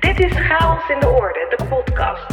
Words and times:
Dit 0.00 0.20
is 0.20 0.32
Chaos 0.32 0.88
in 0.88 1.00
de 1.00 1.08
Orde, 1.08 1.54
de 1.56 1.64
podcast. 1.64 2.26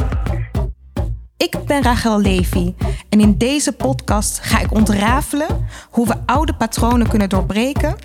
Ik 1.36 1.56
ben 1.66 1.82
Rachel 1.82 2.20
Levy 2.20 2.74
en 3.08 3.20
in 3.20 3.38
deze 3.38 3.72
podcast 3.72 4.38
ga 4.38 4.60
ik 4.60 4.72
ontrafelen 4.72 5.66
hoe 5.90 6.06
we 6.06 6.26
oude 6.26 6.54
patronen 6.54 7.08
kunnen 7.08 7.28
doorbreken 7.28 7.96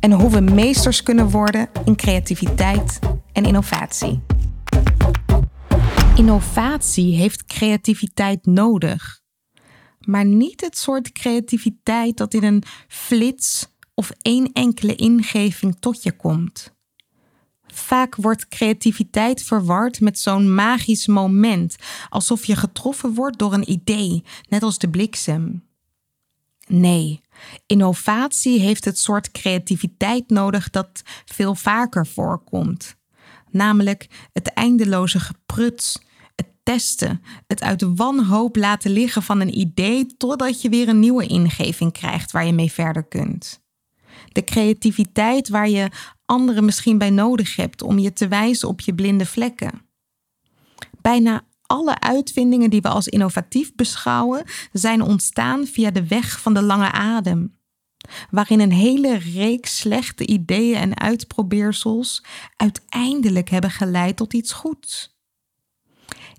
en 0.00 0.12
hoe 0.12 0.30
we 0.30 0.40
meesters 0.40 1.02
kunnen 1.02 1.30
worden 1.30 1.68
in 1.84 1.96
creativiteit 1.96 2.98
en 3.32 3.44
innovatie. 3.44 4.22
Innovatie 6.16 7.16
heeft 7.16 7.44
creativiteit 7.44 8.46
nodig, 8.46 9.20
maar 10.00 10.24
niet 10.24 10.60
het 10.60 10.76
soort 10.76 11.12
creativiteit 11.12 12.16
dat 12.16 12.34
in 12.34 12.44
een 12.44 12.62
flits 12.88 13.68
of 13.94 14.10
één 14.22 14.52
enkele 14.52 14.94
ingeving 14.94 15.76
tot 15.80 16.02
je 16.02 16.12
komt. 16.12 16.78
Vaak 17.74 18.16
wordt 18.16 18.48
creativiteit 18.48 19.42
verward 19.42 20.00
met 20.00 20.18
zo'n 20.18 20.54
magisch 20.54 21.06
moment, 21.06 21.76
alsof 22.08 22.44
je 22.44 22.56
getroffen 22.56 23.14
wordt 23.14 23.38
door 23.38 23.52
een 23.52 23.70
idee, 23.70 24.24
net 24.48 24.62
als 24.62 24.78
de 24.78 24.90
bliksem. 24.90 25.68
Nee, 26.66 27.20
innovatie 27.66 28.60
heeft 28.60 28.84
het 28.84 28.98
soort 28.98 29.30
creativiteit 29.30 30.28
nodig 30.28 30.70
dat 30.70 31.02
veel 31.24 31.54
vaker 31.54 32.06
voorkomt. 32.06 32.96
Namelijk 33.50 34.06
het 34.32 34.52
eindeloze 34.52 35.20
gepruts, 35.20 35.98
het 36.34 36.46
testen, 36.62 37.22
het 37.46 37.62
uit 37.62 37.84
wanhoop 37.94 38.56
laten 38.56 38.90
liggen 38.90 39.22
van 39.22 39.40
een 39.40 39.58
idee 39.58 40.06
totdat 40.16 40.62
je 40.62 40.68
weer 40.68 40.88
een 40.88 41.00
nieuwe 41.00 41.26
ingeving 41.26 41.92
krijgt 41.92 42.30
waar 42.30 42.46
je 42.46 42.52
mee 42.52 42.72
verder 42.72 43.04
kunt. 43.04 43.60
De 44.32 44.44
creativiteit 44.44 45.48
waar 45.48 45.68
je 45.68 45.90
anderen 46.30 46.64
misschien 46.64 46.98
bij 46.98 47.10
nodig 47.10 47.56
hebt 47.56 47.82
om 47.82 47.98
je 47.98 48.12
te 48.12 48.28
wijzen 48.28 48.68
op 48.68 48.80
je 48.80 48.94
blinde 48.94 49.26
vlekken. 49.26 49.82
Bijna 51.00 51.44
alle 51.62 52.00
uitvindingen 52.00 52.70
die 52.70 52.80
we 52.80 52.88
als 52.88 53.08
innovatief 53.08 53.74
beschouwen 53.74 54.44
zijn 54.72 55.02
ontstaan 55.02 55.66
via 55.66 55.90
de 55.90 56.06
weg 56.06 56.40
van 56.40 56.54
de 56.54 56.62
lange 56.62 56.90
adem, 56.92 57.58
waarin 58.30 58.60
een 58.60 58.72
hele 58.72 59.18
reeks 59.18 59.78
slechte 59.78 60.26
ideeën 60.26 60.76
en 60.76 60.98
uitprobeersels 60.98 62.24
uiteindelijk 62.56 63.48
hebben 63.48 63.70
geleid 63.70 64.16
tot 64.16 64.32
iets 64.32 64.52
goeds. 64.52 65.18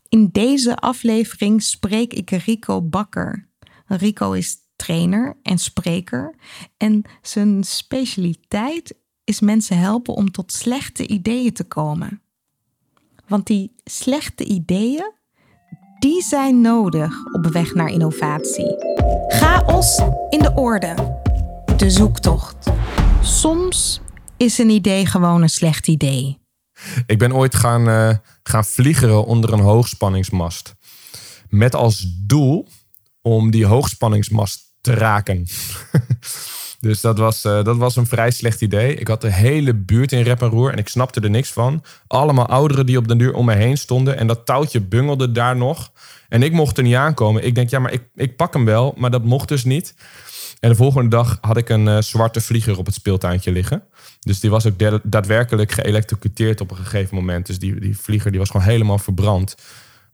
In 0.09 0.30
deze 0.31 0.76
aflevering 0.76 1.64
spreek 1.64 2.14
ik 2.14 2.30
Rico 2.30 2.81
Bakker. 2.81 3.50
Rico 3.86 4.31
is 4.31 4.58
trainer 4.76 5.38
en 5.44 5.58
spreker 5.58 6.36
en 6.78 7.03
zijn 7.22 7.64
specialiteit 7.64 9.00
is 9.31 9.39
mensen 9.39 9.77
helpen 9.77 10.13
om 10.13 10.31
tot 10.31 10.51
slechte 10.51 11.07
ideeën 11.07 11.53
te 11.53 11.63
komen. 11.63 12.21
Want 13.27 13.47
die 13.47 13.75
slechte 13.83 14.43
ideeën, 14.43 15.11
die 15.99 16.23
zijn 16.23 16.61
nodig 16.61 17.13
op 17.33 17.45
weg 17.45 17.73
naar 17.73 17.89
innovatie. 17.89 18.75
Chaos 19.27 19.99
in 20.29 20.39
de 20.39 20.52
orde. 20.55 21.19
De 21.77 21.89
zoektocht. 21.89 22.71
Soms 23.21 24.02
is 24.37 24.57
een 24.57 24.69
idee 24.69 25.05
gewoon 25.05 25.41
een 25.41 25.49
slecht 25.49 25.87
idee. 25.87 26.39
Ik 27.05 27.17
ben 27.17 27.33
ooit 27.33 27.55
gaan, 27.55 27.89
uh, 27.89 28.15
gaan 28.43 28.65
vliegeren 28.65 29.25
onder 29.25 29.53
een 29.53 29.59
hoogspanningsmast. 29.59 30.75
Met 31.49 31.75
als 31.75 32.05
doel 32.25 32.67
om 33.21 33.52
die 33.52 33.65
hoogspanningsmast 33.65 34.73
te 34.81 34.93
raken. 34.93 35.45
Dus 36.81 37.01
dat 37.01 37.17
was, 37.17 37.45
uh, 37.45 37.63
dat 37.63 37.77
was 37.77 37.95
een 37.95 38.07
vrij 38.07 38.31
slecht 38.31 38.61
idee. 38.61 38.95
Ik 38.95 39.07
had 39.07 39.21
de 39.21 39.31
hele 39.31 39.73
buurt 39.73 40.11
in 40.11 40.21
rep 40.21 40.41
en 40.41 40.49
roer 40.49 40.71
en 40.71 40.77
ik 40.77 40.87
snapte 40.87 41.19
er 41.19 41.29
niks 41.29 41.51
van. 41.51 41.83
Allemaal 42.07 42.47
ouderen 42.47 42.85
die 42.85 42.97
op 42.97 43.07
de 43.07 43.15
deur 43.15 43.33
om 43.33 43.45
me 43.45 43.55
heen 43.55 43.77
stonden. 43.77 44.17
En 44.17 44.27
dat 44.27 44.45
touwtje 44.45 44.81
bungelde 44.81 45.31
daar 45.31 45.55
nog. 45.55 45.91
En 46.30 46.43
ik 46.43 46.52
mocht 46.52 46.77
er 46.77 46.83
niet 46.83 46.95
aankomen. 46.95 47.45
Ik 47.45 47.55
denk, 47.55 47.70
ja, 47.70 47.80
maar 47.80 47.93
ik, 47.93 48.03
ik 48.15 48.36
pak 48.36 48.53
hem 48.53 48.65
wel. 48.65 48.93
Maar 48.97 49.11
dat 49.11 49.23
mocht 49.23 49.47
dus 49.47 49.64
niet. 49.64 49.93
En 50.59 50.70
de 50.70 50.75
volgende 50.75 51.09
dag 51.09 51.37
had 51.41 51.58
ik 51.58 51.70
een 51.70 51.87
uh, 51.87 51.97
zwarte 52.02 52.41
vlieger 52.41 52.77
op 52.77 52.86
het 52.86 52.95
speeltuintje 52.95 53.52
liggen. 53.52 53.83
Dus 54.20 54.39
die 54.39 54.49
was 54.49 54.65
ook 54.65 55.02
daadwerkelijk 55.03 55.71
geëlectrocuteerd 55.71 56.61
op 56.61 56.71
een 56.71 56.77
gegeven 56.77 57.15
moment. 57.15 57.45
Dus 57.45 57.59
die, 57.59 57.80
die 57.80 57.97
vlieger 57.97 58.31
die 58.31 58.39
was 58.39 58.49
gewoon 58.49 58.65
helemaal 58.65 58.97
verbrand. 58.97 59.55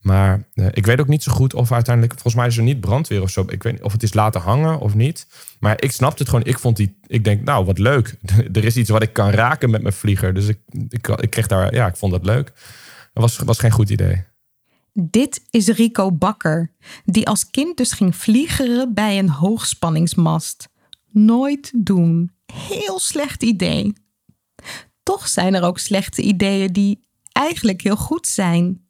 Maar 0.07 0.47
uh, 0.53 0.65
ik 0.71 0.85
weet 0.85 0.99
ook 0.99 1.07
niet 1.07 1.23
zo 1.23 1.31
goed 1.31 1.53
of 1.53 1.71
uiteindelijk, 1.71 2.13
volgens 2.13 2.35
mij 2.35 2.47
is 2.47 2.57
er 2.57 2.63
niet 2.63 2.79
brandweer 2.79 3.21
of 3.21 3.29
zo. 3.29 3.45
Ik 3.47 3.63
weet 3.63 3.73
niet 3.73 3.83
of 3.83 3.91
het 3.91 4.03
is 4.03 4.13
laten 4.13 4.41
hangen 4.41 4.79
of 4.79 4.95
niet. 4.95 5.27
Maar 5.59 5.81
ik 5.81 5.91
snapte 5.91 6.21
het 6.23 6.29
gewoon. 6.29 6.45
Ik 6.45 6.59
vond 6.59 6.77
die, 6.77 6.99
ik 7.07 7.23
denk, 7.23 7.43
nou 7.43 7.65
wat 7.65 7.77
leuk. 7.77 8.15
er 8.53 8.63
is 8.63 8.77
iets 8.77 8.89
wat 8.89 9.03
ik 9.03 9.13
kan 9.13 9.29
raken 9.29 9.69
met 9.69 9.81
mijn 9.81 9.93
vlieger. 9.93 10.33
Dus 10.33 10.47
ik, 10.47 10.59
ik, 10.89 11.07
ik 11.07 11.29
kreeg 11.29 11.47
daar, 11.47 11.73
ja, 11.73 11.87
ik 11.87 11.95
vond 11.95 12.11
dat 12.11 12.25
leuk. 12.25 12.45
Dat 13.13 13.23
was, 13.23 13.37
was 13.37 13.59
geen 13.59 13.71
goed 13.71 13.89
idee. 13.89 14.23
Dit 14.93 15.41
is 15.49 15.67
Rico 15.67 16.11
Bakker, 16.11 16.71
die 17.05 17.27
als 17.27 17.49
kind 17.49 17.77
dus 17.77 17.91
ging 17.91 18.15
vliegeren 18.15 18.93
bij 18.93 19.19
een 19.19 19.29
hoogspanningsmast. 19.29 20.69
Nooit 21.11 21.71
doen. 21.75 22.31
Heel 22.53 22.99
slecht 22.99 23.43
idee. 23.43 23.93
Toch 25.03 25.27
zijn 25.27 25.53
er 25.53 25.63
ook 25.63 25.79
slechte 25.79 26.21
ideeën 26.21 26.73
die 26.73 26.99
eigenlijk 27.31 27.81
heel 27.81 27.95
goed 27.95 28.27
zijn 28.27 28.86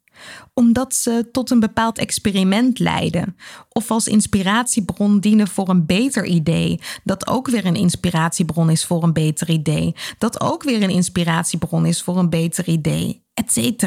omdat 0.54 0.94
ze 0.94 1.28
tot 1.32 1.50
een 1.50 1.60
bepaald 1.60 1.98
experiment 1.98 2.78
leiden 2.78 3.36
of 3.68 3.90
als 3.90 4.06
inspiratiebron 4.06 5.20
dienen 5.20 5.48
voor 5.48 5.68
een 5.68 5.86
beter 5.86 6.24
idee, 6.24 6.80
dat 7.04 7.26
ook 7.26 7.48
weer 7.48 7.66
een 7.66 7.76
inspiratiebron 7.76 8.70
is 8.70 8.84
voor 8.84 9.02
een 9.02 9.12
beter 9.12 9.50
idee, 9.50 9.94
dat 10.18 10.40
ook 10.40 10.62
weer 10.62 10.82
een 10.82 10.90
inspiratiebron 10.90 11.86
is 11.86 12.02
voor 12.02 12.18
een 12.18 12.30
beter 12.30 12.68
idee, 12.68 13.24
etc. 13.34 13.82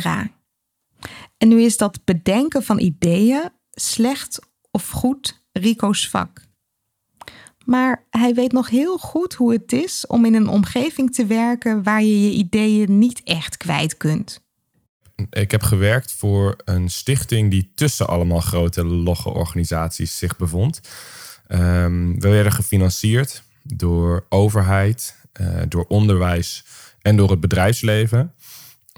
En 1.37 1.47
nu 1.47 1.61
is 1.61 1.77
dat 1.77 2.03
bedenken 2.03 2.63
van 2.63 2.79
ideeën 2.79 3.49
slecht 3.71 4.39
of 4.71 4.89
goed 4.89 5.43
Rico's 5.51 6.09
vak. 6.09 6.49
Maar 7.65 8.07
hij 8.09 8.33
weet 8.33 8.51
nog 8.51 8.69
heel 8.69 8.97
goed 8.97 9.33
hoe 9.33 9.51
het 9.51 9.73
is 9.73 10.07
om 10.07 10.25
in 10.25 10.33
een 10.33 10.47
omgeving 10.47 11.13
te 11.13 11.25
werken 11.25 11.83
waar 11.83 12.03
je 12.03 12.21
je 12.21 12.31
ideeën 12.31 12.97
niet 12.97 13.21
echt 13.23 13.57
kwijt 13.57 13.97
kunt 13.97 14.40
ik 15.29 15.51
heb 15.51 15.63
gewerkt 15.63 16.11
voor 16.11 16.55
een 16.65 16.89
stichting 16.89 17.51
die 17.51 17.71
tussen 17.75 18.07
allemaal 18.07 18.39
grote 18.39 18.85
logge 18.85 19.29
organisaties 19.29 20.17
zich 20.17 20.37
bevond. 20.37 20.81
Um, 21.47 22.19
we 22.19 22.29
werden 22.29 22.51
gefinancierd 22.51 23.43
door 23.63 24.25
overheid, 24.29 25.15
uh, 25.41 25.61
door 25.67 25.85
onderwijs 25.85 26.65
en 27.01 27.15
door 27.15 27.29
het 27.29 27.39
bedrijfsleven. 27.39 28.33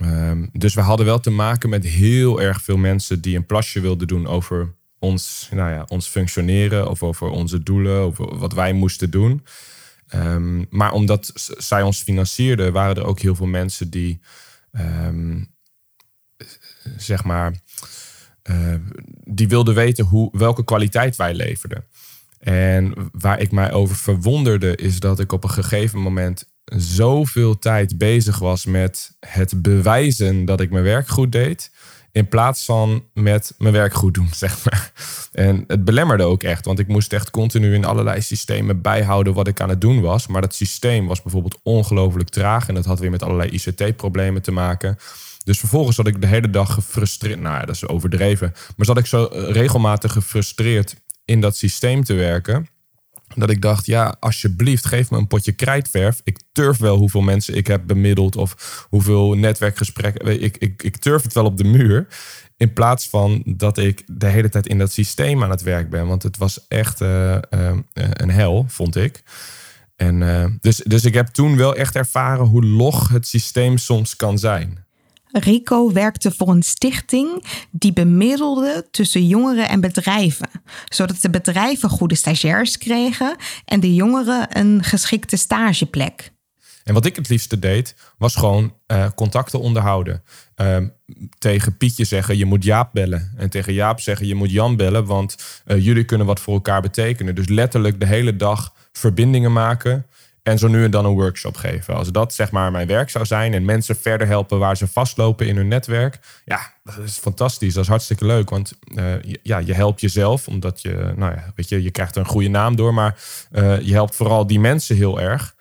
Um, 0.02 0.50
dus 0.54 0.74
we 0.74 0.82
hadden 0.82 1.06
wel 1.06 1.20
te 1.20 1.30
maken 1.30 1.70
met 1.70 1.84
heel 1.86 2.42
erg 2.42 2.62
veel 2.62 2.78
mensen 2.78 3.22
die 3.22 3.36
een 3.36 3.46
plasje 3.46 3.80
wilden 3.80 4.08
doen 4.08 4.28
over 4.28 4.74
ons, 5.00 5.50
nou 5.52 5.72
ja, 5.72 5.86
ons 5.88 6.08
functioneren 6.08 6.90
of 6.90 7.04
over 7.04 7.30
onze 7.30 7.64
doelen, 7.64 8.00
over 8.00 8.38
wat 8.38 8.54
wij 8.54 8.74
moesten 8.74 9.10
doen. 9.10 9.44
Um, 10.16 10.66
maar 10.70 10.92
omdat 10.92 11.32
zij 11.58 11.82
ons 11.82 12.02
financierden, 12.02 12.74
waren 12.74 12.96
er 12.96 13.06
ook 13.06 13.20
heel 13.20 13.36
veel 13.36 13.46
mensen 13.46 13.90
die 13.90 14.20
zeg 16.98 17.24
maar, 17.24 17.54
uh, 18.44 18.76
die 19.24 19.48
wilde 19.48 19.74
weten 19.74 20.06
hoe, 20.06 20.30
welke 20.38 20.64
kwaliteit 20.64 21.16
wij 21.16 21.34
leverden. 21.34 21.86
En 22.40 22.94
waar 23.12 23.40
ik 23.40 23.52
mij 23.52 23.72
over 23.72 23.96
verwonderde, 23.96 24.76
is 24.76 25.00
dat 25.00 25.20
ik 25.20 25.32
op 25.32 25.44
een 25.44 25.50
gegeven 25.50 26.00
moment 26.00 26.52
zoveel 26.66 27.60
tijd 27.60 27.98
bezig 27.98 28.40
was 28.40 28.66
met 28.66 29.16
het 29.20 29.62
bewijzen 29.62 30.46
dat 30.46 30.62
ik 30.62 30.72
mijn 30.72 30.84
werk 30.84 31.08
goed 31.08 31.32
deed. 31.32 31.72
In 32.12 32.28
plaats 32.28 32.66
van 32.66 33.06
met 33.14 33.54
mijn 33.58 33.74
werk 33.74 33.94
goed 33.94 34.14
doen, 34.14 34.30
zeg 34.44 34.66
maar. 34.66 34.92
En 35.32 35.64
het 35.68 35.86
belemmerde 35.86 36.24
ook 36.24 36.44
echt, 36.44 36.66
want 36.66 36.80
ik 36.80 36.88
moest 36.88 37.14
echt 37.14 37.30
continu 37.30 37.74
in 37.74 37.86
allerlei 37.86 38.22
systemen 38.22 38.82
bijhouden 38.82 39.34
wat 39.34 39.48
ik 39.48 39.62
aan 39.62 39.70
het 39.70 39.82
doen 39.82 40.02
was. 40.02 40.28
Maar 40.28 40.42
dat 40.42 40.56
systeem 40.56 41.08
was 41.08 41.22
bijvoorbeeld 41.22 41.60
ongelooflijk 41.64 42.30
traag 42.30 42.68
en 42.68 42.76
dat 42.76 42.86
had 42.86 43.00
weer 43.00 43.12
met 43.12 43.24
allerlei 43.24 43.50
ICT-problemen 43.50 44.42
te 44.42 44.52
maken. 44.52 44.98
Dus 45.44 45.60
vervolgens 45.60 45.96
zat 45.96 46.08
ik 46.08 46.22
de 46.22 46.28
hele 46.28 46.50
dag 46.50 46.74
gefrustreerd. 46.74 47.40
Nou 47.40 47.56
ja, 47.56 47.66
dat 47.66 47.76
is 47.76 47.88
overdreven. 47.88 48.54
Maar 48.76 48.86
zat 48.86 48.98
ik 48.98 49.06
zo 49.06 49.26
eh, 49.26 49.52
regelmatig 49.52 50.12
gefrustreerd 50.12 50.96
in 51.26 51.42
dat 51.42 51.56
systeem 51.56 52.04
te 52.04 52.14
werken. 52.14 52.68
Dat 53.36 53.50
ik 53.50 53.62
dacht, 53.62 53.86
ja, 53.86 54.16
alsjeblieft, 54.20 54.86
geef 54.86 55.12
me 55.12 55.18
een 55.18 55.28
potje 55.28 55.52
krijtverf. 55.52 56.22
Ik 56.24 56.40
turf 56.52 56.78
wel 56.78 56.98
hoeveel 56.98 57.22
mensen 57.22 57.56
ik 57.56 57.68
heb 57.68 57.88
bemiddeld 57.88 58.36
of 58.36 58.86
hoeveel 58.90 59.34
netwerkgesprekken. 59.34 60.42
Ik, 60.42 60.58
ik, 60.58 60.84
ik 60.84 60.98
turf 60.98 61.24
het 61.24 61.34
wel 61.34 61.46
op 61.46 61.58
de 61.58 61.64
muur. 61.64 62.08
In 62.58 62.74
plaats 62.74 63.10
van 63.10 63.44
dat 63.46 63.78
ik 63.78 64.04
de 64.08 64.28
hele 64.28 64.50
tijd 64.50 64.68
in 64.68 64.78
dat 64.78 64.92
systeem 64.92 65.44
aan 65.44 65.50
het 65.50 65.62
werk 65.62 65.90
ben. 65.90 66.08
Want 66.08 66.24
het 66.24 66.38
was 66.38 66.68
echt 66.68 67.02
uh, 67.02 67.32
uh, 67.32 67.72
een 67.94 68.30
hel, 68.30 68.66
vond 68.68 68.96
ik. 68.96 69.24
En, 69.96 70.58
dus, 70.62 70.76
dus 70.76 71.06
ik 71.06 71.14
heb 71.14 71.28
toen 71.28 71.58
wel 71.58 71.76
echt 71.76 71.96
ervaren 71.96 72.46
hoe 72.46 72.66
log 72.66 73.10
het 73.10 73.28
systeem 73.28 73.78
soms 73.78 74.16
kan 74.16 74.40
zijn. 74.40 74.86
Rico 75.34 75.92
werkte 75.92 76.32
voor 76.32 76.50
een 76.50 76.64
stichting 76.64 77.44
die 77.72 77.94
bemiddelde 77.94 78.88
tussen 78.92 79.28
jongeren 79.28 79.70
en 79.70 79.82
bedrijven, 79.82 80.50
zodat 80.86 81.22
de 81.22 81.30
bedrijven 81.30 81.90
goede 81.90 82.16
stagiairs 82.16 82.78
kregen 82.78 83.36
en 83.66 83.80
de 83.80 83.94
jongeren 83.94 84.58
een 84.58 84.84
geschikte 84.84 85.38
stageplek. 85.38 86.32
En 86.84 86.94
wat 86.94 87.06
ik 87.06 87.16
het 87.16 87.30
liefste 87.30 87.60
deed, 87.60 87.96
was 88.18 88.36
gewoon 88.36 88.74
uh, 88.88 89.08
contacten 89.16 89.60
onderhouden. 89.60 90.24
Uh, 90.62 90.78
tegen 91.38 91.78
Pietje 91.78 92.04
zeggen, 92.04 92.38
je 92.38 92.46
moet 92.46 92.64
Jaap 92.64 92.90
bellen. 92.94 93.34
En 93.38 93.50
tegen 93.50 93.74
Jaap 93.74 94.00
zeggen, 94.00 94.28
je 94.28 94.36
moet 94.36 94.52
Jan 94.52 94.76
bellen, 94.76 95.06
want 95.06 95.36
uh, 95.66 95.86
jullie 95.86 96.04
kunnen 96.04 96.28
wat 96.28 96.40
voor 96.40 96.54
elkaar 96.54 96.82
betekenen. 96.82 97.36
Dus 97.36 97.48
letterlijk 97.48 98.00
de 98.00 98.06
hele 98.06 98.36
dag 98.36 98.74
verbindingen 98.92 99.54
maken. 99.54 100.06
En 100.44 100.58
zo 100.58 100.68
nu 100.68 100.84
en 100.84 100.92
dan 100.92 101.06
een 101.06 101.14
workshop 101.14 101.56
geven. 101.56 101.96
Als 101.96 102.12
dat 102.12 102.34
zeg 102.34 102.52
maar 102.52 102.72
mijn 102.72 102.88
werk 102.88 103.10
zou 103.10 103.26
zijn 103.26 103.54
en 103.54 103.66
mensen 103.66 103.96
verder 103.96 104.28
helpen 104.28 104.60
waar 104.60 104.78
ze 104.78 104.88
vastlopen 104.88 105.48
in 105.48 105.56
hun 105.56 105.68
netwerk. 105.68 106.20
Ja, 106.46 106.74
dat 106.84 106.98
is 106.98 107.18
fantastisch. 107.18 107.74
Dat 107.74 107.84
is 107.84 107.90
hartstikke 107.90 108.26
leuk. 108.26 108.50
Want 108.50 108.74
uh, 108.86 109.14
ja, 109.44 109.58
je 109.58 109.74
helpt 109.74 110.02
jezelf, 110.02 110.48
omdat 110.48 110.82
je, 110.82 111.14
nou 111.16 111.34
ja, 111.34 111.52
weet 111.56 111.70
je, 111.70 111.84
je 111.84 111.92
krijgt 111.92 112.16
een 112.16 112.26
goede 112.26 112.48
naam 112.48 112.76
door. 112.76 112.94
Maar 112.94 113.16
uh, 113.52 113.82
je 113.82 113.94
helpt 113.94 114.16
vooral 114.16 114.48
die 114.48 114.60
mensen 114.60 114.96
heel 114.96 115.22
erg. 115.22 115.56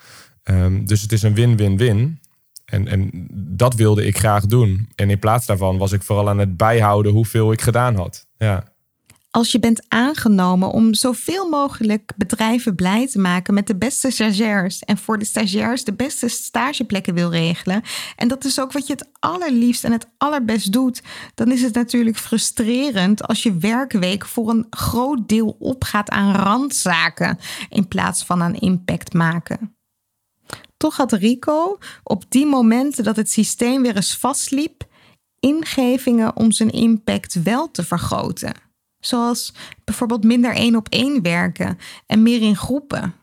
Um, 0.44 0.86
dus 0.86 1.02
het 1.02 1.12
is 1.12 1.22
een 1.22 1.34
win-win-win. 1.34 2.20
En, 2.64 2.88
en 2.88 3.28
dat 3.32 3.74
wilde 3.74 4.06
ik 4.06 4.18
graag 4.18 4.46
doen. 4.46 4.88
En 4.94 5.10
in 5.10 5.18
plaats 5.18 5.46
daarvan 5.46 5.78
was 5.78 5.92
ik 5.92 6.02
vooral 6.02 6.28
aan 6.28 6.38
het 6.38 6.56
bijhouden 6.56 7.12
hoeveel 7.12 7.52
ik 7.52 7.60
gedaan 7.60 7.96
had. 7.96 8.26
Ja 8.38 8.71
als 9.32 9.52
je 9.52 9.58
bent 9.58 9.84
aangenomen 9.88 10.70
om 10.70 10.94
zoveel 10.94 11.48
mogelijk 11.48 12.12
bedrijven 12.16 12.74
blij 12.74 13.08
te 13.08 13.18
maken 13.18 13.54
met 13.54 13.66
de 13.66 13.76
beste 13.76 14.10
stagiairs 14.10 14.78
en 14.78 14.98
voor 14.98 15.18
de 15.18 15.24
stagiairs 15.24 15.84
de 15.84 15.92
beste 15.92 16.28
stageplekken 16.28 17.14
wil 17.14 17.30
regelen. 17.30 17.82
En 18.16 18.28
dat 18.28 18.44
is 18.44 18.60
ook 18.60 18.72
wat 18.72 18.86
je 18.86 18.92
het 18.92 19.08
allerliefst 19.18 19.84
en 19.84 19.92
het 19.92 20.06
allerbest 20.18 20.72
doet. 20.72 21.02
Dan 21.34 21.50
is 21.50 21.62
het 21.62 21.74
natuurlijk 21.74 22.16
frustrerend 22.16 23.22
als 23.26 23.42
je 23.42 23.56
werkweek 23.56 24.26
voor 24.26 24.50
een 24.50 24.66
groot 24.70 25.28
deel 25.28 25.56
opgaat 25.58 26.10
aan 26.10 26.34
randzaken 26.34 27.38
in 27.68 27.88
plaats 27.88 28.24
van 28.24 28.42
aan 28.42 28.54
impact 28.54 29.12
maken. 29.12 29.76
Toch 30.76 30.96
had 30.96 31.12
Rico 31.12 31.78
op 32.02 32.24
die 32.28 32.46
momenten 32.46 33.04
dat 33.04 33.16
het 33.16 33.30
systeem 33.30 33.82
weer 33.82 33.96
eens 33.96 34.16
vastliep, 34.16 34.84
ingevingen 35.40 36.36
om 36.36 36.52
zijn 36.52 36.70
impact 36.70 37.42
wel 37.42 37.70
te 37.70 37.84
vergroten. 37.84 38.70
Zoals 39.04 39.54
bijvoorbeeld 39.84 40.24
minder 40.24 40.54
één 40.54 40.76
op 40.76 40.88
één 40.88 41.22
werken 41.22 41.78
en 42.06 42.22
meer 42.22 42.42
in 42.42 42.56
groepen. 42.56 43.14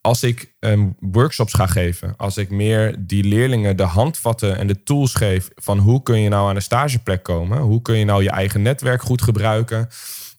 Als 0.00 0.22
ik 0.22 0.54
um, 0.60 0.96
workshops 1.00 1.54
ga 1.54 1.66
geven, 1.66 2.16
als 2.16 2.36
ik 2.36 2.50
meer 2.50 2.94
die 2.98 3.24
leerlingen 3.24 3.76
de 3.76 3.82
handvatten 3.82 4.58
en 4.58 4.66
de 4.66 4.82
tools 4.82 5.14
geef 5.14 5.50
van 5.54 5.78
hoe 5.78 6.02
kun 6.02 6.20
je 6.20 6.28
nou 6.28 6.48
aan 6.48 6.56
een 6.56 6.62
stageplek 6.62 7.22
komen, 7.22 7.58
hoe 7.58 7.82
kun 7.82 7.96
je 7.96 8.04
nou 8.04 8.22
je 8.22 8.30
eigen 8.30 8.62
netwerk 8.62 9.02
goed 9.02 9.22
gebruiken. 9.22 9.88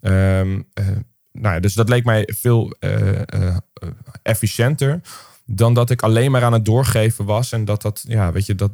Um, 0.02 0.68
uh, 0.80 0.88
nou 1.31 1.54
ja, 1.54 1.60
dus 1.60 1.74
dat 1.74 1.90
leek 1.90 2.06
mij 2.06 2.30
veel 2.36 2.76
uh, 2.80 3.12
uh, 3.12 3.58
efficiënter 4.22 5.02
dan 5.45 5.74
dat 5.74 5.90
ik 5.90 6.01
alleen 6.01 6.31
maar 6.31 6.44
aan 6.44 6.54
het 6.54 6.66
doorgeven 6.66 7.25
was. 7.25 7.51
En 7.51 7.66
dat, 7.66 7.81
dat, 7.81 8.06
ja, 8.07 8.31
weet 8.31 8.45
je, 8.45 8.56
dat, 8.56 8.72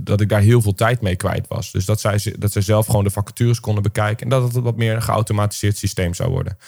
dat 0.00 0.20
ik 0.20 0.28
daar 0.28 0.40
heel 0.40 0.62
veel 0.62 0.74
tijd 0.74 1.00
mee 1.00 1.16
kwijt 1.16 1.48
was. 1.48 1.70
Dus 1.72 1.84
dat 1.84 2.00
zij, 2.00 2.34
dat 2.38 2.52
zij 2.52 2.62
zelf 2.62 2.86
gewoon 2.86 3.04
de 3.04 3.10
vacatures 3.10 3.60
konden 3.60 3.82
bekijken. 3.82 4.22
En 4.22 4.28
dat 4.28 4.42
het 4.42 4.62
wat 4.62 4.76
meer 4.76 4.94
een 4.94 5.02
geautomatiseerd 5.02 5.76
systeem 5.76 6.14
zou 6.14 6.30
worden. 6.30 6.58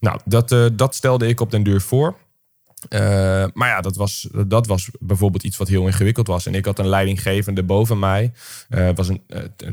Nou, 0.00 0.20
dat, 0.24 0.52
uh, 0.52 0.66
dat 0.72 0.94
stelde 0.94 1.26
ik 1.26 1.40
op 1.40 1.50
den 1.50 1.62
duur 1.62 1.80
voor. 1.80 2.16
Uh, 2.88 3.00
maar 3.52 3.68
ja, 3.68 3.80
dat 3.80 3.96
was, 3.96 4.28
dat 4.46 4.66
was 4.66 4.90
bijvoorbeeld 5.00 5.42
iets 5.42 5.56
wat 5.56 5.68
heel 5.68 5.86
ingewikkeld 5.86 6.26
was. 6.26 6.46
En 6.46 6.54
ik 6.54 6.64
had 6.64 6.78
een 6.78 6.88
leidinggevende 6.88 7.62
boven 7.62 7.98
mij. 7.98 8.32
Uh, 8.70 8.90
was 8.94 9.08
een, 9.08 9.22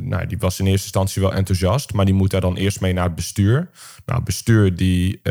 nou, 0.01 0.27
die 0.27 0.37
was 0.37 0.59
in 0.59 0.65
eerste 0.65 0.83
instantie 0.83 1.21
wel 1.21 1.33
enthousiast, 1.33 1.93
maar 1.93 2.05
die 2.05 2.13
moet 2.13 2.31
daar 2.31 2.41
dan 2.41 2.55
eerst 2.55 2.81
mee 2.81 2.93
naar 2.93 3.03
het 3.03 3.15
bestuur. 3.15 3.69
Nou, 4.05 4.23
bestuur 4.23 4.75
die, 4.75 5.21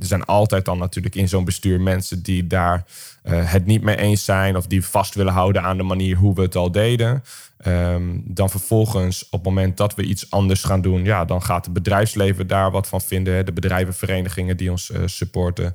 er 0.00 0.06
zijn 0.06 0.24
altijd 0.24 0.64
dan 0.64 0.78
natuurlijk 0.78 1.14
in 1.14 1.28
zo'n 1.28 1.44
bestuur 1.44 1.80
mensen 1.80 2.22
die 2.22 2.46
daar 2.46 2.84
uh, 3.24 3.52
het 3.52 3.66
niet 3.66 3.82
mee 3.82 3.96
eens 3.96 4.24
zijn 4.24 4.56
of 4.56 4.66
die 4.66 4.84
vast 4.84 5.14
willen 5.14 5.32
houden 5.32 5.62
aan 5.62 5.76
de 5.76 5.82
manier 5.82 6.16
hoe 6.16 6.34
we 6.34 6.42
het 6.42 6.56
al 6.56 6.72
deden. 6.72 7.22
Um, 7.66 8.22
dan 8.26 8.50
vervolgens, 8.50 9.24
op 9.24 9.32
het 9.32 9.42
moment 9.42 9.76
dat 9.76 9.94
we 9.94 10.02
iets 10.02 10.30
anders 10.30 10.62
gaan 10.62 10.80
doen, 10.80 11.04
ja, 11.04 11.24
dan 11.24 11.42
gaat 11.42 11.64
het 11.64 11.74
bedrijfsleven 11.74 12.46
daar 12.46 12.70
wat 12.70 12.86
van 12.86 13.00
vinden. 13.00 13.46
De 13.46 13.52
bedrijvenverenigingen 13.52 14.56
die 14.56 14.70
ons 14.70 14.90
uh, 14.90 15.02
supporten. 15.04 15.74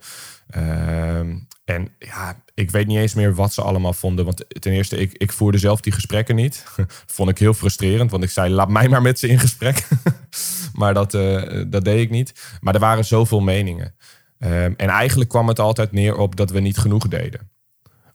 Um, 0.56 1.48
en 1.66 1.89
ja, 2.00 2.42
ik 2.54 2.72
weet 2.72 2.88
niet 2.88 2.98
eens 2.98 3.13
meer 3.13 3.36
wat 3.36 3.54
ze 3.54 3.62
allemaal 3.62 3.94
vonden. 3.94 4.25
Want 4.25 4.45
ten 4.48 4.72
eerste, 4.72 4.98
ik, 4.98 5.13
ik 5.13 5.31
voerde 5.31 5.57
zelf 5.57 5.81
die 5.81 5.94
gesprekken 5.94 6.36
niet. 6.36 6.63
Vond 7.16 7.30
ik 7.30 7.38
heel 7.38 7.54
frustrerend, 7.54 8.12
want 8.12 8.24
ik 8.24 8.30
zei: 8.30 8.54
laat 8.54 8.69
mij 8.69 8.88
maar 8.88 9.01
met 9.01 9.19
ze 9.19 9.27
in 9.27 9.39
gesprek. 9.39 9.88
maar 10.74 10.94
dat, 10.94 11.13
uh, 11.13 11.63
dat 11.68 11.86
deed 11.86 12.01
ik 12.01 12.10
niet. 12.10 12.57
Maar 12.62 12.74
er 12.74 12.80
waren 12.80 13.06
zoveel 13.06 13.39
meningen. 13.39 13.95
Um, 14.45 14.74
en 14.77 14.89
eigenlijk 14.89 15.30
kwam 15.30 15.47
het 15.47 15.59
altijd 15.59 15.92
neer 15.92 16.18
op 16.18 16.36
dat 16.36 16.51
we 16.51 16.59
niet 16.59 16.77
genoeg 16.77 17.07
deden. 17.07 17.50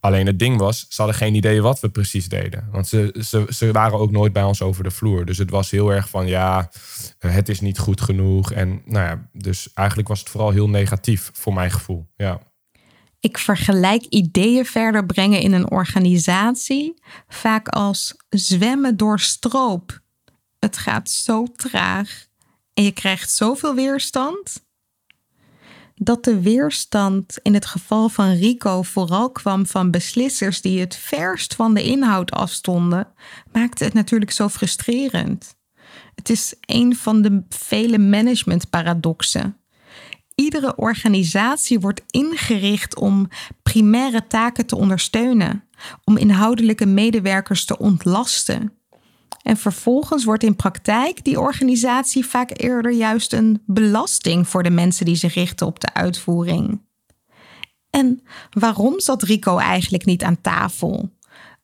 Alleen 0.01 0.27
het 0.27 0.39
ding 0.39 0.59
was, 0.59 0.87
ze 0.89 1.03
hadden 1.03 1.21
geen 1.21 1.35
idee 1.35 1.63
wat 1.63 1.81
we 1.81 1.89
precies 1.89 2.29
deden. 2.29 2.69
Want 2.73 2.89
ze, 2.89 3.15
ze, 3.21 3.47
ze 3.49 3.73
waren 3.73 3.99
ook 3.99 4.11
nooit 4.11 4.33
bij 4.33 4.43
ons 4.43 4.63
over 4.63 4.85
de 4.85 4.91
vloer. 4.91 5.25
Dus 5.25 5.39
het 5.39 5.51
was 5.51 5.71
heel 5.71 5.93
erg 5.93 6.09
van, 6.09 6.27
ja, 6.27 6.71
het 7.19 7.49
is 7.49 7.61
niet 7.61 7.79
goed 7.79 8.01
genoeg. 8.01 8.53
En 8.53 8.83
nou 8.85 9.07
ja, 9.07 9.29
dus 9.33 9.73
eigenlijk 9.73 10.09
was 10.09 10.21
het 10.21 10.29
vooral 10.29 10.51
heel 10.51 10.69
negatief 10.69 11.31
voor 11.33 11.55
mijn 11.55 11.71
gevoel. 11.71 12.07
Ja. 12.17 12.41
Ik 13.21 13.39
vergelijk 13.39 14.05
ideeën 14.05 14.67
verder 14.67 15.07
brengen 15.07 15.41
in 15.41 15.53
een 15.53 15.71
organisatie 15.71 17.03
vaak 17.29 17.69
als 17.69 18.15
zwemmen 18.29 18.97
door 18.97 19.21
stroop. 19.21 20.01
Het 20.59 20.79
gaat 20.79 21.11
zo 21.11 21.47
traag 21.57 22.27
en 22.75 22.85
je 22.85 22.93
krijgt 22.93 23.31
zoveel 23.31 23.75
weerstand 23.75 24.69
dat 26.03 26.25
de 26.25 26.41
weerstand 26.41 27.39
in 27.43 27.55
het 27.55 27.67
geval 27.67 28.09
van 28.09 28.31
Rico 28.33 28.83
vooral 28.83 29.31
kwam 29.31 29.67
van 29.67 29.91
beslissers 29.91 30.61
die 30.61 30.81
het 30.81 30.97
verst 30.97 31.55
van 31.55 31.75
de 31.75 31.83
inhoud 31.83 32.31
afstonden, 32.31 33.09
maakte 33.53 33.85
het 33.85 33.93
natuurlijk 33.93 34.31
zo 34.31 34.49
frustrerend. 34.49 35.55
Het 36.15 36.31
is 36.31 36.55
een 36.61 36.97
van 36.97 37.23
de 37.23 37.43
vele 37.49 37.99
managementparadoxen. 37.99 39.57
Iedere 40.35 40.77
organisatie 40.77 41.81
wordt 41.81 42.03
ingericht 42.07 42.97
om 42.97 43.29
primaire 43.63 44.27
taken 44.27 44.67
te 44.67 44.77
ondersteunen, 44.77 45.65
om 46.05 46.17
inhoudelijke 46.17 46.87
medewerkers 46.87 47.65
te 47.65 47.79
ontlasten. 47.79 48.80
En 49.43 49.57
vervolgens 49.57 50.25
wordt 50.25 50.43
in 50.43 50.57
praktijk 50.57 51.25
die 51.25 51.41
organisatie 51.41 52.27
vaak 52.27 52.51
eerder 52.55 52.93
juist 52.93 53.33
een 53.33 53.63
belasting 53.67 54.49
voor 54.49 54.63
de 54.63 54.71
mensen 54.71 55.05
die 55.05 55.15
zich 55.15 55.35
richten 55.35 55.67
op 55.67 55.81
de 55.81 55.95
uitvoering. 55.95 56.81
En 57.91 58.23
waarom 58.51 59.01
zat 59.01 59.23
Rico 59.23 59.59
eigenlijk 59.59 60.05
niet 60.05 60.23
aan 60.23 60.41
tafel? 60.41 61.11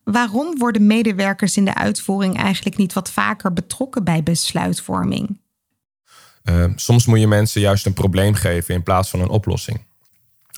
Waarom 0.04 0.58
worden 0.58 0.86
medewerkers 0.86 1.56
in 1.56 1.64
de 1.64 1.74
uitvoering 1.74 2.36
eigenlijk 2.36 2.76
niet 2.76 2.92
wat 2.92 3.10
vaker 3.10 3.52
betrokken 3.52 4.04
bij 4.04 4.22
besluitvorming? 4.22 5.40
Uh, 6.44 6.64
soms 6.76 7.06
moet 7.06 7.20
je 7.20 7.26
mensen 7.26 7.60
juist 7.60 7.86
een 7.86 7.94
probleem 7.94 8.34
geven 8.34 8.74
in 8.74 8.82
plaats 8.82 9.10
van 9.10 9.20
een 9.20 9.28
oplossing 9.28 9.85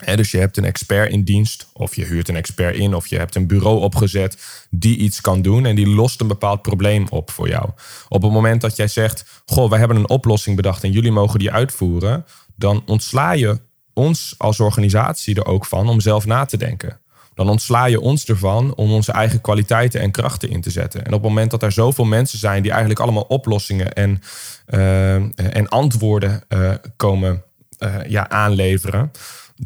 dus 0.05 0.31
je 0.31 0.38
hebt 0.38 0.57
een 0.57 0.64
expert 0.64 1.11
in 1.11 1.23
dienst, 1.23 1.69
of 1.73 1.95
je 1.95 2.05
huurt 2.05 2.28
een 2.28 2.37
expert 2.37 2.76
in, 2.76 2.95
of 2.95 3.07
je 3.07 3.17
hebt 3.17 3.35
een 3.35 3.47
bureau 3.47 3.81
opgezet 3.81 4.67
die 4.71 4.97
iets 4.97 5.21
kan 5.21 5.43
doen 5.43 5.67
en 5.67 5.76
die 5.76 5.88
lost 5.88 6.21
een 6.21 6.26
bepaald 6.26 6.62
probleem 6.62 7.07
op 7.11 7.31
voor 7.31 7.49
jou. 7.49 7.71
Op 8.09 8.23
het 8.23 8.33
moment 8.33 8.61
dat 8.61 8.76
jij 8.76 8.88
zegt: 8.88 9.43
Goh, 9.47 9.71
wij 9.71 9.78
hebben 9.78 9.97
een 9.97 10.09
oplossing 10.09 10.57
bedacht 10.57 10.85
en 10.85 10.93
jullie 10.93 11.12
mogen 11.12 11.38
die 11.38 11.50
uitvoeren, 11.50 12.25
dan 12.57 12.83
ontsla 12.87 13.33
je 13.33 13.61
ons 13.93 14.35
als 14.37 14.61
organisatie 14.61 15.35
er 15.35 15.47
ook 15.47 15.64
van 15.64 15.88
om 15.88 16.00
zelf 16.00 16.26
na 16.26 16.45
te 16.45 16.57
denken. 16.57 17.00
Dan 17.35 17.49
ontsla 17.49 17.85
je 17.85 18.00
ons 18.00 18.25
ervan 18.25 18.75
om 18.75 18.93
onze 18.93 19.12
eigen 19.12 19.40
kwaliteiten 19.40 20.00
en 20.00 20.11
krachten 20.11 20.50
in 20.50 20.61
te 20.61 20.71
zetten. 20.71 21.00
En 21.00 21.07
op 21.07 21.23
het 21.23 21.28
moment 21.28 21.50
dat 21.50 21.62
er 21.62 21.73
zoveel 21.73 22.05
mensen 22.05 22.38
zijn 22.38 22.62
die 22.62 22.71
eigenlijk 22.71 23.00
allemaal 23.00 23.23
oplossingen 23.23 23.93
en, 23.93 24.21
uh, 24.69 25.14
en 25.57 25.69
antwoorden 25.69 26.43
uh, 26.49 26.75
komen 26.97 27.43
uh, 27.78 27.95
ja, 28.09 28.28
aanleveren 28.28 29.11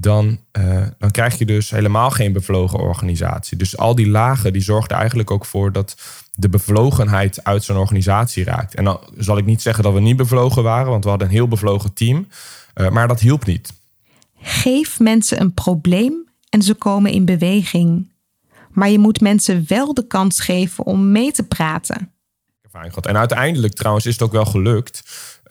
dan, 0.00 0.38
uh, 0.58 0.86
dan 0.98 1.10
krijg 1.10 1.38
je 1.38 1.46
dus 1.46 1.70
helemaal 1.70 2.10
geen 2.10 2.32
bevlogen 2.32 2.78
organisatie. 2.78 3.56
Dus 3.58 3.76
al 3.76 3.94
die 3.94 4.08
lagen 4.08 4.52
die 4.52 4.62
zorgden 4.62 4.96
eigenlijk 4.96 5.30
ook 5.30 5.44
voor 5.44 5.72
dat 5.72 5.96
de 6.34 6.48
bevlogenheid 6.48 7.44
uit 7.44 7.64
zo'n 7.64 7.76
organisatie 7.76 8.44
raakt. 8.44 8.74
En 8.74 8.84
dan 8.84 9.00
zal 9.16 9.38
ik 9.38 9.44
niet 9.44 9.62
zeggen 9.62 9.84
dat 9.84 9.92
we 9.92 10.00
niet 10.00 10.16
bevlogen 10.16 10.62
waren, 10.62 10.90
want 10.90 11.04
we 11.04 11.10
hadden 11.10 11.28
een 11.28 11.34
heel 11.34 11.48
bevlogen 11.48 11.92
team. 11.92 12.28
Uh, 12.74 12.90
maar 12.90 13.08
dat 13.08 13.20
hielp 13.20 13.46
niet. 13.46 13.72
Geef 14.40 15.00
mensen 15.00 15.40
een 15.40 15.54
probleem 15.54 16.28
en 16.48 16.62
ze 16.62 16.74
komen 16.74 17.12
in 17.12 17.24
beweging. 17.24 18.10
Maar 18.70 18.88
je 18.88 18.98
moet 18.98 19.20
mensen 19.20 19.64
wel 19.68 19.94
de 19.94 20.06
kans 20.06 20.40
geven 20.40 20.84
om 20.84 21.12
mee 21.12 21.32
te 21.32 21.42
praten. 21.42 22.12
En 23.00 23.16
uiteindelijk 23.16 23.74
trouwens 23.74 24.06
is 24.06 24.12
het 24.12 24.22
ook 24.22 24.32
wel 24.32 24.44
gelukt. 24.44 25.02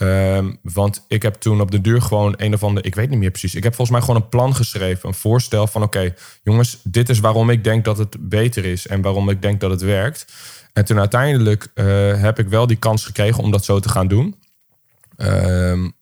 Um, 0.01 0.59
want 0.61 1.05
ik 1.07 1.21
heb 1.21 1.35
toen 1.35 1.61
op 1.61 1.71
de 1.71 1.81
duur 1.81 2.01
gewoon 2.01 2.33
een 2.37 2.53
of 2.53 2.63
andere, 2.63 2.87
ik 2.87 2.95
weet 2.95 3.09
niet 3.09 3.19
meer 3.19 3.29
precies. 3.29 3.55
Ik 3.55 3.63
heb 3.63 3.75
volgens 3.75 3.97
mij 3.97 4.07
gewoon 4.07 4.21
een 4.21 4.29
plan 4.29 4.55
geschreven, 4.55 5.09
een 5.09 5.15
voorstel 5.15 5.67
van: 5.67 5.83
oké, 5.83 6.13
jongens, 6.43 6.79
dit 6.83 7.09
is 7.09 7.19
waarom 7.19 7.49
ik 7.49 7.63
denk 7.63 7.85
dat 7.85 7.97
het 7.97 8.29
beter 8.29 8.65
is 8.65 8.87
en 8.87 9.01
waarom 9.01 9.29
ik 9.29 9.41
denk 9.41 9.59
dat 9.59 9.71
het 9.71 9.81
werkt. 9.81 10.25
En 10.73 10.85
toen 10.85 10.99
uiteindelijk 10.99 11.67
uh, 11.75 11.85
heb 12.21 12.39
ik 12.39 12.47
wel 12.47 12.67
die 12.67 12.77
kans 12.77 13.05
gekregen 13.05 13.43
om 13.43 13.51
dat 13.51 13.65
zo 13.65 13.79
te 13.79 13.89
gaan 13.89 14.07
doen. 14.07 14.35
Um, 15.17 15.93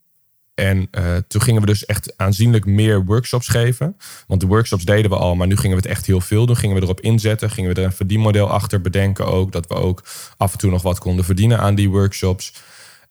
en 0.54 0.88
uh, 0.92 1.16
toen 1.28 1.42
gingen 1.42 1.62
we 1.62 1.68
dus 1.68 1.86
echt 1.86 2.18
aanzienlijk 2.18 2.66
meer 2.66 3.06
workshops 3.06 3.48
geven. 3.48 3.98
Want 4.28 4.42
de 4.42 4.48
workshops 4.48 4.86
deden 4.86 5.12
we 5.12 5.18
al, 5.18 5.36
maar 5.36 5.48
nu 5.48 5.58
gingen 5.58 5.78
we 5.78 5.82
het 5.82 5.92
echt 5.92 6.06
heel 6.06 6.22
veel 6.22 6.46
doen. 6.46 6.58
Gingen 6.58 6.76
we 6.76 6.82
erop 6.82 7.02
inzetten, 7.02 7.50
gingen 7.50 7.74
we 7.74 7.80
er 7.80 7.86
een 7.86 7.94
verdienmodel 7.94 8.50
achter 8.50 8.82
bedenken 8.82 9.26
ook. 9.26 9.52
Dat 9.52 9.68
we 9.68 9.74
ook 9.74 10.04
af 10.38 10.52
en 10.52 10.58
toe 10.58 10.72
nog 10.72 10.82
wat 10.82 11.00
konden 11.00 11.26
verdienen 11.26 11.60
aan 11.60 11.76
die 11.76 11.90
workshops. 11.90 12.54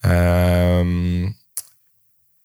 Um, 0.00 1.36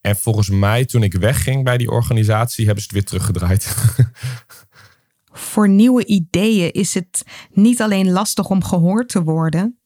en 0.02 0.16
volgens 0.16 0.50
mij, 0.50 0.86
toen 0.86 1.04
ik 1.04 1.14
wegging 1.14 1.64
bij 1.64 1.78
die 1.78 1.90
organisatie, 1.92 2.66
hebben 2.66 2.84
ze 2.84 2.90
het 2.90 2.98
weer 2.98 3.10
teruggedraaid. 3.10 3.76
Voor 5.32 5.70
nieuwe 5.70 6.06
ideeën 6.06 6.72
is 6.72 6.94
het 6.94 7.24
niet 7.52 7.82
alleen 7.82 8.12
lastig 8.12 8.50
om 8.50 8.64
gehoord 8.64 9.10
te 9.10 9.24
worden. 9.24 9.80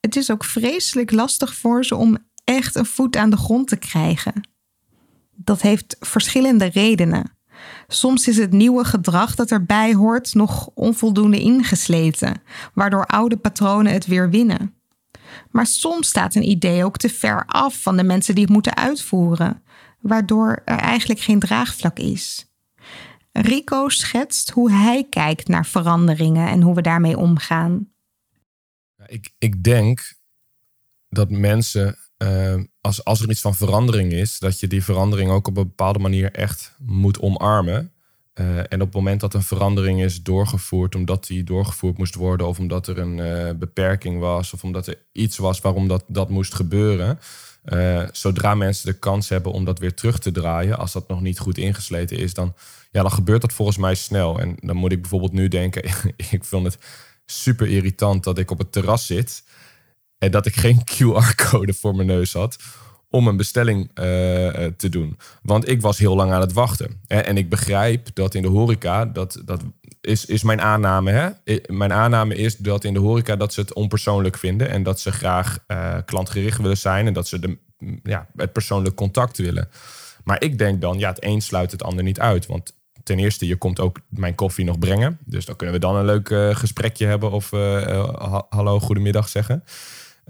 Het 0.00 0.16
is 0.16 0.30
ook 0.30 0.44
vreselijk 0.44 1.10
lastig 1.10 1.54
voor 1.54 1.84
ze 1.84 1.96
om 1.96 2.18
echt 2.44 2.74
een 2.74 2.86
voet 2.86 3.16
aan 3.16 3.30
de 3.30 3.36
grond 3.36 3.68
te 3.68 3.76
krijgen. 3.76 4.48
Dat 5.30 5.60
heeft 5.60 5.96
verschillende 6.00 6.64
redenen. 6.64 7.38
Soms 7.86 8.28
is 8.28 8.36
het 8.36 8.52
nieuwe 8.52 8.84
gedrag 8.84 9.34
dat 9.34 9.50
erbij 9.50 9.94
hoort 9.94 10.34
nog 10.34 10.70
onvoldoende 10.74 11.40
ingesleten, 11.40 12.42
waardoor 12.74 13.06
oude 13.06 13.36
patronen 13.36 13.92
het 13.92 14.06
weer 14.06 14.30
winnen. 14.30 14.79
Maar 15.50 15.66
soms 15.66 16.08
staat 16.08 16.34
een 16.34 16.48
idee 16.48 16.84
ook 16.84 16.96
te 16.96 17.08
ver 17.08 17.44
af 17.46 17.82
van 17.82 17.96
de 17.96 18.02
mensen 18.02 18.34
die 18.34 18.44
het 18.44 18.52
moeten 18.52 18.76
uitvoeren, 18.76 19.62
waardoor 20.00 20.62
er 20.64 20.78
eigenlijk 20.78 21.20
geen 21.20 21.38
draagvlak 21.38 21.98
is. 21.98 22.50
Rico 23.32 23.88
schetst 23.88 24.50
hoe 24.50 24.72
hij 24.72 25.06
kijkt 25.10 25.48
naar 25.48 25.66
veranderingen 25.66 26.48
en 26.48 26.62
hoe 26.62 26.74
we 26.74 26.82
daarmee 26.82 27.16
omgaan. 27.16 27.88
Ik, 29.06 29.34
ik 29.38 29.62
denk 29.62 30.18
dat 31.08 31.30
mensen, 31.30 31.98
uh, 32.22 32.62
als, 32.80 33.04
als 33.04 33.20
er 33.20 33.30
iets 33.30 33.40
van 33.40 33.54
verandering 33.54 34.12
is, 34.12 34.38
dat 34.38 34.60
je 34.60 34.66
die 34.66 34.84
verandering 34.84 35.30
ook 35.30 35.46
op 35.46 35.56
een 35.56 35.66
bepaalde 35.66 35.98
manier 35.98 36.32
echt 36.32 36.74
moet 36.78 37.20
omarmen. 37.20 37.92
Uh, 38.34 38.58
en 38.58 38.80
op 38.80 38.86
het 38.86 38.92
moment 38.92 39.20
dat 39.20 39.34
een 39.34 39.42
verandering 39.42 40.02
is 40.02 40.22
doorgevoerd 40.22 40.94
omdat 40.94 41.26
die 41.26 41.44
doorgevoerd 41.44 41.98
moest 41.98 42.14
worden, 42.14 42.46
of 42.46 42.58
omdat 42.58 42.86
er 42.86 42.98
een 42.98 43.18
uh, 43.18 43.58
beperking 43.58 44.18
was, 44.18 44.52
of 44.52 44.64
omdat 44.64 44.86
er 44.86 45.02
iets 45.12 45.36
was 45.36 45.60
waarom 45.60 45.88
dat, 45.88 46.04
dat 46.06 46.28
moest 46.28 46.54
gebeuren, 46.54 47.18
uh, 47.64 48.02
zodra 48.12 48.54
mensen 48.54 48.86
de 48.86 48.98
kans 48.98 49.28
hebben 49.28 49.52
om 49.52 49.64
dat 49.64 49.78
weer 49.78 49.94
terug 49.94 50.18
te 50.18 50.30
draaien, 50.30 50.78
als 50.78 50.92
dat 50.92 51.08
nog 51.08 51.20
niet 51.20 51.38
goed 51.38 51.58
ingesleten 51.58 52.16
is, 52.16 52.34
dan, 52.34 52.54
ja, 52.90 53.02
dan 53.02 53.12
gebeurt 53.12 53.40
dat 53.40 53.52
volgens 53.52 53.76
mij 53.76 53.94
snel. 53.94 54.40
En 54.40 54.56
dan 54.60 54.76
moet 54.76 54.92
ik 54.92 55.00
bijvoorbeeld 55.00 55.32
nu 55.32 55.48
denken, 55.48 55.84
ik 56.30 56.44
vind 56.44 56.64
het 56.64 56.78
super 57.26 57.68
irritant 57.68 58.24
dat 58.24 58.38
ik 58.38 58.50
op 58.50 58.58
het 58.58 58.72
terras 58.72 59.06
zit 59.06 59.44
en 60.18 60.30
dat 60.30 60.46
ik 60.46 60.56
geen 60.56 60.82
QR-code 60.92 61.74
voor 61.74 61.94
mijn 61.94 62.08
neus 62.08 62.32
had 62.32 62.56
om 63.10 63.28
een 63.28 63.36
bestelling 63.36 63.80
uh, 63.80 64.04
te 64.76 64.88
doen. 64.88 65.18
Want 65.42 65.68
ik 65.68 65.80
was 65.80 65.98
heel 65.98 66.16
lang 66.16 66.32
aan 66.32 66.40
het 66.40 66.52
wachten. 66.52 67.00
En 67.06 67.36
ik 67.36 67.48
begrijp 67.48 68.08
dat 68.14 68.34
in 68.34 68.42
de 68.42 68.48
horeca, 68.48 69.04
dat, 69.04 69.42
dat 69.44 69.62
is, 70.00 70.26
is 70.26 70.42
mijn 70.42 70.60
aanname. 70.60 71.10
Hè? 71.10 71.56
Mijn 71.66 71.92
aanname 71.92 72.34
is 72.34 72.56
dat 72.56 72.84
in 72.84 72.94
de 72.94 73.00
horeca 73.00 73.36
dat 73.36 73.52
ze 73.52 73.60
het 73.60 73.74
onpersoonlijk 73.74 74.36
vinden. 74.36 74.68
En 74.68 74.82
dat 74.82 75.00
ze 75.00 75.12
graag 75.12 75.58
uh, 75.68 75.96
klantgericht 76.04 76.58
willen 76.58 76.78
zijn. 76.78 77.06
En 77.06 77.12
dat 77.12 77.28
ze 77.28 77.38
de, 77.38 77.58
ja, 78.02 78.26
het 78.36 78.52
persoonlijk 78.52 78.94
contact 78.94 79.38
willen. 79.38 79.68
Maar 80.24 80.42
ik 80.42 80.58
denk 80.58 80.80
dan, 80.80 80.98
ja, 80.98 81.08
het 81.08 81.24
een 81.24 81.40
sluit 81.40 81.70
het 81.70 81.82
ander 81.82 82.04
niet 82.04 82.20
uit. 82.20 82.46
Want 82.46 82.78
ten 83.02 83.18
eerste, 83.18 83.46
je 83.46 83.56
komt 83.56 83.80
ook 83.80 84.00
mijn 84.08 84.34
koffie 84.34 84.64
nog 84.64 84.78
brengen. 84.78 85.18
Dus 85.24 85.44
dan 85.44 85.56
kunnen 85.56 85.74
we 85.74 85.80
dan 85.80 85.96
een 85.96 86.04
leuk 86.04 86.28
uh, 86.28 86.54
gesprekje 86.54 87.06
hebben 87.06 87.30
of 87.30 87.50
hallo, 88.48 88.80
goedemiddag 88.80 89.28
zeggen. 89.28 89.64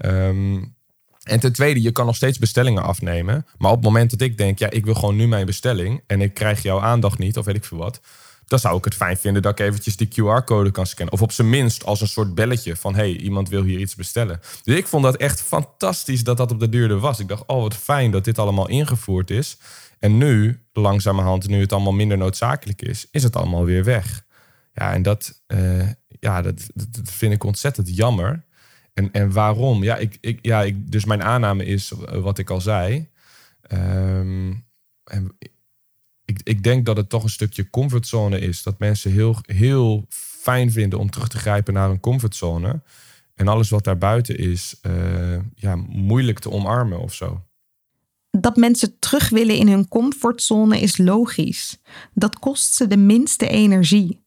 Um, 0.05 0.75
en 1.23 1.39
ten 1.39 1.53
tweede, 1.53 1.81
je 1.81 1.91
kan 1.91 2.05
nog 2.05 2.15
steeds 2.15 2.39
bestellingen 2.39 2.83
afnemen. 2.83 3.45
Maar 3.57 3.71
op 3.71 3.77
het 3.77 3.85
moment 3.85 4.09
dat 4.11 4.21
ik 4.21 4.37
denk, 4.37 4.59
ja, 4.59 4.69
ik 4.69 4.85
wil 4.85 4.93
gewoon 4.93 5.15
nu 5.15 5.27
mijn 5.27 5.45
bestelling 5.45 6.03
en 6.07 6.21
ik 6.21 6.33
krijg 6.33 6.61
jouw 6.61 6.79
aandacht 6.79 7.17
niet, 7.17 7.37
of 7.37 7.45
weet 7.45 7.55
ik 7.55 7.65
veel 7.65 7.77
wat, 7.77 8.01
dan 8.51 8.59
zou 8.59 8.77
ik 8.77 8.83
het 8.83 8.95
fijn 8.95 9.17
vinden 9.17 9.41
dat 9.41 9.59
ik 9.59 9.65
eventjes 9.65 9.97
die 9.97 10.07
QR-code 10.07 10.71
kan 10.71 10.85
scannen. 10.85 11.13
Of 11.13 11.21
op 11.21 11.31
zijn 11.31 11.49
minst 11.49 11.85
als 11.85 12.01
een 12.01 12.07
soort 12.07 12.35
belletje 12.35 12.75
van, 12.75 12.95
hey, 12.95 13.15
iemand 13.15 13.49
wil 13.49 13.63
hier 13.63 13.79
iets 13.79 13.95
bestellen. 13.95 14.39
Dus 14.63 14.75
ik 14.75 14.87
vond 14.87 15.03
dat 15.03 15.15
echt 15.15 15.41
fantastisch 15.41 16.23
dat 16.23 16.37
dat 16.37 16.51
op 16.51 16.59
de 16.59 16.69
duur 16.69 16.89
er 16.89 16.99
was. 16.99 17.19
Ik 17.19 17.27
dacht, 17.27 17.43
oh, 17.45 17.61
wat 17.61 17.75
fijn 17.75 18.11
dat 18.11 18.23
dit 18.23 18.39
allemaal 18.39 18.67
ingevoerd 18.67 19.29
is. 19.29 19.57
En 19.99 20.17
nu, 20.17 20.65
langzamerhand, 20.73 21.47
nu 21.47 21.59
het 21.59 21.71
allemaal 21.71 21.93
minder 21.93 22.17
noodzakelijk 22.17 22.81
is, 22.81 23.07
is 23.11 23.23
het 23.23 23.35
allemaal 23.35 23.65
weer 23.65 23.83
weg. 23.83 24.25
Ja, 24.73 24.93
en 24.93 25.01
dat, 25.01 25.41
uh, 25.47 25.87
ja, 26.19 26.41
dat, 26.41 26.61
dat 26.73 27.11
vind 27.11 27.33
ik 27.33 27.43
ontzettend 27.43 27.95
jammer. 27.95 28.45
En, 28.93 29.11
en 29.11 29.31
waarom? 29.31 29.83
Ja, 29.83 29.97
ik, 29.97 30.17
ik, 30.21 30.39
ja 30.41 30.71
dus 30.75 31.05
mijn 31.05 31.23
aanname 31.23 31.65
is 31.65 31.91
eh, 31.91 32.21
wat 32.21 32.37
ik 32.37 32.49
al 32.49 32.61
zei. 32.61 33.09
Um, 33.71 34.65
en 35.03 35.37
ik, 36.25 36.41
ik 36.43 36.63
denk 36.63 36.85
dat 36.85 36.97
het 36.97 37.09
toch 37.09 37.23
een 37.23 37.29
stukje 37.29 37.69
comfortzone 37.69 38.39
is. 38.39 38.63
Dat 38.63 38.79
mensen 38.79 39.11
heel, 39.11 39.35
heel 39.41 40.05
fijn 40.41 40.71
vinden 40.71 40.99
om 40.99 41.09
terug 41.09 41.27
te 41.27 41.37
grijpen 41.37 41.73
naar 41.73 41.89
een 41.89 41.99
comfortzone. 41.99 42.81
En 43.35 43.47
alles 43.47 43.69
wat 43.69 43.83
daarbuiten 43.83 44.37
is, 44.37 44.79
uh, 44.81 45.39
ja, 45.55 45.75
moeilijk 45.75 46.39
te 46.39 46.51
omarmen 46.51 46.99
of 46.99 47.13
zo. 47.13 47.45
Dat 48.29 48.55
mensen 48.55 48.99
terug 48.99 49.29
willen 49.29 49.55
in 49.55 49.67
hun 49.67 49.87
comfortzone 49.87 50.79
is 50.79 50.97
logisch. 50.97 51.81
Dat 52.13 52.39
kost 52.39 52.73
ze 52.73 52.87
de 52.87 52.97
minste 52.97 53.47
energie. 53.47 54.21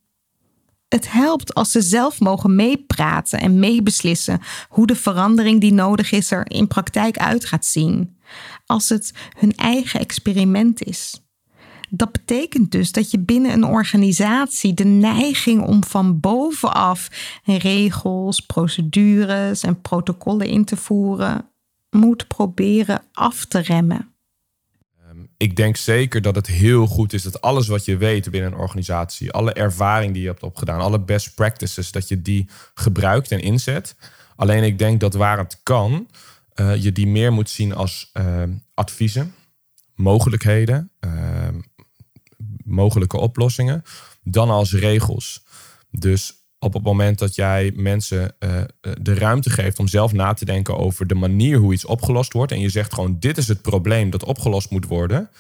Het 0.89 1.13
helpt 1.13 1.55
als 1.55 1.71
ze 1.71 1.83
zelf 1.83 2.21
mogen 2.21 2.55
meepraten 2.55 3.41
en 3.41 3.59
meebeslissen 3.59 4.41
hoe 4.69 4.87
de 4.87 4.97
verandering 4.97 5.61
die 5.61 5.73
nodig 5.73 6.13
is 6.13 6.31
er 6.31 6.51
in 6.51 6.67
praktijk 6.67 7.19
uit 7.19 7.45
gaat 7.45 7.65
zien. 7.65 8.17
Als 8.67 8.89
het 8.89 9.13
hun 9.39 9.57
eigen 9.57 10.01
experiment 10.01 10.83
is. 10.83 11.23
Dat 11.91 12.13
betekent 12.13 12.73
dus 12.73 12.93
dat 12.93 13.11
je 13.11 13.19
binnen 13.19 13.53
een 13.53 13.65
organisatie 13.65 14.75
de 14.75 14.85
neiging 14.85 15.63
om 15.63 15.85
van 15.85 16.21
bovenaf 16.21 17.09
regels, 17.45 18.41
procedures 18.41 19.63
en 19.63 19.81
protocollen 19.81 20.47
in 20.47 20.65
te 20.65 20.77
voeren 20.77 21.51
moet 21.91 22.27
proberen 22.29 23.03
af 23.13 23.45
te 23.45 23.59
remmen 23.59 24.14
ik 25.45 25.57
denk 25.57 25.77
zeker 25.77 26.23
dat 26.23 26.35
het 26.35 26.47
heel 26.47 26.87
goed 26.87 27.13
is 27.13 27.23
dat 27.23 27.41
alles 27.41 27.67
wat 27.67 27.85
je 27.85 27.97
weet 27.97 28.31
binnen 28.31 28.53
een 28.53 28.59
organisatie, 28.59 29.33
alle 29.33 29.53
ervaring 29.53 30.13
die 30.13 30.23
je 30.23 30.29
hebt 30.29 30.43
opgedaan, 30.43 30.81
alle 30.81 31.01
best 31.01 31.35
practices, 31.35 31.93
dat 31.93 32.09
je 32.09 32.23
die 32.23 32.49
gebruikt 32.75 33.31
en 33.31 33.41
inzet. 33.41 33.97
Alleen 34.37 34.63
ik 34.63 34.79
denk 34.79 35.01
dat 35.01 35.15
waar 35.15 35.39
het 35.39 35.61
kan, 35.63 36.09
uh, 36.55 36.83
je 36.83 36.93
die 36.93 37.07
meer 37.07 37.33
moet 37.33 37.51
zien 37.51 37.75
als 37.75 38.11
uh, 38.15 38.43
adviezen, 38.75 39.35
mogelijkheden, 39.95 40.91
uh, 41.01 41.49
mogelijke 42.65 43.17
oplossingen, 43.17 43.83
dan 44.23 44.51
als 44.51 44.73
regels. 44.73 45.45
Dus 45.91 46.44
op 46.65 46.73
het 46.73 46.83
moment 46.83 47.19
dat 47.19 47.35
jij 47.35 47.73
mensen 47.75 48.35
uh, 48.39 48.63
de 49.01 49.15
ruimte 49.15 49.51
geeft 49.51 49.79
om 49.79 49.89
zelf 49.89 50.13
na 50.13 50.33
te 50.33 50.45
denken 50.45 50.79
over 50.79 51.07
de 51.07 51.15
manier 51.15 51.59
hoe 51.59 51.73
iets 51.73 51.85
opgelost 51.85 52.33
wordt. 52.33 52.53
En 52.53 52.61
je 52.61 52.69
zegt 52.69 52.95
gewoon: 52.95 53.17
dit 53.19 53.39
is 53.39 53.49
het 53.49 53.63
probleem 53.63 54.11
dat 54.11 54.25
opgelost 54.25 54.71
moet 54.71 54.87
worden. 54.87 55.31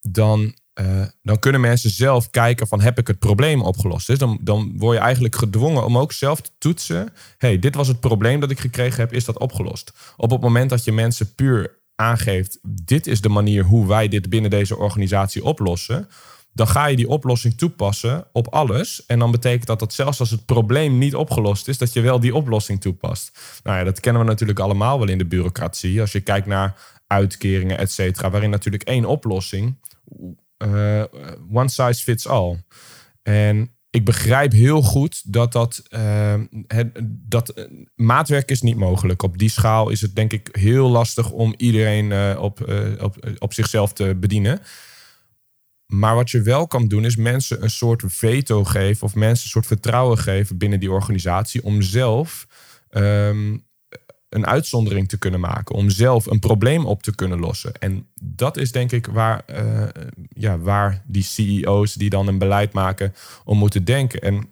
Dan, 0.00 0.54
uh, 0.80 1.04
dan 1.22 1.38
kunnen 1.38 1.60
mensen 1.60 1.90
zelf 1.90 2.30
kijken 2.30 2.66
van 2.66 2.80
heb 2.80 2.98
ik 2.98 3.06
het 3.06 3.18
probleem 3.18 3.62
opgelost. 3.62 4.06
Dus 4.06 4.18
dan, 4.18 4.38
dan 4.40 4.72
word 4.76 4.96
je 4.96 5.02
eigenlijk 5.02 5.36
gedwongen 5.36 5.84
om 5.84 5.98
ook 5.98 6.12
zelf 6.12 6.40
te 6.40 6.50
toetsen. 6.58 7.12
hey, 7.38 7.58
dit 7.58 7.74
was 7.74 7.88
het 7.88 8.00
probleem 8.00 8.40
dat 8.40 8.50
ik 8.50 8.60
gekregen 8.60 9.00
heb, 9.00 9.12
is 9.12 9.24
dat 9.24 9.38
opgelost? 9.38 9.92
Op 10.16 10.30
het 10.30 10.40
moment 10.40 10.70
dat 10.70 10.84
je 10.84 10.92
mensen 10.92 11.34
puur 11.34 11.80
aangeeft, 11.94 12.58
dit 12.62 13.06
is 13.06 13.20
de 13.20 13.28
manier 13.28 13.64
hoe 13.64 13.86
wij 13.86 14.08
dit 14.08 14.28
binnen 14.28 14.50
deze 14.50 14.76
organisatie 14.76 15.44
oplossen 15.44 16.08
dan 16.52 16.68
ga 16.68 16.86
je 16.86 16.96
die 16.96 17.08
oplossing 17.08 17.54
toepassen 17.54 18.26
op 18.32 18.48
alles. 18.48 19.06
En 19.06 19.18
dan 19.18 19.30
betekent 19.30 19.66
dat 19.66 19.78
dat 19.78 19.92
zelfs 19.92 20.20
als 20.20 20.30
het 20.30 20.44
probleem 20.44 20.98
niet 20.98 21.14
opgelost 21.14 21.68
is, 21.68 21.78
dat 21.78 21.92
je 21.92 22.00
wel 22.00 22.20
die 22.20 22.34
oplossing 22.34 22.80
toepast. 22.80 23.38
Nou 23.62 23.78
ja, 23.78 23.84
dat 23.84 24.00
kennen 24.00 24.22
we 24.22 24.28
natuurlijk 24.28 24.58
allemaal 24.58 24.98
wel 24.98 25.08
in 25.08 25.18
de 25.18 25.26
bureaucratie. 25.26 26.00
Als 26.00 26.12
je 26.12 26.20
kijkt 26.20 26.46
naar 26.46 26.74
uitkeringen, 27.06 27.78
et 27.78 27.92
cetera, 27.92 28.30
waarin 28.30 28.50
natuurlijk 28.50 28.82
één 28.82 29.04
oplossing, 29.04 29.76
uh, 30.66 31.04
one 31.52 31.68
size 31.68 32.02
fits 32.02 32.26
all. 32.28 32.62
En 33.22 33.74
ik 33.90 34.04
begrijp 34.04 34.52
heel 34.52 34.82
goed 34.82 35.32
dat 35.32 35.52
dat, 35.52 35.82
het, 36.66 36.90
dat 37.06 37.68
maatwerk 37.94 38.50
is 38.50 38.62
niet 38.62 38.76
mogelijk. 38.76 39.22
Op 39.22 39.38
die 39.38 39.50
schaal 39.50 39.88
is 39.90 40.00
het 40.00 40.14
denk 40.14 40.32
ik 40.32 40.48
heel 40.52 40.88
lastig 40.88 41.30
om 41.30 41.54
iedereen 41.56 42.38
op, 42.38 42.72
op, 43.00 43.16
op 43.38 43.52
zichzelf 43.52 43.92
te 43.92 44.16
bedienen. 44.20 44.60
Maar 45.92 46.14
wat 46.14 46.30
je 46.30 46.42
wel 46.42 46.66
kan 46.66 46.88
doen, 46.88 47.04
is 47.04 47.16
mensen 47.16 47.62
een 47.62 47.70
soort 47.70 48.02
veto 48.06 48.64
geven 48.64 49.06
of 49.06 49.14
mensen 49.14 49.44
een 49.44 49.50
soort 49.50 49.66
vertrouwen 49.66 50.18
geven 50.18 50.58
binnen 50.58 50.80
die 50.80 50.90
organisatie 50.90 51.64
om 51.64 51.82
zelf 51.82 52.46
um, 52.90 53.64
een 54.28 54.46
uitzondering 54.46 55.08
te 55.08 55.18
kunnen 55.18 55.40
maken, 55.40 55.74
om 55.74 55.90
zelf 55.90 56.26
een 56.26 56.38
probleem 56.38 56.86
op 56.86 57.02
te 57.02 57.14
kunnen 57.14 57.38
lossen. 57.38 57.72
En 57.78 58.06
dat 58.22 58.56
is 58.56 58.72
denk 58.72 58.92
ik 58.92 59.06
waar, 59.06 59.44
uh, 59.50 59.88
ja, 60.28 60.58
waar 60.58 61.02
die 61.06 61.22
CEO's 61.22 61.94
die 61.94 62.10
dan 62.10 62.26
een 62.26 62.38
beleid 62.38 62.72
maken 62.72 63.14
om 63.44 63.58
moeten 63.58 63.84
denken. 63.84 64.20
En 64.20 64.48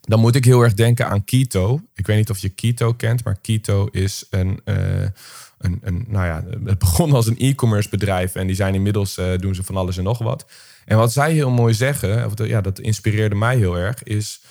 dan 0.00 0.20
moet 0.20 0.34
ik 0.34 0.44
heel 0.44 0.62
erg 0.62 0.74
denken 0.74 1.08
aan 1.08 1.24
Keto. 1.24 1.80
Ik 1.94 2.06
weet 2.06 2.16
niet 2.16 2.30
of 2.30 2.38
je 2.38 2.48
Keto 2.48 2.92
kent, 2.92 3.24
maar 3.24 3.38
Keto 3.40 3.86
is 3.86 4.26
een 4.30 4.60
uh, 4.64 5.06
een, 5.58 5.78
een, 5.82 6.04
nou 6.08 6.26
ja, 6.26 6.44
het 6.64 6.78
begon 6.78 7.12
als 7.12 7.26
een 7.26 7.38
e-commerce 7.38 7.88
bedrijf 7.88 8.34
en 8.34 8.46
die 8.46 8.56
zijn 8.56 8.74
inmiddels 8.74 9.18
eh, 9.18 9.38
doen 9.38 9.54
ze 9.54 9.62
van 9.62 9.76
alles 9.76 9.96
en 9.96 10.04
nog 10.04 10.18
wat. 10.18 10.46
En 10.88 10.96
wat 10.96 11.12
zij 11.12 11.32
heel 11.32 11.50
mooi 11.50 11.74
zeggen, 11.74 12.26
of 12.26 12.46
ja, 12.46 12.60
dat 12.60 12.78
inspireerde 12.78 13.34
mij 13.34 13.56
heel 13.56 13.78
erg, 13.78 14.02
is 14.02 14.42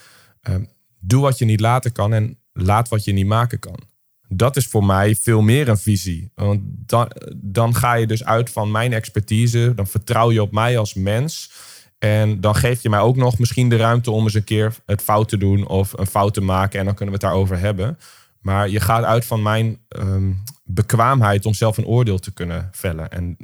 ehm, 0.42 0.64
doe 1.00 1.22
wat 1.22 1.38
je 1.38 1.46
niet 1.46 1.60
laten 1.60 1.92
kan 1.92 2.14
en 2.14 2.40
laat 2.54 2.90
wat 2.90 3.04
je 3.04 3.14
niet 3.14 3.26
maken 3.26 3.60
kan. 3.60 3.80
Dat 4.28 4.56
is 4.56 4.68
voor 4.68 4.86
mij 4.86 5.16
veel 5.16 5.42
meer 5.42 5.70
een 5.70 5.78
visie. 5.78 6.32
Want 6.36 6.62
dan, 6.64 7.12
dan 7.36 7.76
ga 7.76 7.94
je 7.94 8.08
dus 8.08 8.24
uit 8.24 8.50
van 8.50 8.72
mijn 8.72 8.94
expertise, 8.94 9.72
dan 9.76 9.88
vertrouw 9.88 10.32
je 10.32 10.42
op 10.42 10.52
mij 10.52 10.78
als 10.78 10.94
mens. 10.94 11.52
En 11.98 12.42
dan 12.42 12.56
geef 12.56 12.82
je 12.82 12.90
mij 12.90 13.00
ook 13.00 13.16
nog 13.16 13.40
misschien 13.40 13.70
de 13.70 13.78
ruimte 13.78 14.12
om 14.12 14.24
eens 14.24 14.34
een 14.34 14.44
keer 14.44 14.76
het 14.86 15.02
fout 15.02 15.30
te 15.30 15.38
doen 15.38 15.68
of 15.68 15.94
een 15.98 16.08
fout 16.08 16.34
te 16.34 16.42
maken. 16.42 16.80
En 16.80 16.86
dan 16.86 16.96
kunnen 16.96 17.16
we 17.16 17.20
het 17.22 17.30
daarover 17.32 17.60
hebben. 17.60 17.98
Maar 18.42 18.70
je 18.70 18.80
gaat 18.80 19.04
uit 19.04 19.26
van 19.26 19.42
mijn 19.42 19.80
ehm, 19.88 20.32
bekwaamheid 20.64 21.46
om 21.46 21.54
zelf 21.54 21.78
een 21.78 21.86
oordeel 21.86 22.20
te 22.20 22.34
kunnen 22.34 22.70
vellen. 22.72 23.12
En 23.12 23.38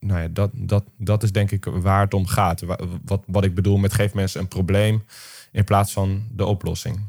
nou 0.00 0.20
ja, 0.20 0.28
dat, 0.28 0.50
dat, 0.54 0.84
dat 0.96 1.22
is 1.22 1.32
denk 1.32 1.50
ik 1.50 1.64
waar 1.64 2.00
het 2.00 2.14
om 2.14 2.26
gaat. 2.26 2.62
Wat, 3.04 3.22
wat 3.26 3.44
ik 3.44 3.54
bedoel 3.54 3.76
met 3.76 3.92
geef 3.92 4.14
mensen 4.14 4.40
een 4.40 4.48
probleem 4.48 5.04
in 5.52 5.64
plaats 5.64 5.92
van 5.92 6.22
de 6.32 6.44
oplossing. 6.44 7.00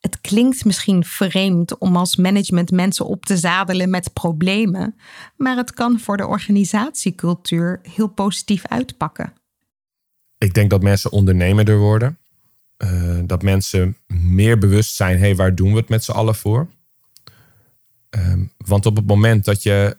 Het 0.00 0.20
klinkt 0.20 0.64
misschien 0.64 1.04
vreemd 1.04 1.78
om 1.78 1.96
als 1.96 2.16
management 2.16 2.70
mensen 2.70 3.06
op 3.06 3.24
te 3.24 3.36
zadelen 3.36 3.90
met 3.90 4.12
problemen, 4.12 4.96
maar 5.36 5.56
het 5.56 5.72
kan 5.72 6.00
voor 6.00 6.16
de 6.16 6.26
organisatiecultuur 6.26 7.80
heel 7.82 8.08
positief 8.08 8.66
uitpakken. 8.66 9.32
Ik 10.38 10.54
denk 10.54 10.70
dat 10.70 10.82
mensen 10.82 11.12
ondernemender 11.12 11.78
worden. 11.78 12.18
Uh, 12.78 13.18
dat 13.24 13.42
mensen 13.42 13.96
meer 14.06 14.58
bewust 14.58 14.94
zijn, 14.94 15.16
hé, 15.16 15.24
hey, 15.24 15.36
waar 15.36 15.54
doen 15.54 15.70
we 15.70 15.78
het 15.78 15.88
met 15.88 16.04
z'n 16.04 16.12
allen 16.12 16.34
voor? 16.34 16.68
Uh, 18.16 18.34
want 18.56 18.86
op 18.86 18.96
het 18.96 19.06
moment 19.06 19.44
dat 19.44 19.62
je 19.62 19.96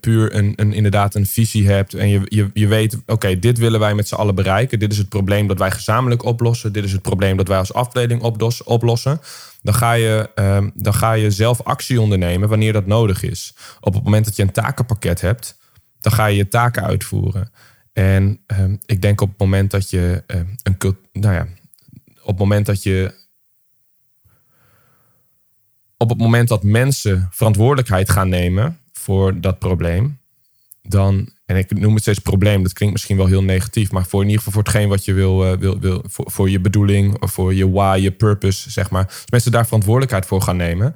puur 0.00 0.34
een, 0.34 0.52
een, 0.56 0.72
inderdaad 0.72 1.14
een 1.14 1.26
visie 1.26 1.68
hebt 1.68 1.94
en 1.94 2.08
je, 2.08 2.20
je, 2.24 2.50
je 2.52 2.66
weet, 2.66 2.98
oké, 3.06 3.38
dit 3.38 3.58
willen 3.58 3.80
wij 3.80 3.94
met 3.94 4.08
z'n 4.08 4.14
allen 4.14 4.34
bereiken. 4.34 4.78
Dit 4.78 4.92
is 4.92 4.98
het 4.98 5.08
probleem 5.08 5.46
dat 5.46 5.58
wij 5.58 5.70
gezamenlijk 5.70 6.24
oplossen. 6.24 6.72
Dit 6.72 6.84
is 6.84 6.92
het 6.92 7.02
probleem 7.02 7.36
dat 7.36 7.48
wij 7.48 7.58
als 7.58 7.72
afdeling 7.72 8.22
oplossen. 8.64 9.20
Dan 9.62 9.74
ga, 9.74 9.92
je, 9.92 10.30
uh, 10.34 10.66
dan 10.74 10.94
ga 10.94 11.12
je 11.12 11.30
zelf 11.30 11.62
actie 11.62 12.00
ondernemen 12.00 12.48
wanneer 12.48 12.72
dat 12.72 12.86
nodig 12.86 13.22
is. 13.22 13.54
Op 13.80 13.94
het 13.94 14.04
moment 14.04 14.24
dat 14.24 14.36
je 14.36 14.42
een 14.42 14.52
takenpakket 14.52 15.20
hebt, 15.20 15.58
dan 16.00 16.12
ga 16.12 16.26
je 16.26 16.36
je 16.36 16.48
taken 16.48 16.82
uitvoeren. 16.82 17.52
En 17.92 18.40
ehm, 18.46 18.76
ik 18.86 19.02
denk 19.02 19.20
op 19.20 19.28
het 19.28 19.38
moment 19.38 19.70
dat 19.70 19.90
je 19.90 20.22
een 20.62 20.96
nou 21.12 21.34
ja, 21.34 21.46
op 22.20 22.26
het 22.26 22.38
moment 22.38 22.66
dat 22.66 22.82
je. 22.82 23.22
Op 25.96 26.08
het 26.08 26.18
moment 26.18 26.48
dat 26.48 26.62
mensen 26.62 27.28
verantwoordelijkheid 27.30 28.10
gaan 28.10 28.28
nemen 28.28 28.78
voor 29.04 29.40
dat 29.40 29.58
probleem, 29.58 30.18
dan. 30.82 31.32
En 31.46 31.56
ik 31.56 31.78
noem 31.78 31.92
het 31.92 32.02
steeds 32.02 32.18
probleem, 32.18 32.62
dat 32.62 32.72
klinkt 32.72 32.94
misschien 32.94 33.16
wel 33.16 33.26
heel 33.26 33.42
negatief, 33.42 33.90
maar 33.92 34.06
voor 34.06 34.20
in 34.20 34.28
ieder 34.28 34.42
geval 34.42 34.52
voor 34.52 34.72
hetgeen 34.72 34.88
wat 34.88 35.04
je 35.04 35.12
wil, 35.12 35.52
uh, 35.52 35.58
wil, 35.58 35.78
wil 35.78 36.02
voor, 36.06 36.30
voor 36.30 36.50
je 36.50 36.60
bedoeling, 36.60 37.22
of 37.22 37.32
voor 37.32 37.54
je 37.54 37.70
why, 37.70 37.98
je 38.00 38.12
purpose, 38.12 38.70
zeg 38.70 38.90
maar. 38.90 39.06
Als 39.06 39.24
mensen 39.30 39.52
daar 39.52 39.64
verantwoordelijkheid 39.64 40.26
voor 40.26 40.42
gaan 40.42 40.56
nemen, 40.56 40.94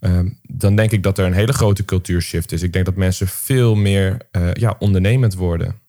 uh, 0.00 0.20
dan 0.42 0.76
denk 0.76 0.90
ik 0.90 1.02
dat 1.02 1.18
er 1.18 1.26
een 1.26 1.32
hele 1.32 1.52
grote 1.52 1.84
cultuurshift 1.84 2.52
is. 2.52 2.62
Ik 2.62 2.72
denk 2.72 2.84
dat 2.84 2.96
mensen 2.96 3.28
veel 3.28 3.74
meer 3.74 4.28
uh, 4.32 4.52
ja, 4.52 4.76
ondernemend 4.78 5.34
worden. 5.34 5.80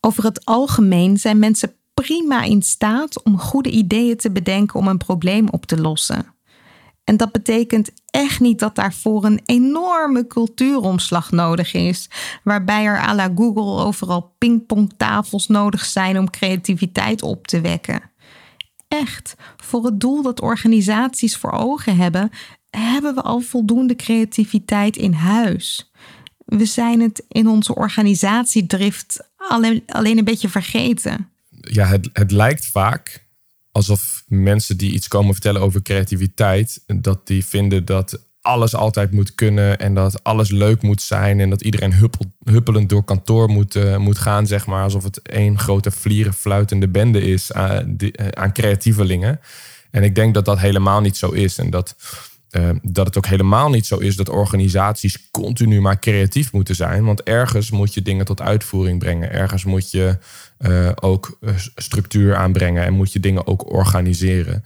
Over 0.00 0.24
het 0.24 0.44
algemeen 0.44 1.16
zijn 1.16 1.38
mensen 1.38 1.74
prima 1.94 2.42
in 2.42 2.62
staat 2.62 3.22
om 3.22 3.38
goede 3.38 3.70
ideeën 3.70 4.16
te 4.16 4.30
bedenken 4.30 4.78
om 4.80 4.88
een 4.88 4.98
probleem 4.98 5.48
op 5.48 5.66
te 5.66 5.80
lossen. 5.80 6.35
En 7.06 7.16
dat 7.16 7.32
betekent 7.32 7.90
echt 8.10 8.40
niet 8.40 8.58
dat 8.58 8.74
daarvoor 8.74 9.24
een 9.24 9.40
enorme 9.44 10.26
cultuuromslag 10.26 11.30
nodig 11.30 11.74
is, 11.74 12.10
waarbij 12.42 12.84
er 12.84 12.98
à 12.98 13.14
la 13.14 13.30
Google 13.34 13.84
overal 13.84 14.34
pingpongtafels 14.38 15.46
nodig 15.46 15.84
zijn 15.84 16.18
om 16.18 16.30
creativiteit 16.30 17.22
op 17.22 17.46
te 17.46 17.60
wekken. 17.60 18.00
Echt, 18.88 19.34
voor 19.56 19.84
het 19.84 20.00
doel 20.00 20.22
dat 20.22 20.40
organisaties 20.40 21.36
voor 21.36 21.52
ogen 21.52 21.96
hebben, 21.96 22.30
hebben 22.70 23.14
we 23.14 23.22
al 23.22 23.40
voldoende 23.40 23.96
creativiteit 23.96 24.96
in 24.96 25.12
huis. 25.12 25.92
We 26.44 26.64
zijn 26.64 27.00
het 27.00 27.24
in 27.28 27.48
onze 27.48 27.74
organisatiedrift 27.74 29.28
alleen, 29.36 29.82
alleen 29.86 30.18
een 30.18 30.24
beetje 30.24 30.48
vergeten 30.48 31.30
ja, 31.60 31.86
het, 31.86 32.10
het 32.12 32.30
lijkt 32.30 32.66
vaak 32.66 33.25
alsof 33.76 34.24
mensen 34.26 34.76
die 34.76 34.92
iets 34.92 35.08
komen 35.08 35.32
vertellen 35.32 35.60
over 35.60 35.82
creativiteit, 35.82 36.82
dat 36.86 37.26
die 37.26 37.44
vinden 37.44 37.84
dat 37.84 38.24
alles 38.40 38.74
altijd 38.74 39.10
moet 39.10 39.34
kunnen 39.34 39.78
en 39.78 39.94
dat 39.94 40.24
alles 40.24 40.50
leuk 40.50 40.82
moet 40.82 41.02
zijn 41.02 41.40
en 41.40 41.50
dat 41.50 41.62
iedereen 41.62 41.92
huppel, 41.92 42.24
huppelend 42.44 42.88
door 42.88 43.04
kantoor 43.04 43.48
moet, 43.48 43.74
uh, 43.74 43.96
moet 43.96 44.18
gaan, 44.18 44.46
zeg 44.46 44.66
maar, 44.66 44.82
alsof 44.82 45.02
het 45.02 45.22
één 45.22 45.58
grote 45.58 45.90
vlierenfluitende 45.90 46.88
bende 46.88 47.20
is 47.20 47.52
aan, 47.52 47.96
die, 47.96 48.20
uh, 48.20 48.26
aan 48.28 48.52
creatievelingen. 48.52 49.40
En 49.90 50.02
ik 50.02 50.14
denk 50.14 50.34
dat 50.34 50.44
dat 50.44 50.58
helemaal 50.58 51.00
niet 51.00 51.16
zo 51.16 51.30
is 51.30 51.58
en 51.58 51.70
dat, 51.70 51.96
dat 52.82 53.06
het 53.06 53.16
ook 53.16 53.26
helemaal 53.26 53.70
niet 53.70 53.86
zo 53.86 53.96
is 53.96 54.16
dat 54.16 54.28
organisaties 54.28 55.30
continu 55.30 55.80
maar 55.80 55.98
creatief 55.98 56.52
moeten 56.52 56.74
zijn, 56.74 57.04
want 57.04 57.22
ergens 57.22 57.70
moet 57.70 57.94
je 57.94 58.02
dingen 58.02 58.24
tot 58.24 58.40
uitvoering 58.40 58.98
brengen, 58.98 59.32
ergens 59.32 59.64
moet 59.64 59.90
je 59.90 60.18
uh, 60.58 60.90
ook 60.94 61.38
eh, 61.40 61.54
structuur 61.74 62.36
aanbrengen 62.36 62.84
en 62.84 62.94
moet 62.94 63.12
je 63.12 63.20
dingen 63.20 63.46
ook 63.46 63.72
organiseren. 63.72 64.64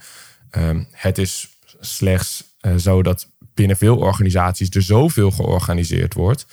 Um, 0.50 0.87
het 0.90 1.18
is 1.18 1.48
slechts 1.81 2.44
uh, 2.61 2.76
zo 2.76 3.03
dat 3.03 3.29
binnen 3.55 3.76
veel 3.76 3.96
organisaties 3.96 4.70
er 4.70 4.83
zoveel 4.83 5.31
georganiseerd 5.31 6.14
wordt 6.14 6.46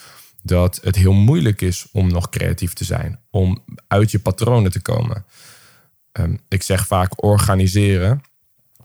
dat 0.44 0.80
het 0.84 0.96
heel 0.96 1.14
moeilijk 1.14 1.62
is 1.62 1.88
om 1.92 2.12
nog 2.12 2.30
creatief 2.30 2.74
te 2.74 2.84
zijn, 2.84 3.20
om 3.30 3.64
uit 3.88 4.12
je 4.12 4.20
patronen 4.20 4.72
te 4.72 4.82
komen. 4.82 5.26
Um, 6.12 6.40
ik 6.48 6.64
zeg 6.64 6.88
vaak 6.88 7.24
organiseren. 7.24 8.22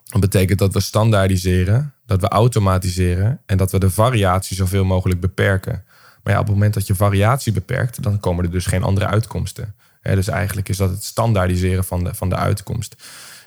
Dat 0.05 0.21
betekent 0.21 0.59
dat 0.59 0.73
we 0.73 0.81
standaardiseren, 0.81 1.95
dat 2.07 2.21
we 2.21 2.29
automatiseren 2.29 3.41
en 3.47 3.57
dat 3.57 3.73
we 3.73 3.79
de 3.79 3.91
variatie 3.91 4.57
zoveel 4.57 4.85
mogelijk 4.85 5.21
beperken. 5.21 5.85
Maar 6.23 6.33
ja, 6.33 6.41
op 6.41 6.47
het 6.47 6.55
moment 6.55 6.75
dat 6.75 6.87
je 6.87 6.95
variatie 6.95 7.53
beperkt, 7.53 8.03
dan 8.03 8.21
komen 8.21 8.45
er 8.45 8.51
dus 8.51 8.67
geen 8.67 8.83
andere 8.83 9.07
uitkomsten 9.07 9.75
dus 10.03 10.29
eigenlijk 10.29 10.69
is 10.69 10.77
dat 10.77 10.91
het 10.91 11.05
standaardiseren 11.05 11.85
van 11.85 12.05
de, 12.05 12.15
van 12.15 12.29
de 12.29 12.37
uitkomst. 12.37 12.97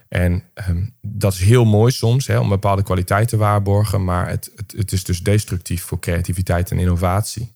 En 0.07 0.43
um, 0.69 0.95
dat 1.01 1.33
is 1.33 1.39
heel 1.39 1.65
mooi 1.65 1.91
soms 1.91 2.29
om 2.29 2.49
bepaalde 2.49 2.83
kwaliteit 2.83 3.27
te 3.27 3.37
waarborgen, 3.37 4.03
maar 4.03 4.29
het, 4.29 4.51
het, 4.55 4.73
het 4.77 4.91
is 4.91 5.03
dus 5.03 5.19
destructief 5.19 5.83
voor 5.83 5.99
creativiteit 5.99 6.71
en 6.71 6.79
innovatie. 6.79 7.53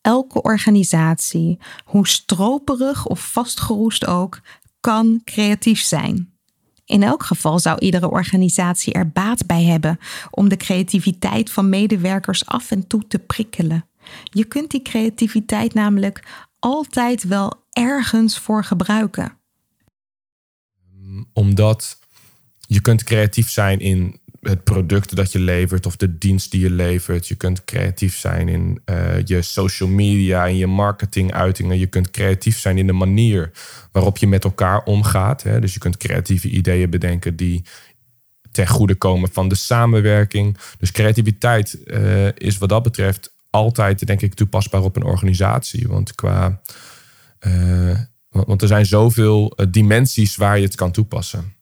Elke 0.00 0.42
organisatie, 0.42 1.58
hoe 1.84 2.08
stroperig 2.08 3.06
of 3.06 3.32
vastgeroest 3.32 4.06
ook, 4.06 4.40
kan 4.80 5.20
creatief 5.24 5.80
zijn. 5.80 6.32
In 6.84 7.02
elk 7.02 7.22
geval 7.22 7.58
zou 7.58 7.78
iedere 7.78 8.10
organisatie 8.10 8.92
er 8.92 9.08
baat 9.08 9.46
bij 9.46 9.64
hebben 9.64 9.98
om 10.30 10.48
de 10.48 10.56
creativiteit 10.56 11.50
van 11.50 11.68
medewerkers 11.68 12.46
af 12.46 12.70
en 12.70 12.86
toe 12.86 13.06
te 13.08 13.18
prikkelen. 13.18 13.86
Je 14.22 14.44
kunt 14.44 14.70
die 14.70 14.82
creativiteit 14.82 15.74
namelijk 15.74 16.24
altijd 16.58 17.22
wel 17.22 17.63
ergens 17.74 18.38
voor 18.38 18.64
gebruiken? 18.64 19.38
Omdat 21.32 21.98
je 22.66 22.80
kunt 22.80 23.02
creatief 23.02 23.50
zijn 23.50 23.80
in 23.80 24.20
het 24.40 24.64
product 24.64 25.16
dat 25.16 25.32
je 25.32 25.38
levert 25.38 25.86
of 25.86 25.96
de 25.96 26.18
dienst 26.18 26.50
die 26.50 26.60
je 26.60 26.70
levert. 26.70 27.28
Je 27.28 27.34
kunt 27.34 27.64
creatief 27.64 28.16
zijn 28.16 28.48
in 28.48 28.80
uh, 28.86 29.24
je 29.24 29.42
social 29.42 29.88
media 29.88 30.46
en 30.46 30.56
je 30.56 30.66
marketinguitingen. 30.66 31.78
Je 31.78 31.86
kunt 31.86 32.10
creatief 32.10 32.58
zijn 32.58 32.78
in 32.78 32.86
de 32.86 32.92
manier 32.92 33.50
waarop 33.92 34.16
je 34.16 34.26
met 34.26 34.44
elkaar 34.44 34.82
omgaat. 34.82 35.42
Hè. 35.42 35.60
Dus 35.60 35.72
je 35.72 35.78
kunt 35.78 35.96
creatieve 35.96 36.48
ideeën 36.48 36.90
bedenken 36.90 37.36
die 37.36 37.64
ten 38.50 38.68
goede 38.68 38.94
komen 38.94 39.32
van 39.32 39.48
de 39.48 39.54
samenwerking. 39.54 40.56
Dus 40.78 40.90
creativiteit 40.90 41.78
uh, 41.84 42.28
is 42.34 42.58
wat 42.58 42.68
dat 42.68 42.82
betreft 42.82 43.34
altijd, 43.50 44.06
denk 44.06 44.20
ik, 44.20 44.34
toepasbaar 44.34 44.82
op 44.82 44.96
een 44.96 45.04
organisatie. 45.04 45.88
Want 45.88 46.14
qua 46.14 46.60
uh, 47.46 47.98
want 48.30 48.62
er 48.62 48.68
zijn 48.68 48.86
zoveel 48.86 49.52
uh, 49.56 49.66
dimensies 49.70 50.36
waar 50.36 50.58
je 50.58 50.64
het 50.64 50.74
kan 50.74 50.90
toepassen. 50.90 51.52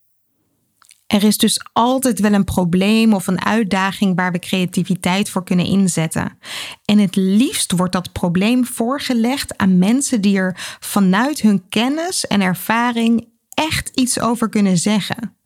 Er 1.07 1.25
is 1.25 1.37
dus 1.37 1.61
altijd 1.73 2.21
wel 2.21 2.33
een 2.33 2.45
probleem 2.45 3.15
of 3.15 3.27
een 3.27 3.45
uitdaging 3.45 4.17
waar 4.17 4.33
we 4.33 4.39
creativiteit 4.39 5.31
voor 5.31 5.45
kunnen 5.45 5.67
inzetten. 5.67 6.39
En 6.85 6.99
het 6.99 7.17
liefst 7.17 7.73
wordt 7.73 7.93
dat 7.93 8.13
probleem 8.13 8.65
voorgelegd 8.65 9.57
aan 9.59 9.79
mensen 9.79 10.21
die 10.21 10.37
er 10.37 10.77
vanuit 10.81 11.41
hun 11.41 11.69
kennis 11.69 12.27
en 12.27 12.41
ervaring 12.41 13.29
echt 13.49 13.91
iets 13.95 14.21
over 14.21 14.49
kunnen 14.49 14.79
zeggen. 14.79 15.37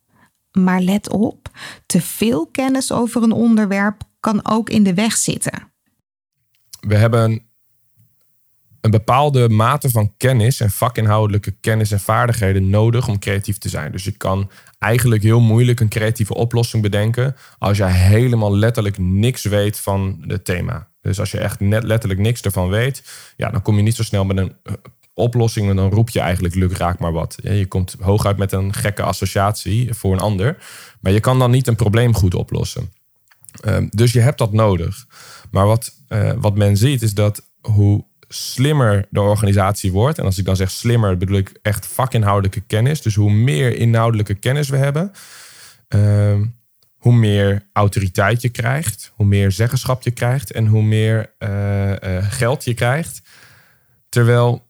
Maar 0.51 0.81
let 0.81 1.09
op, 1.09 1.49
te 1.85 2.01
veel 2.01 2.47
kennis 2.47 2.91
over 2.91 3.23
een 3.23 3.31
onderwerp 3.31 4.03
kan 4.19 4.47
ook 4.47 4.69
in 4.69 4.83
de 4.83 4.93
weg 4.93 5.17
zitten. 5.17 5.71
We 6.79 6.95
hebben 6.95 7.46
een 8.81 8.91
bepaalde 8.91 9.49
mate 9.49 9.89
van 9.89 10.13
kennis 10.17 10.59
en 10.59 10.71
vakinhoudelijke 10.71 11.51
kennis 11.51 11.91
en 11.91 11.99
vaardigheden 11.99 12.69
nodig 12.69 13.07
om 13.07 13.19
creatief 13.19 13.57
te 13.57 13.69
zijn. 13.69 13.91
Dus 13.91 14.03
je 14.03 14.11
kan 14.11 14.49
eigenlijk 14.79 15.23
heel 15.23 15.39
moeilijk 15.39 15.79
een 15.79 15.89
creatieve 15.89 16.33
oplossing 16.33 16.83
bedenken 16.83 17.35
als 17.57 17.77
jij 17.77 17.91
helemaal 17.91 18.57
letterlijk 18.57 18.97
niks 18.97 19.43
weet 19.43 19.79
van 19.79 20.23
het 20.27 20.45
thema. 20.45 20.87
Dus 21.01 21.19
als 21.19 21.31
je 21.31 21.37
echt 21.37 21.59
net 21.59 21.83
letterlijk 21.83 22.19
niks 22.19 22.41
ervan 22.41 22.69
weet, 22.69 23.03
ja, 23.37 23.49
dan 23.49 23.61
kom 23.61 23.75
je 23.75 23.81
niet 23.81 23.95
zo 23.95 24.03
snel 24.03 24.25
met 24.25 24.37
een 24.37 24.55
eh, 24.63 24.73
oplossing. 25.13 25.69
En 25.69 25.75
dan 25.75 25.89
roep 25.89 26.09
je 26.09 26.19
eigenlijk 26.19 26.55
luk 26.55 26.77
raak 26.77 26.99
maar 26.99 27.11
wat. 27.11 27.35
Je 27.41 27.65
komt 27.65 27.95
hooguit 27.99 28.37
met 28.37 28.51
een 28.51 28.73
gekke 28.73 29.03
associatie 29.03 29.93
voor 29.93 30.13
een 30.13 30.19
ander. 30.19 30.57
Maar 31.01 31.11
je 31.11 31.19
kan 31.19 31.39
dan 31.39 31.51
niet 31.51 31.67
een 31.67 31.75
probleem 31.75 32.13
goed 32.13 32.35
oplossen. 32.35 32.91
Ehm, 33.61 33.87
dus 33.89 34.11
je 34.11 34.19
hebt 34.19 34.37
dat 34.37 34.53
nodig. 34.53 35.05
Maar 35.51 35.65
wat, 35.65 35.93
eh, 36.07 36.31
wat 36.37 36.55
men 36.55 36.77
ziet 36.77 37.01
is 37.01 37.13
dat 37.13 37.49
hoe 37.61 38.05
slimmer 38.27 39.05
de 39.09 39.21
organisatie 39.21 39.91
wordt. 39.91 40.17
En 40.17 40.25
als 40.25 40.37
ik 40.37 40.45
dan 40.45 40.55
zeg 40.55 40.71
slimmer, 40.71 41.17
bedoel 41.17 41.37
ik 41.37 41.59
echt 41.61 41.87
vakinhoudelijke 41.87 42.61
kennis. 42.61 43.01
Dus 43.01 43.15
hoe 43.15 43.31
meer 43.31 43.75
inhoudelijke 43.75 44.33
kennis 44.33 44.69
we 44.69 44.77
hebben, 44.77 45.11
ehm, 45.87 46.45
hoe 46.97 47.13
meer 47.13 47.67
autoriteit 47.73 48.41
je 48.41 48.49
krijgt, 48.49 49.11
hoe 49.15 49.25
meer 49.25 49.51
zeggenschap 49.51 50.01
je 50.01 50.11
krijgt 50.11 50.51
en 50.51 50.67
hoe 50.67 50.83
meer 50.83 51.33
eh, 51.37 52.17
eh, 52.17 52.25
geld 52.31 52.63
je 52.63 52.73
krijgt. 52.73 53.21
Terwijl 54.09 54.67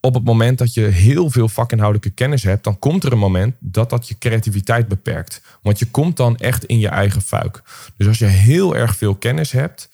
op 0.00 0.14
het 0.14 0.24
moment 0.24 0.58
dat 0.58 0.74
je 0.74 0.80
heel 0.80 1.30
veel 1.30 1.48
vakinhoudelijke 1.48 2.10
kennis 2.10 2.42
hebt, 2.42 2.64
dan 2.64 2.78
komt 2.78 3.04
er 3.04 3.12
een 3.12 3.18
moment 3.18 3.56
dat 3.58 3.90
dat 3.90 4.08
je 4.08 4.18
creativiteit 4.18 4.88
beperkt. 4.88 5.42
Want 5.62 5.78
je 5.78 5.86
komt 5.86 6.16
dan 6.16 6.36
echt 6.36 6.64
in 6.64 6.78
je 6.78 6.88
eigen 6.88 7.22
fuik. 7.22 7.62
Dus 7.96 8.06
als 8.06 8.18
je 8.18 8.26
heel 8.26 8.76
erg 8.76 8.96
veel 8.96 9.14
kennis 9.14 9.52
hebt, 9.52 9.89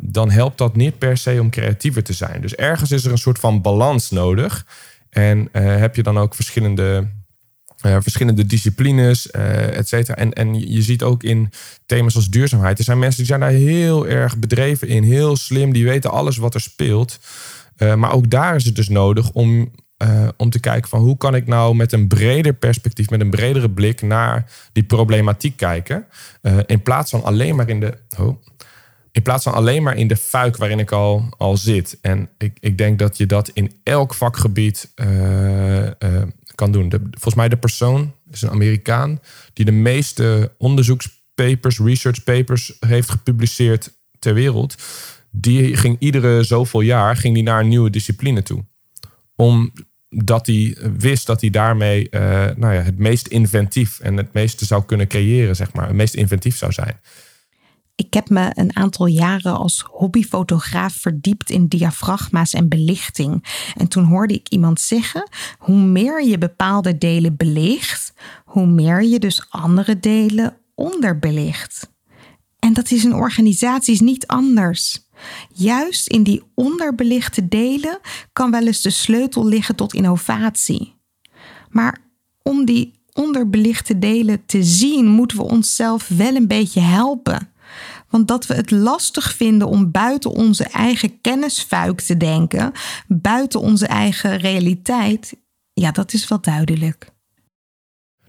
dan 0.00 0.30
helpt 0.30 0.58
dat 0.58 0.76
niet 0.76 0.98
per 0.98 1.16
se 1.16 1.38
om 1.40 1.50
creatiever 1.50 2.02
te 2.02 2.12
zijn. 2.12 2.40
Dus 2.40 2.54
ergens 2.54 2.90
is 2.90 3.04
er 3.04 3.12
een 3.12 3.18
soort 3.18 3.38
van 3.38 3.62
balans 3.62 4.10
nodig. 4.10 4.66
En 5.10 5.38
uh, 5.38 5.76
heb 5.76 5.96
je 5.96 6.02
dan 6.02 6.18
ook 6.18 6.34
verschillende, 6.34 7.06
uh, 7.86 7.96
verschillende 8.00 8.46
disciplines, 8.46 9.28
uh, 9.36 9.76
et 9.76 9.88
cetera. 9.88 10.16
En, 10.16 10.32
en 10.32 10.70
je 10.72 10.82
ziet 10.82 11.02
ook 11.02 11.22
in 11.22 11.52
thema's 11.86 12.16
als 12.16 12.30
duurzaamheid. 12.30 12.78
Er 12.78 12.84
zijn 12.84 12.98
mensen 12.98 13.18
die 13.18 13.26
zijn 13.26 13.40
daar 13.40 13.50
heel 13.50 14.06
erg 14.06 14.38
bedreven 14.38 14.88
in, 14.88 15.02
heel 15.02 15.36
slim, 15.36 15.72
die 15.72 15.84
weten 15.84 16.10
alles 16.10 16.36
wat 16.36 16.54
er 16.54 16.60
speelt. 16.60 17.18
maar 17.96 18.12
ook 18.12 18.30
daar 18.30 18.54
is 18.54 18.64
het 18.64 18.76
dus 18.76 18.88
nodig 18.88 19.30
om, 19.30 19.70
om 20.36 20.50
te 20.50 20.60
kijken 20.60 20.88
van 20.88 21.00
hoe 21.00 21.16
kan 21.16 21.34
ik 21.34 21.46
nou 21.46 21.74
met 21.74 21.92
een 21.92 22.08
breder 22.08 22.52
perspectief, 22.52 23.10
met 23.10 23.20
een 23.20 23.30
bredere 23.30 23.70
blik 23.70 24.02
naar 24.02 24.50
die 24.72 24.82
problematiek 24.82 25.56
kijken. 25.56 26.06
in 26.66 26.82
plaats 26.82 27.10
van 27.10 27.24
alleen 27.24 27.56
maar 27.56 27.68
in 27.68 27.80
de. 27.80 27.94
In 29.12 29.22
plaats 29.22 29.44
van 29.44 29.52
alleen 29.52 29.82
maar 29.82 29.96
in 29.96 30.06
de 30.06 30.16
fuik 30.16 30.56
waarin 30.56 30.78
ik 30.78 30.92
al, 30.92 31.34
al 31.36 31.56
zit. 31.56 31.98
En 32.00 32.28
ik, 32.38 32.56
ik 32.60 32.78
denk 32.78 32.98
dat 32.98 33.16
je 33.16 33.26
dat 33.26 33.48
in 33.48 33.72
elk 33.82 34.14
vakgebied 34.14 34.92
uh, 34.96 35.84
uh, 35.84 35.90
kan 36.54 36.72
doen. 36.72 36.90
Volgens 37.10 37.34
mij 37.34 37.48
de 37.48 37.56
persoon 37.56 38.14
is 38.30 38.42
een 38.42 38.50
Amerikaan 38.50 39.20
die 39.52 39.64
de 39.64 39.72
meeste 39.72 40.54
onderzoekspapers, 40.58 41.78
research 41.78 42.24
papers 42.24 42.76
heeft 42.80 43.10
gepubliceerd 43.10 43.98
ter 44.18 44.34
wereld. 44.34 44.74
Die 45.30 45.76
ging 45.76 45.96
iedere 45.98 46.42
zoveel 46.42 46.80
jaar 46.80 47.16
ging 47.16 47.34
die 47.34 47.42
naar 47.42 47.60
een 47.60 47.68
nieuwe 47.68 47.90
discipline 47.90 48.42
toe. 48.42 48.64
Omdat 49.36 50.46
hij 50.46 50.76
wist 50.98 51.26
dat 51.26 51.40
hij 51.40 51.50
daarmee 51.50 52.08
uh, 52.10 52.20
nou 52.56 52.74
ja, 52.74 52.80
het 52.80 52.98
meest 52.98 53.26
inventief 53.26 54.00
en 54.00 54.16
het 54.16 54.32
meeste 54.32 54.64
zou 54.64 54.84
kunnen 54.84 55.06
creëren, 55.06 55.56
zeg 55.56 55.72
maar. 55.72 55.86
Het 55.86 55.96
meest 55.96 56.14
inventief 56.14 56.56
zou 56.56 56.72
zijn. 56.72 57.00
Ik 58.00 58.14
heb 58.14 58.28
me 58.28 58.50
een 58.54 58.76
aantal 58.76 59.06
jaren 59.06 59.58
als 59.58 59.84
hobbyfotograaf 59.90 60.94
verdiept 60.94 61.50
in 61.50 61.66
diafragma's 61.66 62.52
en 62.52 62.68
belichting. 62.68 63.44
En 63.76 63.88
toen 63.88 64.04
hoorde 64.04 64.34
ik 64.34 64.48
iemand 64.48 64.80
zeggen: 64.80 65.28
hoe 65.58 65.76
meer 65.76 66.24
je 66.24 66.38
bepaalde 66.38 66.98
delen 66.98 67.36
belicht, 67.36 68.12
hoe 68.44 68.66
meer 68.66 69.02
je 69.02 69.18
dus 69.18 69.46
andere 69.50 69.98
delen 70.00 70.56
onderbelicht. 70.74 71.90
En 72.58 72.72
dat 72.72 72.90
is 72.90 73.04
in 73.04 73.14
organisaties 73.14 74.00
niet 74.00 74.26
anders. 74.26 75.08
Juist 75.54 76.08
in 76.08 76.22
die 76.22 76.42
onderbelichte 76.54 77.48
delen 77.48 77.98
kan 78.32 78.50
wel 78.50 78.66
eens 78.66 78.80
de 78.80 78.90
sleutel 78.90 79.46
liggen 79.46 79.76
tot 79.76 79.94
innovatie. 79.94 80.94
Maar 81.68 81.98
om 82.42 82.64
die 82.64 82.92
onderbelichte 83.12 83.98
delen 83.98 84.46
te 84.46 84.62
zien, 84.62 85.06
moeten 85.06 85.36
we 85.36 85.42
onszelf 85.42 86.08
wel 86.08 86.34
een 86.34 86.48
beetje 86.48 86.80
helpen. 86.80 87.48
Want 88.10 88.28
dat 88.28 88.46
we 88.46 88.54
het 88.54 88.70
lastig 88.70 89.34
vinden 89.34 89.68
om 89.68 89.90
buiten 89.90 90.30
onze 90.30 90.64
eigen 90.64 91.20
kennisfuik 91.20 92.00
te 92.00 92.16
denken, 92.16 92.72
buiten 93.06 93.60
onze 93.60 93.86
eigen 93.86 94.36
realiteit, 94.36 95.36
ja, 95.72 95.90
dat 95.90 96.12
is 96.12 96.28
wel 96.28 96.40
duidelijk. 96.40 97.08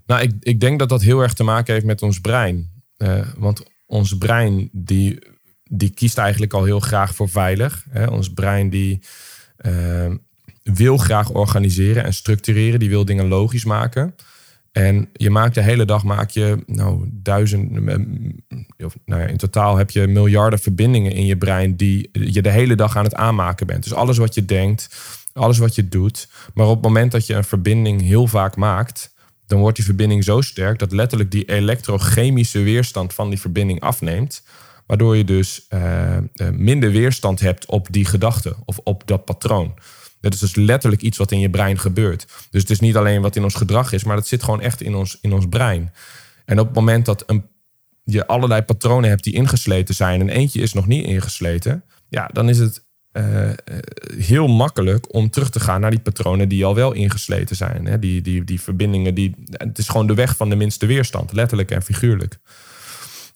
Nou, 0.06 0.22
ik, 0.22 0.34
ik 0.40 0.60
denk 0.60 0.80
dat 0.80 0.90
dat 0.90 1.02
heel 1.02 1.22
erg 1.22 1.34
te 1.34 1.44
maken 1.44 1.74
heeft 1.74 1.86
met 1.86 2.02
ons 2.02 2.20
brein. 2.20 2.70
Uh, 2.98 3.28
want 3.38 3.64
ons 3.86 4.18
brein 4.18 4.70
die, 4.72 5.20
die 5.64 5.90
kiest 5.90 6.18
eigenlijk 6.18 6.54
al 6.54 6.64
heel 6.64 6.80
graag 6.80 7.16
voor 7.16 7.30
veilig. 7.30 7.86
Hè? 7.90 8.06
Ons 8.06 8.34
brein 8.34 8.70
die 8.70 9.04
uh, 9.66 10.12
wil 10.64 10.98
graag 10.98 11.30
organiseren 11.30 12.04
en 12.04 12.14
structureren. 12.14 12.80
Die 12.80 12.90
wil 12.90 13.06
dingen 13.06 13.28
logisch 13.28 13.66
maken. 13.66 14.16
En 14.72 15.10
je 15.14 15.30
maakt 15.30 15.56
de 15.56 15.62
hele 15.62 15.86
dag 15.86 16.04
maak 16.04 16.30
je 16.30 16.64
nou, 16.66 17.10
duizend, 17.12 17.72
nou 17.72 19.22
ja, 19.22 19.28
in 19.28 19.38
totaal 19.38 19.78
heb 19.78 19.92
je 19.92 20.08
miljarden 20.08 20.60
verbindingen 20.60 21.12
in 21.12 21.26
je 21.26 21.38
brein 21.38 21.76
die 21.76 22.10
je 22.12 22.42
de 22.42 22.50
hele 22.50 22.76
dag 22.76 22.98
aan 22.98 23.04
het 23.04 23.16
aanmaken 23.16 23.68
bent. 23.68 23.84
Dus 23.84 23.94
alles 23.94 24.18
wat 24.18 24.36
je 24.36 24.46
denkt, 24.46 24.96
alles 25.34 25.58
wat 25.58 25.76
je 25.76 25.88
doet. 25.88 26.30
Maar 26.54 26.66
op 26.66 26.74
het 26.74 26.84
moment 26.84 27.12
dat 27.12 27.28
je 27.28 27.34
een 27.34 27.44
verbinding 27.44 28.02
heel 28.02 28.28
vaak 28.28 28.56
maakt, 28.56 29.14
dan 29.48 29.60
wordt 29.60 29.76
die 29.76 29.86
verbinding 29.86 30.24
zo 30.24 30.42
sterk 30.42 30.80
dat 30.80 30.92
letterlijk 30.92 31.32
die 31.32 31.46
elektrochemische 31.46 32.60
weerstand 32.60 33.14
van 33.14 33.30
die 33.30 33.40
verbinding 33.40 33.80
afneemt. 33.80 34.44
Waardoor 34.86 35.18
je 35.18 35.24
dus 35.24 35.66
uh, 35.70 36.18
minder 36.52 36.92
weerstand 36.92 37.40
hebt 37.40 37.66
op 37.66 37.88
die 37.90 38.06
gedachte 38.06 38.56
of 38.66 38.80
op 38.84 39.04
dat 39.06 39.26
patroon. 39.26 39.74
Dat 40.22 40.34
is 40.34 40.40
dus 40.40 40.56
letterlijk 40.56 41.02
iets 41.02 41.18
wat 41.18 41.32
in 41.32 41.40
je 41.40 41.50
brein 41.50 41.80
gebeurt. 41.80 42.26
Dus 42.50 42.62
het 42.62 42.70
is 42.70 42.80
niet 42.80 42.96
alleen 42.96 43.22
wat 43.22 43.36
in 43.36 43.44
ons 43.44 43.56
gedrag 43.56 43.92
is, 43.92 44.04
maar 44.04 44.16
dat 44.16 44.28
zit 44.28 44.44
gewoon 44.44 44.62
echt 44.62 44.82
in 44.82 44.96
ons, 44.96 45.18
in 45.22 45.34
ons 45.34 45.46
brein. 45.50 45.94
En 46.46 46.60
op 46.60 46.66
het 46.66 46.76
moment 46.76 47.06
dat 47.06 47.24
een, 47.26 47.46
je 48.04 48.28
allerlei 48.28 48.62
patronen 48.62 49.10
hebt 49.10 49.24
die 49.24 49.34
ingesleten 49.34 49.96
zijn 49.96 50.22
en 50.22 50.30
eentje 50.30 50.62
is 50.62 50.74
nog 50.74 50.88
niet 50.88 51.06
ingesleten, 51.06 51.84
ja, 52.10 52.28
dan 52.28 52.50
is 52.50 52.58
het 52.58 52.84
uh, 53.14 53.50
heel 54.18 54.48
makkelijk 54.48 55.14
om 55.14 55.30
terug 55.30 55.50
te 55.50 55.60
gaan 55.60 55.82
naar 55.82 55.92
die 55.92 56.00
patronen 56.00 56.50
die 56.50 56.66
al 56.66 56.76
wel 56.76 56.92
ingesleten 56.92 57.56
zijn. 57.56 57.86
Hè? 57.86 58.00
Die, 58.00 58.22
die, 58.22 58.44
die 58.44 58.62
verbindingen, 58.62 59.14
die, 59.14 59.36
het 59.52 59.78
is 59.78 59.88
gewoon 59.88 60.08
de 60.08 60.14
weg 60.14 60.36
van 60.36 60.50
de 60.50 60.56
minste 60.56 60.86
weerstand, 60.86 61.32
letterlijk 61.32 61.72
en 61.72 61.82
figuurlijk. 61.82 62.40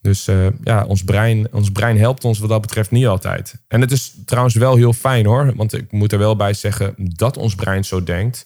Dus 0.06 0.28
uh, 0.28 0.48
ja, 0.64 0.84
ons 0.84 1.04
brein, 1.04 1.54
ons 1.54 1.72
brein 1.72 1.98
helpt 1.98 2.24
ons 2.24 2.40
wat 2.40 2.50
dat 2.50 2.62
betreft 2.62 2.92
niet 2.92 3.06
altijd. 3.06 3.56
En 3.68 3.82
het 3.82 3.92
is 3.92 4.14
trouwens 4.26 4.56
wel 4.56 4.76
heel 4.76 4.94
fijn 4.94 5.26
hoor. 5.26 5.56
Want 5.56 5.74
ik 5.74 5.92
moet 5.92 6.12
er 6.12 6.18
wel 6.18 6.36
bij 6.36 6.54
zeggen 6.54 6.94
dat 6.98 7.38
ons 7.38 7.56
brein 7.56 7.86
zo 7.86 8.04
denkt. 8.04 8.46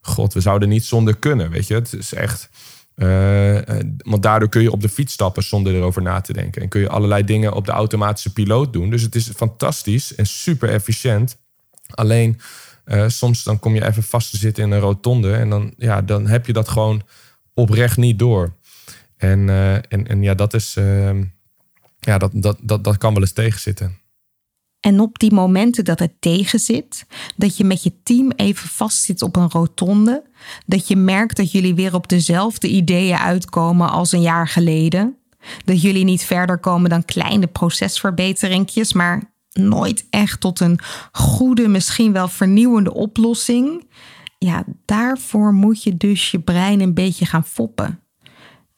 God, 0.00 0.34
we 0.34 0.40
zouden 0.40 0.68
niet 0.68 0.84
zonder 0.84 1.16
kunnen. 1.16 1.50
Weet 1.50 1.66
je, 1.66 1.74
het 1.74 1.92
is 1.92 2.14
echt. 2.14 2.48
Uh, 2.96 3.58
want 3.96 4.22
daardoor 4.22 4.48
kun 4.48 4.62
je 4.62 4.72
op 4.72 4.80
de 4.80 4.88
fiets 4.88 5.12
stappen 5.12 5.42
zonder 5.42 5.74
erover 5.74 6.02
na 6.02 6.20
te 6.20 6.32
denken. 6.32 6.62
En 6.62 6.68
kun 6.68 6.80
je 6.80 6.88
allerlei 6.88 7.24
dingen 7.24 7.52
op 7.52 7.66
de 7.66 7.72
automatische 7.72 8.32
piloot 8.32 8.72
doen. 8.72 8.90
Dus 8.90 9.02
het 9.02 9.14
is 9.14 9.30
fantastisch 9.36 10.14
en 10.14 10.26
super 10.26 10.68
efficiënt. 10.68 11.36
Alleen 11.88 12.40
soms 13.06 13.42
dan 13.42 13.58
kom 13.58 13.74
je 13.74 13.86
even 13.86 14.02
vast 14.02 14.30
te 14.30 14.36
zitten 14.36 14.64
in 14.64 14.70
een 14.70 14.80
rotonde. 14.80 15.32
En 15.32 15.50
dan, 15.50 15.74
ja, 15.76 16.02
dan 16.02 16.26
heb 16.26 16.46
je 16.46 16.52
dat 16.52 16.68
gewoon 16.68 17.02
oprecht 17.54 17.96
niet 17.96 18.18
door. 18.18 18.56
En, 19.18 19.48
uh, 19.48 19.74
en, 19.74 20.06
en 20.06 20.22
ja, 20.22 20.34
dat 20.34 20.54
is. 20.54 20.76
Uh, 20.78 21.20
ja, 22.00 22.18
dat, 22.18 22.30
dat, 22.34 22.58
dat, 22.62 22.84
dat 22.84 22.98
kan 22.98 23.12
wel 23.12 23.22
eens 23.22 23.32
tegenzitten. 23.32 23.96
En 24.80 25.00
op 25.00 25.18
die 25.18 25.32
momenten 25.32 25.84
dat 25.84 25.98
het 25.98 26.20
tegenzit, 26.20 27.06
dat 27.36 27.56
je 27.56 27.64
met 27.64 27.82
je 27.82 27.92
team 28.02 28.30
even 28.36 28.68
vastzit 28.68 29.22
op 29.22 29.36
een 29.36 29.50
rotonde, 29.50 30.24
dat 30.66 30.88
je 30.88 30.96
merkt 30.96 31.36
dat 31.36 31.52
jullie 31.52 31.74
weer 31.74 31.94
op 31.94 32.08
dezelfde 32.08 32.68
ideeën 32.68 33.16
uitkomen 33.16 33.90
als 33.90 34.12
een 34.12 34.20
jaar 34.20 34.48
geleden, 34.48 35.16
dat 35.64 35.82
jullie 35.82 36.04
niet 36.04 36.24
verder 36.24 36.58
komen 36.58 36.90
dan 36.90 37.04
kleine 37.04 37.46
procesverbeteringjes, 37.46 38.92
maar 38.92 39.32
nooit 39.52 40.06
echt 40.10 40.40
tot 40.40 40.60
een 40.60 40.78
goede, 41.12 41.68
misschien 41.68 42.12
wel 42.12 42.28
vernieuwende 42.28 42.94
oplossing. 42.94 43.86
Ja, 44.38 44.64
daarvoor 44.84 45.52
moet 45.52 45.82
je 45.82 45.96
dus 45.96 46.30
je 46.30 46.40
brein 46.40 46.80
een 46.80 46.94
beetje 46.94 47.26
gaan 47.26 47.44
foppen. 47.44 48.00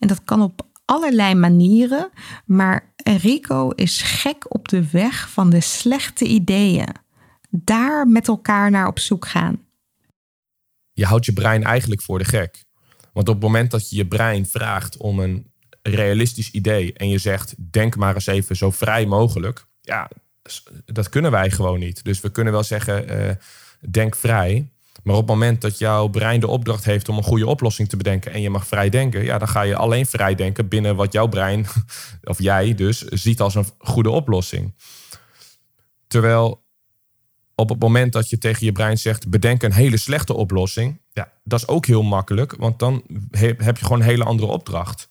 En 0.00 0.08
dat 0.08 0.24
kan 0.24 0.42
op 0.42 0.66
allerlei 0.84 1.34
manieren, 1.34 2.10
maar 2.44 2.92
Rico 3.04 3.70
is 3.70 4.02
gek 4.02 4.54
op 4.54 4.68
de 4.68 4.90
weg 4.90 5.30
van 5.30 5.50
de 5.50 5.60
slechte 5.60 6.24
ideeën. 6.24 6.94
Daar 7.50 8.06
met 8.06 8.28
elkaar 8.28 8.70
naar 8.70 8.86
op 8.86 8.98
zoek 8.98 9.26
gaan. 9.26 9.64
Je 10.92 11.04
houdt 11.04 11.24
je 11.24 11.32
brein 11.32 11.64
eigenlijk 11.64 12.02
voor 12.02 12.18
de 12.18 12.24
gek. 12.24 12.64
Want 13.12 13.28
op 13.28 13.34
het 13.34 13.42
moment 13.42 13.70
dat 13.70 13.90
je 13.90 13.96
je 13.96 14.06
brein 14.06 14.46
vraagt 14.46 14.96
om 14.96 15.18
een 15.18 15.52
realistisch 15.82 16.50
idee 16.50 16.92
en 16.92 17.08
je 17.08 17.18
zegt: 17.18 17.54
denk 17.70 17.96
maar 17.96 18.14
eens 18.14 18.26
even 18.26 18.56
zo 18.56 18.70
vrij 18.70 19.06
mogelijk, 19.06 19.66
ja, 19.80 20.10
dat 20.84 21.08
kunnen 21.08 21.30
wij 21.30 21.50
gewoon 21.50 21.78
niet. 21.78 22.04
Dus 22.04 22.20
we 22.20 22.30
kunnen 22.30 22.52
wel 22.52 22.62
zeggen: 22.62 23.12
uh, 23.12 23.30
denk 23.90 24.16
vrij. 24.16 24.72
Maar 25.02 25.14
op 25.14 25.20
het 25.20 25.30
moment 25.30 25.60
dat 25.60 25.78
jouw 25.78 26.08
brein 26.08 26.40
de 26.40 26.46
opdracht 26.46 26.84
heeft 26.84 27.08
om 27.08 27.16
een 27.16 27.22
goede 27.22 27.46
oplossing 27.46 27.88
te 27.88 27.96
bedenken 27.96 28.32
en 28.32 28.40
je 28.40 28.50
mag 28.50 28.66
vrij 28.66 28.88
denken, 28.88 29.24
ja, 29.24 29.38
dan 29.38 29.48
ga 29.48 29.62
je 29.62 29.76
alleen 29.76 30.06
vrij 30.06 30.34
denken 30.34 30.68
binnen 30.68 30.96
wat 30.96 31.12
jouw 31.12 31.26
brein, 31.26 31.66
of 32.22 32.38
jij 32.42 32.74
dus, 32.74 32.98
ziet 32.98 33.40
als 33.40 33.54
een 33.54 33.66
goede 33.78 34.10
oplossing. 34.10 34.74
Terwijl 36.06 36.64
op 37.54 37.68
het 37.68 37.80
moment 37.80 38.12
dat 38.12 38.30
je 38.30 38.38
tegen 38.38 38.66
je 38.66 38.72
brein 38.72 38.98
zegt: 38.98 39.28
bedenk 39.28 39.62
een 39.62 39.72
hele 39.72 39.96
slechte 39.96 40.34
oplossing, 40.34 41.00
ja, 41.12 41.32
dat 41.44 41.60
is 41.60 41.68
ook 41.68 41.86
heel 41.86 42.02
makkelijk, 42.02 42.54
want 42.58 42.78
dan 42.78 43.02
heb 43.58 43.76
je 43.76 43.84
gewoon 43.84 44.00
een 44.00 44.06
hele 44.06 44.24
andere 44.24 44.52
opdracht. 44.52 45.08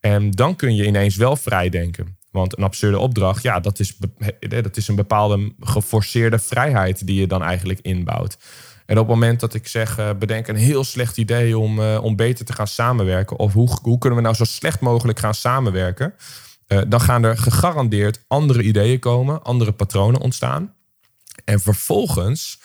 En 0.00 0.30
dan 0.30 0.56
kun 0.56 0.74
je 0.74 0.86
ineens 0.86 1.16
wel 1.16 1.36
vrij 1.36 1.68
denken. 1.68 2.16
Want 2.30 2.58
een 2.58 2.64
absurde 2.64 2.98
opdracht, 2.98 3.42
ja, 3.42 3.60
dat 3.60 3.78
is, 3.78 3.96
dat 4.38 4.76
is 4.76 4.88
een 4.88 4.94
bepaalde 4.94 5.54
geforceerde 5.60 6.38
vrijheid 6.38 7.06
die 7.06 7.20
je 7.20 7.26
dan 7.26 7.42
eigenlijk 7.42 7.80
inbouwt. 7.80 8.38
En 8.88 8.98
op 8.98 9.06
het 9.06 9.14
moment 9.14 9.40
dat 9.40 9.54
ik 9.54 9.66
zeg, 9.66 9.98
uh, 9.98 10.10
bedenk 10.18 10.48
een 10.48 10.56
heel 10.56 10.84
slecht 10.84 11.16
idee 11.16 11.58
om, 11.58 11.78
uh, 11.78 11.98
om 12.02 12.16
beter 12.16 12.44
te 12.44 12.52
gaan 12.52 12.66
samenwerken. 12.66 13.38
Of 13.38 13.52
hoe, 13.52 13.78
hoe 13.82 13.98
kunnen 13.98 14.18
we 14.18 14.24
nou 14.24 14.36
zo 14.36 14.44
slecht 14.44 14.80
mogelijk 14.80 15.18
gaan 15.18 15.34
samenwerken? 15.34 16.14
Uh, 16.68 16.80
dan 16.88 17.00
gaan 17.00 17.24
er 17.24 17.38
gegarandeerd 17.38 18.24
andere 18.26 18.62
ideeën 18.62 18.98
komen, 18.98 19.42
andere 19.42 19.72
patronen 19.72 20.20
ontstaan. 20.20 20.74
En 21.44 21.60
vervolgens, 21.60 22.60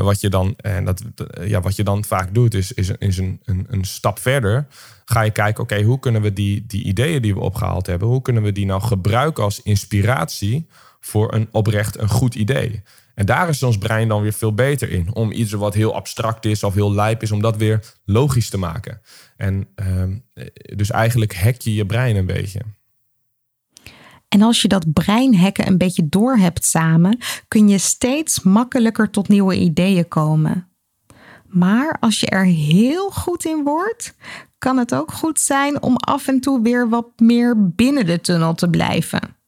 wat, 0.00 0.20
je 0.20 0.28
dan, 0.28 0.54
en 0.56 0.84
dat, 0.84 1.02
ja, 1.44 1.60
wat 1.60 1.76
je 1.76 1.84
dan 1.84 2.04
vaak 2.04 2.34
doet, 2.34 2.54
is, 2.54 2.72
is, 2.72 2.90
is 2.98 3.18
een, 3.18 3.40
een, 3.44 3.66
een 3.68 3.84
stap 3.84 4.18
verder. 4.18 4.66
Ga 5.04 5.20
je 5.20 5.30
kijken, 5.30 5.62
oké, 5.62 5.82
hoe 5.82 5.98
kunnen 5.98 6.22
we 6.22 6.32
die, 6.32 6.66
die 6.66 6.84
ideeën 6.84 7.22
die 7.22 7.34
we 7.34 7.40
opgehaald 7.40 7.86
hebben, 7.86 8.08
hoe 8.08 8.22
kunnen 8.22 8.42
we 8.42 8.52
die 8.52 8.66
nou 8.66 8.82
gebruiken 8.82 9.44
als 9.44 9.62
inspiratie 9.62 10.68
voor 11.00 11.34
een 11.34 11.48
oprecht 11.50 11.98
een 11.98 12.08
goed 12.08 12.34
idee? 12.34 12.82
En 13.14 13.26
daar 13.26 13.48
is 13.48 13.62
ons 13.62 13.78
brein 13.78 14.08
dan 14.08 14.22
weer 14.22 14.32
veel 14.32 14.54
beter 14.54 14.90
in. 14.90 15.14
Om 15.14 15.32
iets 15.32 15.52
wat 15.52 15.74
heel 15.74 15.94
abstract 15.94 16.44
is 16.44 16.62
of 16.62 16.74
heel 16.74 16.92
lijp 16.92 17.22
is, 17.22 17.30
om 17.30 17.42
dat 17.42 17.56
weer 17.56 17.94
logisch 18.04 18.50
te 18.50 18.58
maken. 18.58 19.00
En 19.36 19.68
ehm, 19.74 20.18
dus 20.76 20.90
eigenlijk 20.90 21.34
hack 21.34 21.60
je 21.60 21.74
je 21.74 21.86
brein 21.86 22.16
een 22.16 22.26
beetje. 22.26 22.60
En 24.28 24.42
als 24.42 24.62
je 24.62 24.68
dat 24.68 24.92
breinhacken 24.92 25.66
een 25.66 25.78
beetje 25.78 26.08
door 26.08 26.36
hebt 26.36 26.64
samen, 26.64 27.18
kun 27.48 27.68
je 27.68 27.78
steeds 27.78 28.42
makkelijker 28.42 29.10
tot 29.10 29.28
nieuwe 29.28 29.54
ideeën 29.54 30.08
komen. 30.08 30.68
Maar 31.46 31.96
als 32.00 32.20
je 32.20 32.26
er 32.26 32.44
heel 32.44 33.10
goed 33.10 33.44
in 33.44 33.64
wordt, 33.64 34.14
kan 34.58 34.76
het 34.76 34.94
ook 34.94 35.12
goed 35.12 35.40
zijn 35.40 35.82
om 35.82 35.96
af 35.96 36.28
en 36.28 36.40
toe 36.40 36.62
weer 36.62 36.88
wat 36.88 37.06
meer 37.16 37.70
binnen 37.70 38.06
de 38.06 38.20
tunnel 38.20 38.54
te 38.54 38.70
blijven 38.70 39.38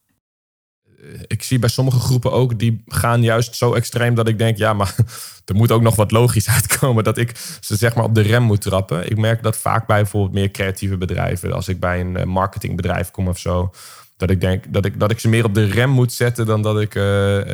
ik 1.26 1.42
zie 1.42 1.58
bij 1.58 1.68
sommige 1.68 1.98
groepen 1.98 2.32
ook, 2.32 2.58
die 2.58 2.82
gaan 2.86 3.22
juist 3.22 3.56
zo 3.56 3.74
extreem 3.74 4.14
dat 4.14 4.28
ik 4.28 4.38
denk, 4.38 4.56
ja, 4.56 4.72
maar 4.72 4.94
er 5.44 5.54
moet 5.54 5.72
ook 5.72 5.82
nog 5.82 5.96
wat 5.96 6.10
logisch 6.10 6.48
uitkomen 6.58 7.04
dat 7.04 7.18
ik 7.18 7.58
ze 7.60 7.76
zeg 7.76 7.94
maar 7.94 8.04
op 8.04 8.14
de 8.14 8.20
rem 8.20 8.42
moet 8.42 8.60
trappen. 8.60 9.10
Ik 9.10 9.18
merk 9.18 9.42
dat 9.42 9.56
vaak 9.56 9.86
bij 9.86 10.00
bijvoorbeeld 10.00 10.34
meer 10.34 10.50
creatieve 10.50 10.96
bedrijven, 10.96 11.52
als 11.52 11.68
ik 11.68 11.80
bij 11.80 12.00
een 12.00 12.16
eh, 12.16 12.24
marketingbedrijf 12.24 13.10
kom 13.10 13.28
of 13.28 13.38
zo, 13.38 13.70
dat 14.16 14.30
ik 14.30 14.40
denk 14.40 14.72
dat 14.72 14.84
ik, 14.84 15.00
dat 15.00 15.10
ik 15.10 15.18
ze 15.18 15.28
meer 15.28 15.44
op 15.44 15.54
de 15.54 15.64
rem 15.64 15.90
moet 15.90 16.12
zetten 16.12 16.46
dan 16.46 16.62
dat 16.62 16.80
ik 16.80 16.94
uh, 16.94 17.36
uh, 17.36 17.44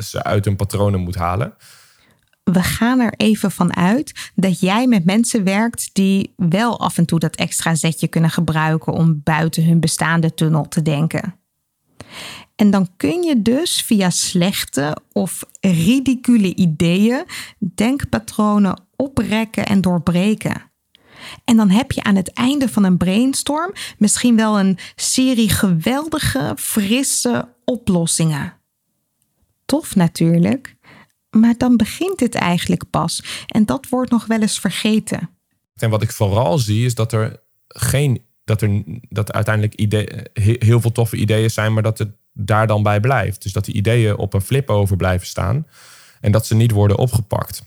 ze 0.00 0.22
uit 0.22 0.44
hun 0.44 0.56
patronen 0.56 1.00
moet 1.00 1.14
halen. 1.14 1.54
We 2.44 2.62
gaan 2.62 3.00
er 3.00 3.12
even 3.16 3.50
van 3.50 3.76
uit 3.76 4.30
dat 4.34 4.60
jij 4.60 4.86
met 4.86 5.04
mensen 5.04 5.44
werkt 5.44 5.90
die 5.92 6.32
wel 6.36 6.80
af 6.80 6.98
en 6.98 7.06
toe 7.06 7.18
dat 7.18 7.36
extra 7.36 7.74
zetje 7.74 8.08
kunnen 8.08 8.30
gebruiken 8.30 8.92
om 8.92 9.20
buiten 9.24 9.64
hun 9.64 9.80
bestaande 9.80 10.34
tunnel 10.34 10.68
te 10.68 10.82
denken. 10.82 11.34
En 12.56 12.70
dan 12.70 12.88
kun 12.96 13.22
je 13.22 13.42
dus 13.42 13.82
via 13.82 14.10
slechte 14.10 14.96
of 15.12 15.44
ridicule 15.60 16.54
ideeën 16.54 17.24
denkpatronen 17.58 18.82
oprekken 18.96 19.66
en 19.66 19.80
doorbreken. 19.80 20.62
En 21.44 21.56
dan 21.56 21.70
heb 21.70 21.92
je 21.92 22.02
aan 22.02 22.16
het 22.16 22.32
einde 22.32 22.68
van 22.68 22.84
een 22.84 22.96
brainstorm 22.96 23.72
misschien 23.98 24.36
wel 24.36 24.58
een 24.58 24.78
serie 24.96 25.48
geweldige, 25.48 26.52
frisse 26.56 27.54
oplossingen. 27.64 28.56
Tof 29.64 29.94
natuurlijk, 29.94 30.76
maar 31.30 31.54
dan 31.56 31.76
begint 31.76 32.20
het 32.20 32.34
eigenlijk 32.34 32.90
pas 32.90 33.44
en 33.46 33.64
dat 33.64 33.88
wordt 33.88 34.10
nog 34.10 34.26
wel 34.26 34.40
eens 34.40 34.60
vergeten. 34.60 35.30
En 35.74 35.90
wat 35.90 36.02
ik 36.02 36.12
vooral 36.12 36.58
zie 36.58 36.84
is 36.84 36.94
dat 36.94 37.12
er 37.12 37.42
geen 37.68 38.26
dat 38.48 38.62
er 38.62 38.82
dat 39.08 39.32
uiteindelijk 39.32 39.74
idee, 39.74 40.08
heel 40.58 40.80
veel 40.80 40.92
toffe 40.92 41.16
ideeën 41.16 41.50
zijn, 41.50 41.72
maar 41.72 41.82
dat 41.82 41.98
het 41.98 42.10
daar 42.32 42.66
dan 42.66 42.82
bij 42.82 43.00
blijft. 43.00 43.42
Dus 43.42 43.52
dat 43.52 43.64
die 43.64 43.74
ideeën 43.74 44.16
op 44.16 44.34
een 44.34 44.40
flip 44.40 44.70
over 44.70 44.96
blijven 44.96 45.26
staan 45.26 45.66
en 46.20 46.32
dat 46.32 46.46
ze 46.46 46.54
niet 46.54 46.70
worden 46.70 46.98
opgepakt. 46.98 47.62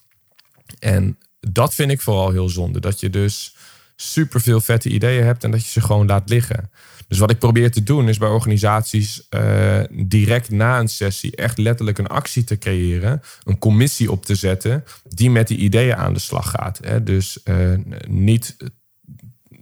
En 0.79 1.17
dat 1.39 1.73
vind 1.73 1.91
ik 1.91 2.01
vooral 2.01 2.31
heel 2.31 2.49
zonde. 2.49 2.79
Dat 2.79 2.99
je 2.99 3.09
dus 3.09 3.55
super 3.95 4.41
veel 4.41 4.61
vette 4.61 4.89
ideeën 4.89 5.23
hebt 5.23 5.43
en 5.43 5.51
dat 5.51 5.63
je 5.63 5.69
ze 5.69 5.81
gewoon 5.81 6.07
laat 6.07 6.29
liggen. 6.29 6.71
Dus 7.07 7.19
wat 7.19 7.31
ik 7.31 7.39
probeer 7.39 7.71
te 7.71 7.83
doen 7.83 8.09
is 8.09 8.17
bij 8.17 8.29
organisaties 8.29 9.27
uh, 9.29 9.79
direct 9.91 10.49
na 10.49 10.79
een 10.79 10.87
sessie 10.87 11.35
echt 11.35 11.57
letterlijk 11.57 11.97
een 11.97 12.07
actie 12.07 12.43
te 12.43 12.57
creëren, 12.57 13.21
een 13.43 13.57
commissie 13.57 14.11
op 14.11 14.25
te 14.25 14.35
zetten 14.35 14.83
die 15.03 15.29
met 15.29 15.47
die 15.47 15.57
ideeën 15.57 15.95
aan 15.95 16.13
de 16.13 16.19
slag 16.19 16.49
gaat. 16.49 16.79
Hè? 16.83 17.03
Dus 17.03 17.39
uh, 17.43 17.77
niet 18.07 18.57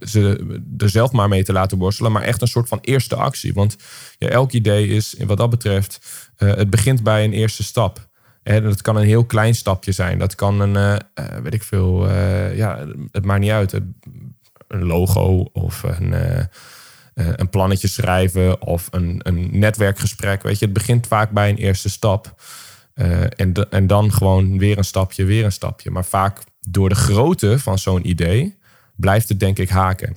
ze 0.00 0.60
er 0.78 0.90
zelf 0.90 1.12
maar 1.12 1.28
mee 1.28 1.44
te 1.44 1.52
laten 1.52 1.78
worstelen, 1.78 2.12
maar 2.12 2.22
echt 2.22 2.42
een 2.42 2.48
soort 2.48 2.68
van 2.68 2.78
eerste 2.80 3.14
actie. 3.14 3.52
Want 3.52 3.76
ja, 4.18 4.28
elk 4.28 4.52
idee 4.52 4.88
is, 4.88 5.14
wat 5.26 5.36
dat 5.36 5.50
betreft, 5.50 5.98
uh, 6.38 6.54
het 6.54 6.70
begint 6.70 7.02
bij 7.02 7.24
een 7.24 7.32
eerste 7.32 7.62
stap. 7.62 8.08
En 8.42 8.62
dat 8.62 8.82
kan 8.82 8.96
een 8.96 9.06
heel 9.06 9.24
klein 9.24 9.54
stapje 9.54 9.92
zijn. 9.92 10.18
Dat 10.18 10.34
kan 10.34 10.60
een, 10.60 10.74
uh, 11.14 11.24
weet 11.42 11.54
ik 11.54 11.62
veel, 11.62 12.08
ja, 12.54 12.86
het 13.12 13.24
maakt 13.24 13.40
niet 13.40 13.50
uit. 13.50 13.72
Een 14.68 14.84
logo 14.84 15.48
of 15.52 15.82
een, 15.82 16.14
een 17.14 17.50
plannetje 17.50 17.88
schrijven 17.88 18.62
of 18.62 18.88
een, 18.90 19.20
een 19.22 19.58
netwerkgesprek. 19.58 20.42
Weet 20.42 20.58
je, 20.58 20.64
het 20.64 20.74
begint 20.74 21.06
vaak 21.06 21.30
bij 21.30 21.48
een 21.48 21.56
eerste 21.56 21.88
stap. 21.88 22.42
en, 23.36 23.52
en 23.70 23.86
dan 23.86 24.12
gewoon 24.12 24.58
weer 24.58 24.78
een 24.78 24.84
stapje, 24.84 25.24
weer 25.24 25.44
een 25.44 25.52
stapje. 25.52 25.90
Maar 25.90 26.04
vaak 26.04 26.42
door 26.60 26.88
de 26.88 26.94
grootte 26.94 27.58
van 27.58 27.78
zo'n 27.78 28.08
idee 28.08 28.58
blijft 29.00 29.28
het 29.28 29.40
denk 29.40 29.58
ik 29.58 29.68
haken. 29.68 30.16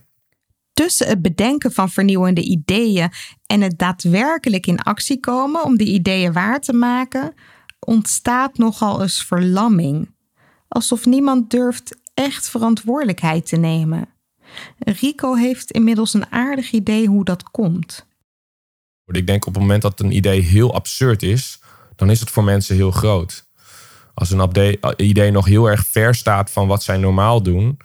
Tussen 0.73 1.07
het 1.07 1.21
bedenken 1.21 1.71
van 1.71 1.89
vernieuwende 1.89 2.41
ideeën 2.41 3.11
en 3.45 3.61
het 3.61 3.77
daadwerkelijk 3.77 4.67
in 4.67 4.79
actie 4.79 5.19
komen 5.19 5.63
om 5.63 5.77
die 5.77 5.93
ideeën 5.93 6.33
waar 6.33 6.59
te 6.59 6.73
maken, 6.73 7.33
ontstaat 7.79 8.57
nogal 8.57 9.01
eens 9.01 9.25
verlamming. 9.25 10.15
Alsof 10.67 11.05
niemand 11.05 11.49
durft 11.49 11.97
echt 12.13 12.49
verantwoordelijkheid 12.49 13.47
te 13.47 13.55
nemen. 13.55 14.09
Rico 14.79 15.33
heeft 15.33 15.71
inmiddels 15.71 16.13
een 16.13 16.31
aardig 16.31 16.71
idee 16.71 17.07
hoe 17.07 17.25
dat 17.25 17.43
komt. 17.43 18.07
Ik 19.05 19.27
denk 19.27 19.45
op 19.45 19.53
het 19.53 19.61
moment 19.61 19.81
dat 19.81 19.99
een 19.99 20.15
idee 20.15 20.41
heel 20.41 20.73
absurd 20.73 21.23
is, 21.23 21.61
dan 21.95 22.09
is 22.09 22.19
het 22.19 22.29
voor 22.29 22.43
mensen 22.43 22.75
heel 22.75 22.91
groot. 22.91 23.45
Als 24.13 24.31
een 24.31 24.77
idee 24.97 25.31
nog 25.31 25.45
heel 25.45 25.69
erg 25.69 25.87
ver 25.87 26.15
staat 26.15 26.51
van 26.51 26.67
wat 26.67 26.83
zij 26.83 26.97
normaal 26.97 27.43
doen, 27.43 27.77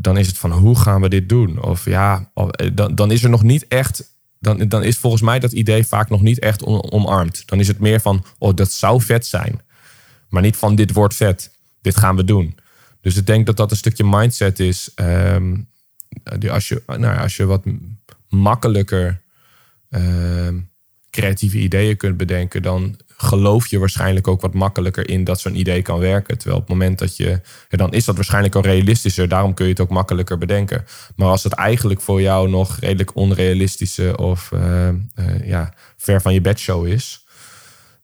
dan 0.00 0.18
is 0.18 0.26
het 0.26 0.38
van 0.38 0.52
hoe 0.52 0.78
gaan 0.78 1.00
we 1.00 1.08
dit 1.08 1.28
doen? 1.28 1.62
Of 1.62 1.84
ja, 1.84 2.30
eh, 2.34 2.70
dan, 2.72 2.94
dan 2.94 3.10
is 3.10 3.22
er 3.22 3.30
nog 3.30 3.42
niet 3.42 3.66
echt. 3.68 4.18
Dan, 4.38 4.68
dan 4.68 4.82
is 4.82 4.98
volgens 4.98 5.22
mij 5.22 5.38
dat 5.38 5.52
idee 5.52 5.86
vaak 5.86 6.08
nog 6.08 6.22
niet 6.22 6.38
echt 6.38 6.64
omarmd. 6.64 7.42
Dan 7.46 7.60
is 7.60 7.68
het 7.68 7.78
meer 7.78 8.00
van, 8.00 8.24
oh, 8.38 8.54
dat 8.54 8.72
zou 8.72 9.02
vet 9.02 9.26
zijn. 9.26 9.60
Maar 10.28 10.42
niet 10.42 10.56
van, 10.56 10.74
dit 10.74 10.92
wordt 10.92 11.14
vet. 11.14 11.58
Dit 11.80 11.96
gaan 11.96 12.16
we 12.16 12.24
doen. 12.24 12.58
Dus 13.00 13.16
ik 13.16 13.26
denk 13.26 13.46
dat 13.46 13.56
dat 13.56 13.70
een 13.70 13.76
stukje 13.76 14.04
mindset 14.04 14.60
is. 14.60 14.90
Um, 14.96 15.68
als, 16.50 16.68
je, 16.68 16.82
nou, 16.86 17.18
als 17.18 17.36
je 17.36 17.44
wat 17.44 17.64
makkelijker 18.28 19.22
ehm, 19.88 20.58
creatieve 21.10 21.58
ideeën 21.58 21.96
kunt 21.96 22.16
bedenken, 22.16 22.62
dan 22.62 22.96
geloof 23.22 23.66
je 23.66 23.78
waarschijnlijk 23.78 24.28
ook 24.28 24.40
wat 24.40 24.54
makkelijker 24.54 25.08
in 25.08 25.24
dat 25.24 25.40
zo'n 25.40 25.58
idee 25.58 25.82
kan 25.82 25.98
werken. 25.98 26.38
Terwijl 26.38 26.60
op 26.60 26.68
het 26.68 26.78
moment 26.78 26.98
dat 26.98 27.16
je, 27.16 27.40
dan 27.68 27.92
is 27.92 28.04
dat 28.04 28.14
waarschijnlijk 28.14 28.54
al 28.54 28.62
realistischer, 28.62 29.28
daarom 29.28 29.54
kun 29.54 29.64
je 29.64 29.70
het 29.70 29.80
ook 29.80 29.90
makkelijker 29.90 30.38
bedenken. 30.38 30.84
Maar 31.16 31.28
als 31.28 31.44
het 31.44 31.52
eigenlijk 31.52 32.00
voor 32.00 32.20
jou 32.20 32.48
nog 32.48 32.78
redelijk 32.78 33.16
onrealistische 33.16 34.16
of 34.16 34.50
uh, 34.54 34.88
uh, 34.88 34.94
ja, 35.44 35.74
ver 35.96 36.20
van 36.20 36.34
je 36.34 36.40
bedshow 36.40 36.86
is, 36.86 37.26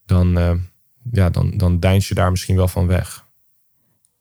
dan, 0.06 0.38
uh, 0.38 0.52
ja, 1.12 1.30
dan, 1.30 1.52
dan 1.56 1.80
deins 1.80 2.08
je 2.08 2.14
daar 2.14 2.30
misschien 2.30 2.56
wel 2.56 2.68
van 2.68 2.86
weg. 2.86 3.24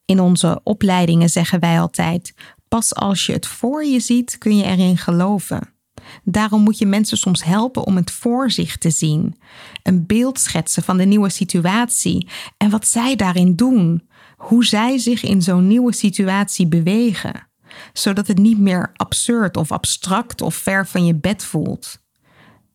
In 0.05 0.19
onze 0.19 0.59
opleidingen 0.63 1.29
zeggen 1.29 1.59
wij 1.59 1.79
altijd: 1.79 2.33
pas 2.67 2.95
als 2.95 3.25
je 3.25 3.33
het 3.33 3.47
voor 3.47 3.85
je 3.85 3.99
ziet, 3.99 4.37
kun 4.37 4.57
je 4.57 4.63
erin 4.63 4.97
geloven. 4.97 5.74
Daarom 6.23 6.61
moet 6.61 6.77
je 6.77 6.85
mensen 6.85 7.17
soms 7.17 7.43
helpen 7.43 7.85
om 7.85 7.95
het 7.95 8.11
voor 8.11 8.51
zich 8.51 8.77
te 8.77 8.89
zien. 8.89 9.35
Een 9.83 10.05
beeld 10.05 10.39
schetsen 10.39 10.83
van 10.83 10.97
de 10.97 11.05
nieuwe 11.05 11.29
situatie 11.29 12.27
en 12.57 12.69
wat 12.69 12.87
zij 12.87 13.15
daarin 13.15 13.55
doen. 13.55 14.07
Hoe 14.37 14.65
zij 14.65 14.97
zich 14.97 15.23
in 15.23 15.41
zo'n 15.41 15.67
nieuwe 15.67 15.93
situatie 15.93 16.67
bewegen. 16.67 17.47
Zodat 17.93 18.27
het 18.27 18.37
niet 18.37 18.59
meer 18.59 18.91
absurd 18.95 19.57
of 19.57 19.71
abstract 19.71 20.41
of 20.41 20.55
ver 20.55 20.87
van 20.87 21.05
je 21.05 21.15
bed 21.15 21.43
voelt. 21.43 22.03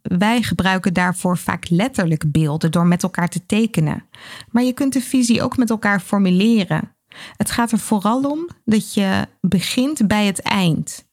Wij 0.02 0.42
gebruiken 0.42 0.94
daarvoor 0.94 1.38
vaak 1.38 1.68
letterlijk 1.68 2.32
beelden 2.32 2.70
door 2.70 2.86
met 2.86 3.02
elkaar 3.02 3.28
te 3.28 3.46
tekenen. 3.46 4.04
Maar 4.50 4.62
je 4.62 4.72
kunt 4.72 4.92
de 4.92 5.00
visie 5.00 5.42
ook 5.42 5.56
met 5.56 5.70
elkaar 5.70 6.00
formuleren. 6.00 6.96
Het 7.36 7.50
gaat 7.50 7.72
er 7.72 7.78
vooral 7.78 8.22
om 8.22 8.48
dat 8.64 8.94
je 8.94 9.26
begint 9.40 10.06
bij 10.06 10.26
het 10.26 10.40
eind. 10.40 11.08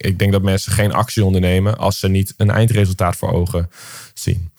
Ik 0.00 0.18
denk 0.18 0.32
dat 0.32 0.42
mensen 0.42 0.72
geen 0.72 0.92
actie 0.92 1.24
ondernemen 1.24 1.78
als 1.78 1.98
ze 1.98 2.08
niet 2.08 2.34
een 2.36 2.50
eindresultaat 2.50 3.16
voor 3.16 3.32
ogen 3.32 3.70
zien. 4.14 4.50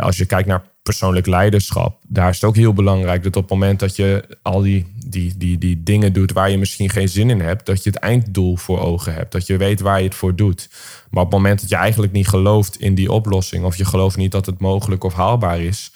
Als 0.00 0.16
je 0.16 0.26
kijkt 0.26 0.48
naar 0.48 0.62
persoonlijk 0.82 1.26
leiderschap, 1.26 1.98
daar 2.08 2.28
is 2.28 2.34
het 2.34 2.44
ook 2.44 2.56
heel 2.56 2.72
belangrijk 2.72 3.22
dat 3.22 3.36
op 3.36 3.42
het 3.42 3.50
moment 3.50 3.80
dat 3.80 3.96
je 3.96 4.38
al 4.42 4.60
die, 4.60 4.86
die, 5.06 5.36
die, 5.36 5.58
die 5.58 5.82
dingen 5.82 6.12
doet 6.12 6.32
waar 6.32 6.50
je 6.50 6.58
misschien 6.58 6.90
geen 6.90 7.08
zin 7.08 7.30
in 7.30 7.40
hebt, 7.40 7.66
dat 7.66 7.84
je 7.84 7.90
het 7.90 7.98
einddoel 7.98 8.56
voor 8.56 8.80
ogen 8.80 9.14
hebt. 9.14 9.32
Dat 9.32 9.46
je 9.46 9.56
weet 9.56 9.80
waar 9.80 9.98
je 9.98 10.04
het 10.04 10.14
voor 10.14 10.36
doet. 10.36 10.68
Maar 11.10 11.22
op 11.22 11.30
het 11.30 11.40
moment 11.40 11.60
dat 11.60 11.68
je 11.68 11.76
eigenlijk 11.76 12.12
niet 12.12 12.28
gelooft 12.28 12.80
in 12.80 12.94
die 12.94 13.12
oplossing, 13.12 13.64
of 13.64 13.76
je 13.76 13.84
gelooft 13.84 14.16
niet 14.16 14.32
dat 14.32 14.46
het 14.46 14.60
mogelijk 14.60 15.04
of 15.04 15.14
haalbaar 15.14 15.60
is, 15.60 15.92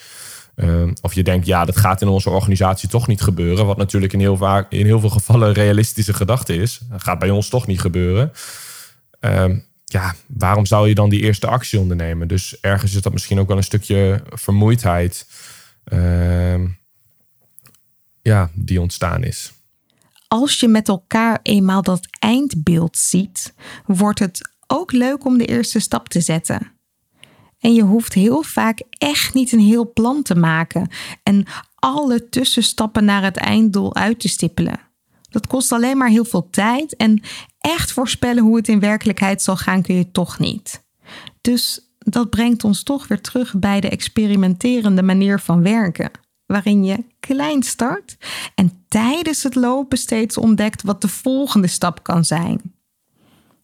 Ehm, 0.59 0.93
of 1.01 1.15
je 1.15 1.23
denkt, 1.23 1.47
ja, 1.47 1.65
dat 1.65 1.77
gaat 1.77 2.01
in 2.01 2.09
onze 2.09 2.31
organisatie 2.31 2.89
toch 2.89 3.07
niet 3.07 3.21
gebeuren. 3.21 3.67
Wat 3.67 3.77
natuurlijk 3.77 4.13
in 4.13 4.21
heel, 4.21 4.37
vaak, 4.37 4.73
in 4.73 4.85
heel 4.85 5.01
veel 5.01 5.09
gevallen 5.09 5.49
een 5.49 5.55
realistische 5.55 6.13
gedachte 6.13 6.55
is. 6.55 6.81
Gaat 6.97 7.19
bij 7.19 7.31
ons 7.31 7.49
toch 7.49 7.67
niet 7.67 7.81
gebeuren. 7.81 8.33
Ehm, 9.21 9.59
ja, 9.85 10.15
waarom 10.27 10.67
zou 10.67 10.89
je 10.89 10.95
dan 10.95 11.09
die 11.09 11.21
eerste 11.21 11.47
actie 11.47 11.79
ondernemen? 11.79 12.29
Dus 12.29 12.61
ergens 12.61 12.95
is 12.95 13.03
dat 13.03 13.13
misschien 13.13 13.39
ook 13.39 13.49
wel 13.49 13.57
een 13.57 13.63
stukje 13.63 14.23
vermoeidheid. 14.31 15.27
Ehm, 15.85 16.67
ja, 18.23 18.51
die 18.55 18.81
ontstaan 18.81 19.25
is. 19.25 19.53
Als 20.29 20.61
je 20.61 20.69
met 20.69 20.89
elkaar 20.89 21.39
eenmaal 21.43 21.83
dat 21.83 22.09
eindbeeld 22.19 22.97
ziet, 22.97 23.55
wordt 23.87 24.19
het 24.19 24.51
ook 24.67 24.93
leuk 24.93 25.25
om 25.25 25.39
de 25.39 25.47
eerste 25.47 25.81
stap 25.81 26.09
te 26.09 26.21
zetten. 26.21 26.78
En 27.61 27.75
je 27.75 27.83
hoeft 27.83 28.13
heel 28.13 28.43
vaak 28.43 28.83
echt 28.99 29.35
niet 29.35 29.53
een 29.53 29.61
heel 29.61 29.93
plan 29.93 30.23
te 30.23 30.35
maken 30.35 30.89
en 31.23 31.47
alle 31.75 32.29
tussenstappen 32.29 33.05
naar 33.05 33.23
het 33.23 33.37
einddoel 33.37 33.95
uit 33.95 34.21
te 34.21 34.29
stippelen. 34.29 34.81
Dat 35.31 35.47
kost 35.47 35.73
alleen 35.73 35.97
maar 35.97 36.09
heel 36.09 36.25
veel 36.25 36.49
tijd 36.51 36.97
en 36.97 37.23
echt 37.59 37.93
voorspellen 37.93 38.43
hoe 38.43 38.57
het 38.57 38.69
in 38.69 38.81
werkelijkheid 38.81 39.43
zal 39.43 39.57
gaan 39.57 39.83
kun 39.83 39.95
je 39.95 40.11
toch 40.11 40.39
niet. 40.39 40.85
Dus 41.41 41.93
dat 41.99 42.31
brengt 42.31 42.65
ons 42.65 42.83
toch 42.83 43.09
weer 43.09 43.21
terug 43.21 43.55
bij 43.59 43.81
de 43.81 43.89
experimenterende 43.89 45.03
manier 45.03 45.41
van 45.41 45.63
werken, 45.63 46.11
waarin 46.47 46.85
je 46.85 47.05
klein 47.21 47.63
start 47.63 48.17
en 48.55 48.85
tijdens 48.89 49.43
het 49.43 49.55
lopen 49.55 49.99
steeds 49.99 50.37
ontdekt 50.37 50.83
wat 50.83 51.01
de 51.01 51.09
volgende 51.09 51.67
stap 51.67 52.03
kan 52.03 52.25
zijn. 52.25 52.61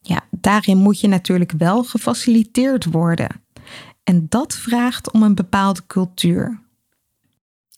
Ja, 0.01 0.23
daarin 0.31 0.77
moet 0.77 0.99
je 0.99 1.07
natuurlijk 1.07 1.51
wel 1.57 1.83
gefaciliteerd 1.83 2.85
worden. 2.85 3.44
En 4.05 4.25
dat 4.29 4.53
vraagt 4.55 5.11
om 5.11 5.23
een 5.23 5.35
bepaalde 5.35 5.81
cultuur. 5.87 6.63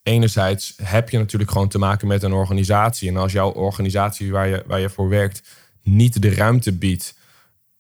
Enerzijds 0.04 0.74
heb 0.84 1.10
je 1.10 1.18
natuurlijk 1.18 1.52
gewoon 1.52 1.68
te 1.68 1.78
maken 1.78 2.08
met 2.08 2.24
een 2.24 2.34
organisatie. 2.34 3.10
En 3.10 3.18
als 3.18 3.32
jouw 3.32 3.52
organisatie 3.52 4.32
waar 4.32 4.48
je, 4.48 4.64
waar 4.68 4.80
je 4.80 4.90
voor 4.90 5.10
werkt 5.10 5.44
niet 5.84 6.22
de 6.22 6.34
ruimte 6.34 6.74
biedt 6.74 7.18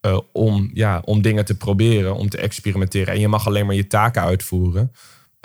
uh, 0.05 0.19
om, 0.31 0.69
ja, 0.73 1.01
om 1.05 1.21
dingen 1.21 1.45
te 1.45 1.57
proberen, 1.57 2.15
om 2.15 2.29
te 2.29 2.37
experimenteren. 2.37 3.13
En 3.13 3.19
je 3.19 3.27
mag 3.27 3.47
alleen 3.47 3.65
maar 3.65 3.75
je 3.75 3.87
taken 3.87 4.21
uitvoeren. 4.21 4.91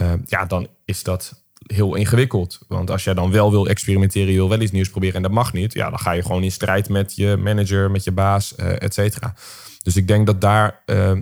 Uh, 0.02 0.12
ja, 0.26 0.44
dan 0.44 0.68
is 0.84 1.02
dat 1.02 1.44
heel 1.66 1.94
ingewikkeld. 1.94 2.58
Want 2.68 2.90
als 2.90 3.04
jij 3.04 3.14
dan 3.14 3.30
wel 3.30 3.50
wil 3.50 3.68
experimenteren, 3.68 4.30
je 4.30 4.38
wil 4.38 4.48
wel 4.48 4.60
iets 4.60 4.72
nieuws 4.72 4.90
proberen 4.90 5.16
en 5.16 5.22
dat 5.22 5.30
mag 5.30 5.52
niet. 5.52 5.72
Ja, 5.72 5.90
dan 5.90 5.98
ga 5.98 6.12
je 6.12 6.22
gewoon 6.22 6.42
in 6.42 6.52
strijd 6.52 6.88
met 6.88 7.16
je 7.16 7.36
manager, 7.36 7.90
met 7.90 8.04
je 8.04 8.12
baas, 8.12 8.54
uh, 8.56 8.82
et 8.82 8.94
cetera. 8.94 9.34
Dus 9.82 9.96
ik 9.96 10.08
denk 10.08 10.26
dat 10.26 10.40
daar, 10.40 10.82
uh, 10.86 11.12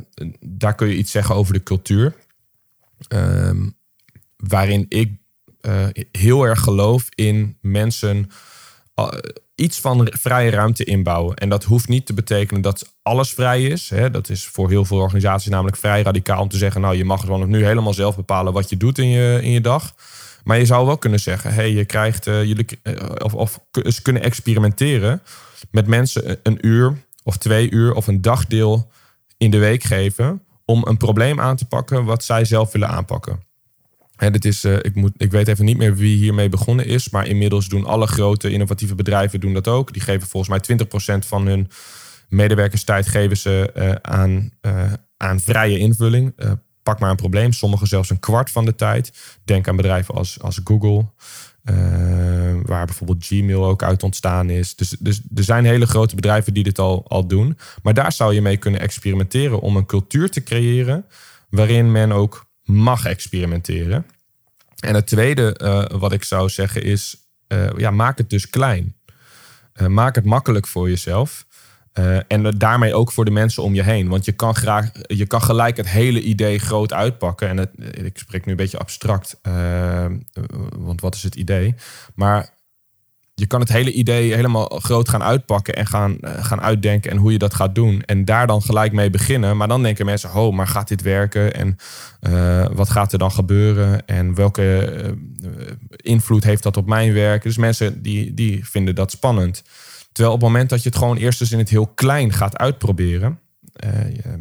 daar 0.40 0.74
kun 0.74 0.88
je 0.88 0.96
iets 0.96 1.10
zeggen 1.10 1.34
over 1.34 1.52
de 1.52 1.62
cultuur. 1.62 2.14
Uh, 3.08 3.50
waarin 4.36 4.86
ik 4.88 5.12
uh, 5.60 5.86
heel 6.12 6.44
erg 6.44 6.60
geloof 6.60 7.06
in 7.14 7.56
mensen 7.60 8.30
uh, 8.96 9.08
iets 9.54 9.80
van 9.80 10.08
vrije 10.10 10.50
ruimte 10.50 10.84
inbouwen. 10.84 11.36
En 11.36 11.48
dat 11.48 11.64
hoeft 11.64 11.88
niet 11.88 12.06
te 12.06 12.12
betekenen 12.12 12.62
dat 12.62 12.94
alles 13.02 13.32
vrij 13.32 13.62
is. 13.62 13.90
Hè. 13.90 14.10
Dat 14.10 14.28
is 14.28 14.46
voor 14.46 14.68
heel 14.68 14.84
veel 14.84 14.98
organisaties 14.98 15.50
namelijk 15.50 15.76
vrij 15.76 16.02
radicaal 16.02 16.42
om 16.42 16.48
te 16.48 16.56
zeggen... 16.56 16.80
nou, 16.80 16.96
je 16.96 17.04
mag 17.04 17.20
gewoon 17.20 17.50
nu 17.50 17.64
helemaal 17.64 17.94
zelf 17.94 18.16
bepalen 18.16 18.52
wat 18.52 18.70
je 18.70 18.76
doet 18.76 18.98
in 18.98 19.08
je, 19.08 19.38
in 19.42 19.50
je 19.50 19.60
dag. 19.60 19.94
Maar 20.44 20.58
je 20.58 20.66
zou 20.66 20.86
wel 20.86 20.98
kunnen 20.98 21.20
zeggen, 21.20 21.54
hey, 21.54 21.72
je 21.72 21.84
krijgt, 21.84 22.24
jullie, 22.24 22.66
of, 23.18 23.34
of 23.34 23.60
ze 23.72 24.02
kunnen 24.02 24.22
experimenteren 24.22 25.22
met 25.70 25.86
mensen 25.86 26.38
een 26.42 26.66
uur 26.66 26.96
of 27.30 27.36
twee 27.36 27.70
uur 27.70 27.94
of 27.94 28.06
een 28.06 28.20
dagdeel 28.20 28.90
in 29.36 29.50
de 29.50 29.58
week 29.58 29.82
geven 29.82 30.42
om 30.64 30.86
een 30.86 30.96
probleem 30.96 31.40
aan 31.40 31.56
te 31.56 31.66
pakken 31.66 32.04
wat 32.04 32.24
zij 32.24 32.44
zelf 32.44 32.72
willen 32.72 32.88
aanpakken. 32.88 33.42
En 34.16 34.32
dit 34.32 34.44
is, 34.44 34.64
uh, 34.64 34.76
ik, 34.76 34.94
moet, 34.94 35.12
ik 35.16 35.30
weet 35.30 35.48
even 35.48 35.64
niet 35.64 35.76
meer 35.76 35.94
wie 35.96 36.16
hiermee 36.16 36.48
begonnen 36.48 36.86
is, 36.86 37.08
maar 37.10 37.26
inmiddels 37.26 37.68
doen 37.68 37.84
alle 37.84 38.06
grote 38.06 38.50
innovatieve 38.50 38.94
bedrijven 38.94 39.40
doen 39.40 39.52
dat 39.52 39.68
ook. 39.68 39.92
Die 39.92 40.02
geven 40.02 40.28
volgens 40.28 40.68
mij 40.68 40.78
20% 41.22 41.26
van 41.26 41.46
hun 41.46 41.68
medewerkerstijd 42.28 43.08
geven 43.08 43.36
ze 43.36 43.72
uh, 43.76 43.92
aan, 44.02 44.50
uh, 44.62 44.92
aan 45.16 45.40
vrije 45.40 45.78
invulling. 45.78 46.34
pak 46.82 46.98
maar 46.98 47.10
een 47.10 47.16
probleem, 47.16 47.52
sommigen 47.52 47.86
zelfs 47.86 48.10
een 48.10 48.20
kwart 48.20 48.50
van 48.50 48.64
de 48.64 48.74
tijd. 48.74 49.12
Denk 49.44 49.68
aan 49.68 49.76
bedrijven 49.76 50.14
als, 50.14 50.40
als 50.40 50.60
Google. 50.64 51.06
Uh, 51.64 52.60
waar 52.62 52.86
bijvoorbeeld 52.86 53.24
Gmail 53.26 53.66
ook 53.66 53.82
uit 53.82 54.02
ontstaan 54.02 54.50
is. 54.50 54.74
Dus, 54.76 54.88
dus 54.98 55.20
er 55.34 55.44
zijn 55.44 55.64
hele 55.64 55.86
grote 55.86 56.14
bedrijven 56.14 56.54
die 56.54 56.64
dit 56.64 56.78
al, 56.78 57.08
al 57.08 57.26
doen. 57.26 57.58
Maar 57.82 57.94
daar 57.94 58.12
zou 58.12 58.34
je 58.34 58.42
mee 58.42 58.56
kunnen 58.56 58.80
experimenteren 58.80 59.60
om 59.60 59.76
een 59.76 59.86
cultuur 59.86 60.30
te 60.30 60.42
creëren 60.42 61.04
waarin 61.50 61.92
men 61.92 62.12
ook 62.12 62.46
mag 62.64 63.04
experimenteren. 63.04 64.06
En 64.80 64.94
het 64.94 65.06
tweede 65.06 65.60
uh, 65.62 65.98
wat 66.00 66.12
ik 66.12 66.24
zou 66.24 66.48
zeggen 66.48 66.82
is, 66.82 67.16
uh, 67.48 67.70
ja, 67.76 67.90
maak 67.90 68.18
het 68.18 68.30
dus 68.30 68.50
klein. 68.50 68.94
maak 69.88 70.14
het 70.14 70.24
makkelijk 70.24 70.66
voor 70.66 70.88
jezelf. 70.88 71.46
Uh, 71.98 72.18
en 72.28 72.50
daarmee 72.58 72.94
ook 72.94 73.12
voor 73.12 73.24
de 73.24 73.30
mensen 73.30 73.62
om 73.62 73.74
je 73.74 73.82
heen. 73.82 74.08
Want 74.08 74.24
je 74.24 74.32
kan, 74.32 74.54
graag, 74.54 74.90
je 75.06 75.26
kan 75.26 75.42
gelijk 75.42 75.76
het 75.76 75.88
hele 75.88 76.22
idee 76.22 76.58
groot 76.58 76.92
uitpakken. 76.92 77.48
En 77.48 77.56
het, 77.56 77.70
ik 77.92 78.18
spreek 78.18 78.44
nu 78.44 78.50
een 78.50 78.56
beetje 78.56 78.78
abstract, 78.78 79.38
uh, 79.42 80.06
want 80.78 81.00
wat 81.00 81.14
is 81.14 81.22
het 81.22 81.34
idee? 81.34 81.74
Maar 82.14 82.58
je 83.34 83.46
kan 83.46 83.60
het 83.60 83.68
hele 83.68 83.92
idee 83.92 84.34
helemaal 84.34 84.66
groot 84.68 85.08
gaan 85.08 85.22
uitpakken 85.22 85.74
en 85.74 85.86
gaan, 85.86 86.18
gaan 86.20 86.60
uitdenken 86.60 87.10
en 87.10 87.16
hoe 87.16 87.32
je 87.32 87.38
dat 87.38 87.54
gaat 87.54 87.74
doen. 87.74 88.02
En 88.02 88.24
daar 88.24 88.46
dan 88.46 88.62
gelijk 88.62 88.92
mee 88.92 89.10
beginnen. 89.10 89.56
Maar 89.56 89.68
dan 89.68 89.82
denken 89.82 90.06
mensen, 90.06 90.34
oh, 90.34 90.54
maar 90.54 90.66
gaat 90.66 90.88
dit 90.88 91.02
werken? 91.02 91.54
En 91.54 91.76
wat 92.72 92.90
gaat 92.90 93.12
er 93.12 93.18
dan 93.18 93.32
gebeuren? 93.32 94.06
En 94.06 94.34
welke 94.34 95.16
invloed 95.96 96.44
heeft 96.44 96.62
dat 96.62 96.76
op 96.76 96.86
mijn 96.86 97.12
werk? 97.12 97.42
Dus 97.42 97.56
mensen 97.56 98.02
die, 98.02 98.34
die 98.34 98.68
vinden 98.68 98.94
dat 98.94 99.10
spannend. 99.10 99.62
Terwijl 100.12 100.34
op 100.34 100.40
het 100.40 100.50
moment 100.50 100.70
dat 100.70 100.82
je 100.82 100.88
het 100.88 100.98
gewoon 100.98 101.16
eerst 101.16 101.40
eens 101.40 101.52
in 101.52 101.58
het 101.58 101.68
heel 101.68 101.86
klein 101.86 102.32
gaat 102.32 102.56
uitproberen, 102.56 103.40
uh, 103.84 104.34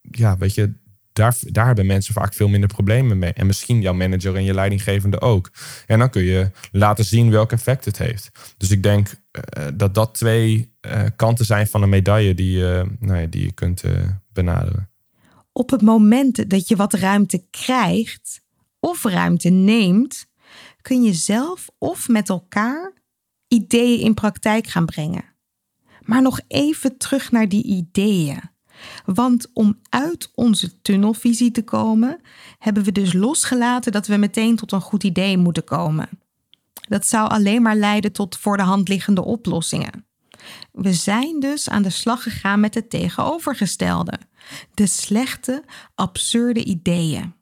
ja, 0.00 0.36
weet 0.36 0.54
je, 0.54 0.72
daar, 1.12 1.36
daar 1.40 1.66
hebben 1.66 1.86
mensen 1.86 2.14
vaak 2.14 2.34
veel 2.34 2.48
minder 2.48 2.68
problemen 2.68 3.18
mee. 3.18 3.32
En 3.32 3.46
misschien 3.46 3.80
jouw 3.80 3.92
manager 3.92 4.36
en 4.36 4.44
je 4.44 4.54
leidinggevende 4.54 5.20
ook. 5.20 5.50
En 5.86 5.98
dan 5.98 6.10
kun 6.10 6.22
je 6.22 6.50
laten 6.72 7.04
zien 7.04 7.30
welk 7.30 7.52
effect 7.52 7.84
het 7.84 7.98
heeft. 7.98 8.30
Dus 8.56 8.70
ik 8.70 8.82
denk 8.82 9.08
uh, 9.08 9.66
dat 9.74 9.94
dat 9.94 10.14
twee 10.14 10.74
uh, 10.86 11.02
kanten 11.16 11.44
zijn 11.44 11.66
van 11.66 11.82
een 11.82 11.88
medaille 11.88 12.34
die, 12.34 12.62
nou 12.98 13.20
ja, 13.20 13.26
die 13.26 13.44
je 13.44 13.52
kunt 13.52 13.82
benaderen. 14.32 14.90
Op 15.52 15.70
het 15.70 15.82
moment 15.82 16.50
dat 16.50 16.68
je 16.68 16.76
wat 16.76 16.92
ruimte 16.92 17.44
krijgt 17.50 18.40
of 18.80 19.04
ruimte 19.04 19.48
neemt, 19.48 20.26
kun 20.80 21.02
je 21.02 21.12
zelf 21.12 21.68
of 21.78 22.08
met 22.08 22.28
elkaar 22.28 22.92
ideeën 23.52 24.00
in 24.00 24.14
praktijk 24.14 24.66
gaan 24.66 24.86
brengen. 24.86 25.24
Maar 26.02 26.22
nog 26.22 26.40
even 26.48 26.96
terug 26.96 27.30
naar 27.30 27.48
die 27.48 27.64
ideeën. 27.64 28.40
Want 29.04 29.50
om 29.52 29.78
uit 29.88 30.30
onze 30.34 30.80
tunnelvisie 30.80 31.50
te 31.50 31.62
komen, 31.62 32.20
hebben 32.58 32.82
we 32.82 32.92
dus 32.92 33.12
losgelaten 33.12 33.92
dat 33.92 34.06
we 34.06 34.16
meteen 34.16 34.56
tot 34.56 34.72
een 34.72 34.80
goed 34.80 35.04
idee 35.04 35.38
moeten 35.38 35.64
komen. 35.64 36.08
Dat 36.88 37.06
zou 37.06 37.28
alleen 37.28 37.62
maar 37.62 37.76
leiden 37.76 38.12
tot 38.12 38.36
voor 38.36 38.56
de 38.56 38.62
hand 38.62 38.88
liggende 38.88 39.24
oplossingen. 39.24 40.06
We 40.72 40.92
zijn 40.92 41.40
dus 41.40 41.68
aan 41.68 41.82
de 41.82 41.90
slag 41.90 42.22
gegaan 42.22 42.60
met 42.60 42.74
het 42.74 42.90
tegenovergestelde: 42.90 44.18
de 44.74 44.86
slechte, 44.86 45.64
absurde 45.94 46.64
ideeën. 46.64 47.34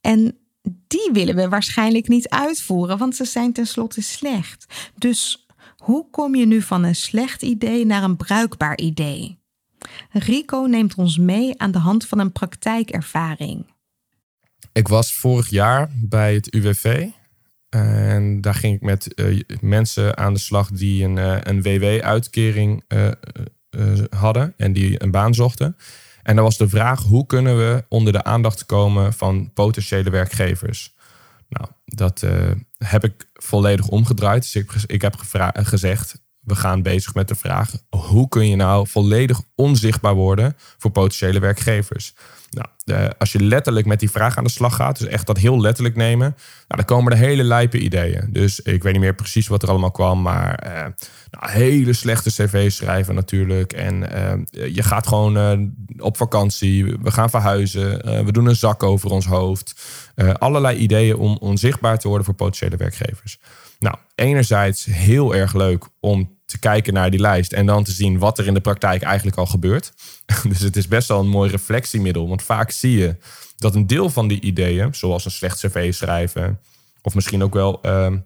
En 0.00 0.38
die 0.86 1.10
willen 1.12 1.34
we 1.34 1.48
waarschijnlijk 1.48 2.08
niet 2.08 2.28
uitvoeren, 2.28 2.98
want 2.98 3.16
ze 3.16 3.24
zijn 3.24 3.52
tenslotte 3.52 4.02
slecht. 4.02 4.66
Dus 4.96 5.46
hoe 5.76 6.10
kom 6.10 6.34
je 6.34 6.46
nu 6.46 6.62
van 6.62 6.84
een 6.84 6.96
slecht 6.96 7.42
idee 7.42 7.86
naar 7.86 8.02
een 8.02 8.16
bruikbaar 8.16 8.78
idee? 8.78 9.38
Rico 10.10 10.60
neemt 10.60 10.94
ons 10.94 11.18
mee 11.18 11.58
aan 11.58 11.70
de 11.70 11.78
hand 11.78 12.06
van 12.06 12.18
een 12.18 12.32
praktijkervaring. 12.32 13.66
Ik 14.72 14.88
was 14.88 15.14
vorig 15.14 15.48
jaar 15.48 15.90
bij 15.94 16.34
het 16.34 16.54
UWV. 16.54 17.08
En 17.68 18.40
daar 18.40 18.54
ging 18.54 18.74
ik 18.74 18.80
met 18.80 19.12
uh, 19.14 19.40
mensen 19.60 20.16
aan 20.16 20.32
de 20.32 20.40
slag 20.40 20.70
die 20.70 21.04
een, 21.04 21.16
uh, 21.16 21.36
een 21.40 21.62
WW-uitkering 21.62 22.84
uh, 22.88 23.10
hadden 24.10 24.54
en 24.56 24.72
die 24.72 25.02
een 25.02 25.10
baan 25.10 25.34
zochten. 25.34 25.76
En 26.22 26.34
dan 26.34 26.44
was 26.44 26.56
de 26.56 26.68
vraag: 26.68 27.02
hoe 27.02 27.26
kunnen 27.26 27.58
we 27.58 27.84
onder 27.88 28.12
de 28.12 28.24
aandacht 28.24 28.66
komen 28.66 29.12
van 29.12 29.52
potentiële 29.52 30.10
werkgevers? 30.10 30.94
Nou, 31.48 31.66
dat 31.84 32.22
eh, 32.22 32.50
heb 32.78 33.04
ik 33.04 33.28
volledig 33.32 33.88
omgedraaid. 33.88 34.42
Dus 34.42 34.54
ik, 34.54 34.72
ik 34.86 35.02
heb 35.02 35.16
gezegd, 35.52 36.22
we 36.40 36.54
gaan 36.54 36.82
bezig 36.82 37.14
met 37.14 37.28
de 37.28 37.34
vraag: 37.34 37.72
hoe 37.88 38.28
kun 38.28 38.48
je 38.48 38.56
nou 38.56 38.88
volledig 38.88 39.40
onzichtbaar 39.54 40.14
worden 40.14 40.56
voor 40.78 40.90
potentiële 40.90 41.38
werkgevers? 41.38 42.14
Nou, 42.50 43.10
als 43.18 43.32
je 43.32 43.42
letterlijk 43.42 43.86
met 43.86 44.00
die 44.00 44.10
vraag 44.10 44.36
aan 44.36 44.44
de 44.44 44.50
slag 44.50 44.74
gaat, 44.74 44.98
dus 44.98 45.08
echt 45.08 45.26
dat 45.26 45.38
heel 45.38 45.60
letterlijk 45.60 45.96
nemen, 45.96 46.36
nou, 46.36 46.36
dan 46.68 46.84
komen 46.84 47.12
er 47.12 47.18
hele 47.18 47.42
lijpe 47.42 47.78
ideeën. 47.78 48.28
Dus 48.32 48.60
ik 48.60 48.82
weet 48.82 48.92
niet 48.92 49.02
meer 49.02 49.14
precies 49.14 49.48
wat 49.48 49.62
er 49.62 49.68
allemaal 49.68 49.90
kwam, 49.90 50.22
maar 50.22 50.54
eh, 50.54 50.86
nou, 51.30 51.52
hele 51.52 51.92
slechte 51.92 52.30
cv's 52.30 52.76
schrijven 52.76 53.14
natuurlijk. 53.14 53.72
En 53.72 54.12
eh, 54.12 54.74
je 54.74 54.82
gaat 54.82 55.06
gewoon 55.06 55.36
eh, 55.36 56.04
op 56.04 56.16
vakantie, 56.16 56.84
we 56.84 57.10
gaan 57.10 57.30
verhuizen, 57.30 58.02
eh, 58.02 58.24
we 58.24 58.32
doen 58.32 58.46
een 58.46 58.56
zak 58.56 58.82
over 58.82 59.10
ons 59.10 59.26
hoofd. 59.26 59.80
Eh, 60.14 60.32
allerlei 60.32 60.76
ideeën 60.76 61.16
om 61.16 61.36
onzichtbaar 61.40 61.98
te 61.98 62.08
worden 62.08 62.26
voor 62.26 62.34
potentiële 62.34 62.76
werkgevers. 62.76 63.38
Nou, 63.78 63.96
enerzijds 64.14 64.84
heel 64.84 65.34
erg 65.34 65.54
leuk 65.54 65.88
om 66.00 66.37
te 66.48 66.58
kijken 66.58 66.92
naar 66.92 67.10
die 67.10 67.20
lijst 67.20 67.52
en 67.52 67.66
dan 67.66 67.84
te 67.84 67.92
zien 67.92 68.18
wat 68.18 68.38
er 68.38 68.46
in 68.46 68.54
de 68.54 68.60
praktijk 68.60 69.02
eigenlijk 69.02 69.36
al 69.36 69.46
gebeurt. 69.46 69.92
Dus 70.48 70.60
het 70.60 70.76
is 70.76 70.88
best 70.88 71.08
wel 71.08 71.20
een 71.20 71.28
mooi 71.28 71.50
reflectiemiddel, 71.50 72.28
want 72.28 72.42
vaak 72.42 72.70
zie 72.70 72.98
je 72.98 73.16
dat 73.56 73.74
een 73.74 73.86
deel 73.86 74.10
van 74.10 74.28
die 74.28 74.40
ideeën, 74.40 74.94
zoals 74.94 75.24
een 75.24 75.30
slecht 75.30 75.58
cv 75.58 75.94
schrijven, 75.94 76.60
of 77.02 77.14
misschien 77.14 77.42
ook 77.42 77.54
wel 77.54 77.82
ehm, 77.82 78.18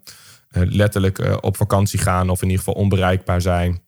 eh, 0.49 0.61
letterlijk 0.65 1.19
eh, 1.19 1.37
op 1.41 1.57
vakantie 1.57 1.99
gaan 1.99 2.29
of 2.29 2.41
in 2.41 2.49
ieder 2.49 2.63
geval 2.63 2.81
onbereikbaar 2.81 3.41
zijn, 3.41 3.81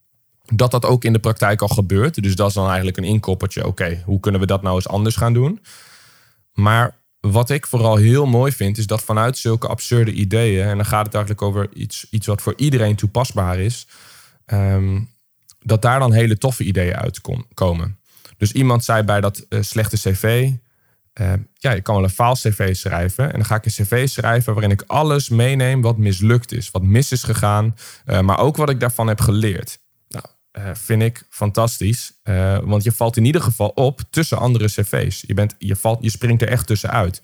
dat 0.45 0.71
dat 0.71 0.85
ook 0.85 1.03
in 1.03 1.13
de 1.13 1.19
praktijk 1.19 1.61
al 1.61 1.67
gebeurt. 1.67 2.23
Dus 2.23 2.35
dat 2.35 2.47
is 2.47 2.53
dan 2.53 2.67
eigenlijk 2.67 2.97
een 2.97 3.03
inkoppertje. 3.03 3.67
Oké, 3.67 4.01
hoe 4.05 4.19
kunnen 4.19 4.41
we 4.41 4.47
dat 4.47 4.61
nou 4.61 4.75
eens 4.75 4.87
anders 4.87 5.15
gaan 5.15 5.33
doen? 5.33 5.59
Maar 6.53 6.95
wat 7.19 7.49
ik 7.49 7.67
vooral 7.67 7.95
heel 7.95 8.25
mooi 8.25 8.51
vind, 8.51 8.77
is 8.77 8.87
dat 8.87 9.03
vanuit 9.03 9.37
zulke 9.37 9.67
absurde 9.67 10.11
ideeën, 10.11 10.67
en 10.67 10.75
dan 10.75 10.85
gaat 10.85 11.05
het 11.05 11.15
eigenlijk 11.15 11.43
over 11.43 11.69
iets, 11.73 12.07
iets 12.09 12.27
wat 12.27 12.41
voor 12.41 12.53
iedereen 12.57 12.95
toepasbaar 12.95 13.59
is, 13.59 13.87
ehm, 14.45 14.99
dat 15.59 15.81
daar 15.81 15.99
dan 15.99 16.13
hele 16.13 16.37
toffe 16.37 16.63
ideeën 16.63 16.95
uitkomen. 16.95 17.99
Dus 18.37 18.51
iemand 18.51 18.83
zei 18.83 19.03
bij 19.03 19.21
dat 19.21 19.45
uh, 19.49 19.61
slechte 19.61 19.97
cv, 19.97 20.51
uh, 21.21 21.33
ja, 21.53 21.71
ik 21.71 21.83
kan 21.83 21.95
wel 21.95 22.03
een 22.03 22.09
faal 22.09 22.33
cv 22.33 22.75
schrijven. 22.75 23.25
En 23.25 23.33
dan 23.33 23.45
ga 23.45 23.55
ik 23.55 23.65
een 23.65 23.71
cv 23.71 24.07
schrijven 24.07 24.53
waarin 24.53 24.71
ik 24.71 24.83
alles 24.87 25.29
meeneem 25.29 25.81
wat 25.81 25.97
mislukt 25.97 26.51
is, 26.51 26.71
wat 26.71 26.81
mis 26.81 27.11
is 27.11 27.23
gegaan, 27.23 27.75
uh, 28.05 28.19
maar 28.19 28.39
ook 28.39 28.55
wat 28.55 28.69
ik 28.69 28.79
daarvan 28.79 29.07
heb 29.07 29.21
geleerd. 29.21 29.83
Uh, 30.57 30.69
vind 30.73 31.01
ik 31.01 31.23
fantastisch. 31.29 32.13
Want 32.63 32.83
je 32.83 32.91
valt 32.91 33.17
in 33.17 33.25
ieder 33.25 33.41
geval 33.41 33.67
op 33.67 34.01
tussen 34.09 34.37
andere 34.37 34.65
cv's. 34.65 35.23
Je, 35.27 35.33
bent, 35.33 35.55
je, 35.57 35.75
valt, 35.75 36.03
je 36.03 36.09
springt 36.09 36.41
er 36.41 36.47
echt 36.47 36.67
tussenuit. 36.67 37.21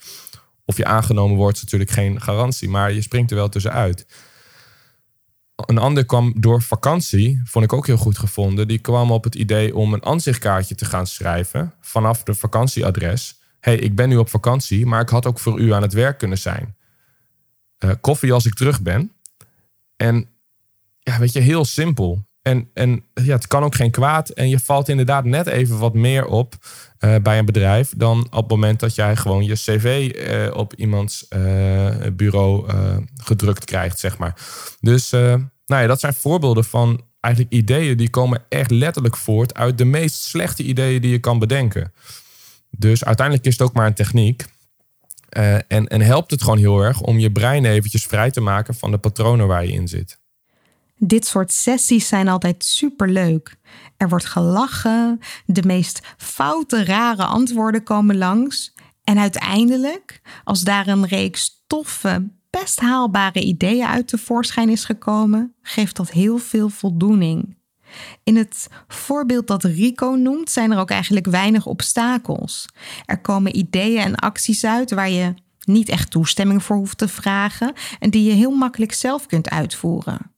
Of 0.65 0.77
je 0.77 0.85
aangenomen 0.85 1.37
wordt 1.37 1.55
is 1.57 1.63
natuurlijk 1.63 1.91
geen 1.91 2.21
garantie, 2.21 2.69
maar 2.69 2.91
je 2.91 3.01
springt 3.01 3.31
er 3.31 3.37
wel 3.37 3.49
tussenuit. 3.49 4.05
Een 5.65 5.77
ander 5.77 6.05
kwam 6.05 6.33
door 6.37 6.61
vakantie, 6.61 7.41
vond 7.43 7.65
ik 7.65 7.73
ook 7.73 7.87
heel 7.87 7.97
goed 7.97 8.17
gevonden. 8.17 8.67
Die 8.67 8.79
kwam 8.79 9.11
op 9.11 9.23
het 9.23 9.35
idee 9.35 9.75
om 9.75 9.93
een 9.93 10.05
aanzichtkaartje 10.05 10.75
te 10.75 10.85
gaan 10.85 11.07
schrijven 11.07 11.73
vanaf 11.81 12.23
de 12.23 12.33
vakantieadres. 12.33 13.39
hey, 13.59 13.75
ik 13.75 13.95
ben 13.95 14.09
nu 14.09 14.17
op 14.17 14.29
vakantie, 14.29 14.85
maar 14.85 15.01
ik 15.01 15.09
had 15.09 15.25
ook 15.25 15.39
voor 15.39 15.59
u 15.59 15.73
aan 15.73 15.81
het 15.81 15.93
werk 15.93 16.17
kunnen 16.17 16.37
zijn. 16.37 16.75
Uh, 17.85 17.91
koffie 18.01 18.33
als 18.33 18.45
ik 18.45 18.53
terug 18.53 18.81
ben. 18.81 19.11
En 19.95 20.27
ja, 20.99 21.19
weet 21.19 21.33
je, 21.33 21.39
heel 21.39 21.65
simpel. 21.65 22.25
En, 22.41 22.69
en 22.73 23.03
ja, 23.13 23.35
het 23.35 23.47
kan 23.47 23.63
ook 23.63 23.75
geen 23.75 23.91
kwaad. 23.91 24.29
En 24.29 24.49
je 24.49 24.59
valt 24.59 24.89
inderdaad 24.89 25.25
net 25.25 25.47
even 25.47 25.77
wat 25.77 25.93
meer 25.93 26.25
op 26.25 26.55
uh, 26.99 27.15
bij 27.15 27.39
een 27.39 27.45
bedrijf 27.45 27.93
dan 27.97 28.19
op 28.19 28.41
het 28.41 28.49
moment 28.49 28.79
dat 28.79 28.95
jij 28.95 29.15
gewoon 29.15 29.43
je 29.43 29.53
cv 29.53 30.11
uh, 30.15 30.57
op 30.57 30.73
iemands 30.73 31.27
bureau 32.13 32.71
gedrukt 33.23 33.65
krijgt, 33.65 33.99
zeg 33.99 34.17
maar. 34.17 34.35
Dus 34.79 35.13
nou 35.71 35.81
ja, 35.81 35.87
dat 35.87 35.99
zijn 35.99 36.13
voorbeelden 36.13 36.63
van 36.63 37.01
eigenlijk 37.19 37.53
ideeën 37.53 37.97
die 37.97 38.09
komen 38.09 38.43
echt 38.49 38.71
letterlijk 38.71 39.17
voort 39.17 39.53
uit 39.53 39.77
de 39.77 39.85
meest 39.85 40.15
slechte 40.15 40.63
ideeën 40.63 41.01
die 41.01 41.11
je 41.11 41.19
kan 41.19 41.39
bedenken. 41.39 41.93
Dus 42.69 43.03
uiteindelijk 43.03 43.47
is 43.47 43.57
het 43.57 43.61
ook 43.67 43.73
maar 43.73 43.85
een 43.85 43.93
techniek. 43.93 44.45
en, 45.29 45.87
en 45.87 46.01
helpt 46.01 46.31
het 46.31 46.41
gewoon 46.41 46.57
heel 46.57 46.79
erg 46.79 47.01
om 47.01 47.19
je 47.19 47.31
brein 47.31 47.65
eventjes 47.65 48.05
vrij 48.05 48.31
te 48.31 48.41
maken 48.41 48.75
van 48.75 48.91
de 48.91 48.97
patronen 48.97 49.47
waar 49.47 49.65
je 49.65 49.71
in 49.71 49.87
zit. 49.87 50.19
Dit 50.97 51.25
soort 51.25 51.51
sessies 51.51 52.07
zijn 52.07 52.27
altijd 52.27 52.65
superleuk. 52.65 53.55
Er 53.97 54.09
wordt 54.09 54.25
gelachen, 54.25 55.19
de 55.45 55.63
meest 55.65 56.01
foute, 56.17 56.83
rare 56.83 57.23
antwoorden 57.23 57.83
komen 57.83 58.17
langs. 58.17 58.73
En 59.03 59.19
uiteindelijk, 59.19 60.21
als 60.43 60.61
daar 60.61 60.87
een 60.87 61.05
reeks 61.05 61.63
toffe, 61.67 62.29
best 62.51 62.79
haalbare 62.79 63.41
ideeën 63.43 63.85
uit 63.85 64.07
tevoorschijn 64.07 64.69
is 64.69 64.85
gekomen, 64.85 65.55
geeft 65.61 65.95
dat 65.95 66.11
heel 66.11 66.37
veel 66.37 66.69
voldoening. 66.69 67.57
In 68.23 68.35
het 68.35 68.67
voorbeeld 68.87 69.47
dat 69.47 69.63
Rico 69.63 70.09
noemt, 70.09 70.49
zijn 70.51 70.71
er 70.71 70.79
ook 70.79 70.89
eigenlijk 70.89 71.25
weinig 71.25 71.65
obstakels. 71.65 72.65
Er 73.05 73.21
komen 73.21 73.57
ideeën 73.57 74.01
en 74.01 74.15
acties 74.15 74.65
uit 74.65 74.91
waar 74.91 75.09
je 75.09 75.33
niet 75.65 75.89
echt 75.89 76.11
toestemming 76.11 76.63
voor 76.63 76.75
hoeft 76.75 76.97
te 76.97 77.07
vragen 77.07 77.73
en 77.99 78.09
die 78.09 78.23
je 78.23 78.31
heel 78.31 78.51
makkelijk 78.51 78.93
zelf 78.93 79.25
kunt 79.25 79.49
uitvoeren. 79.49 80.31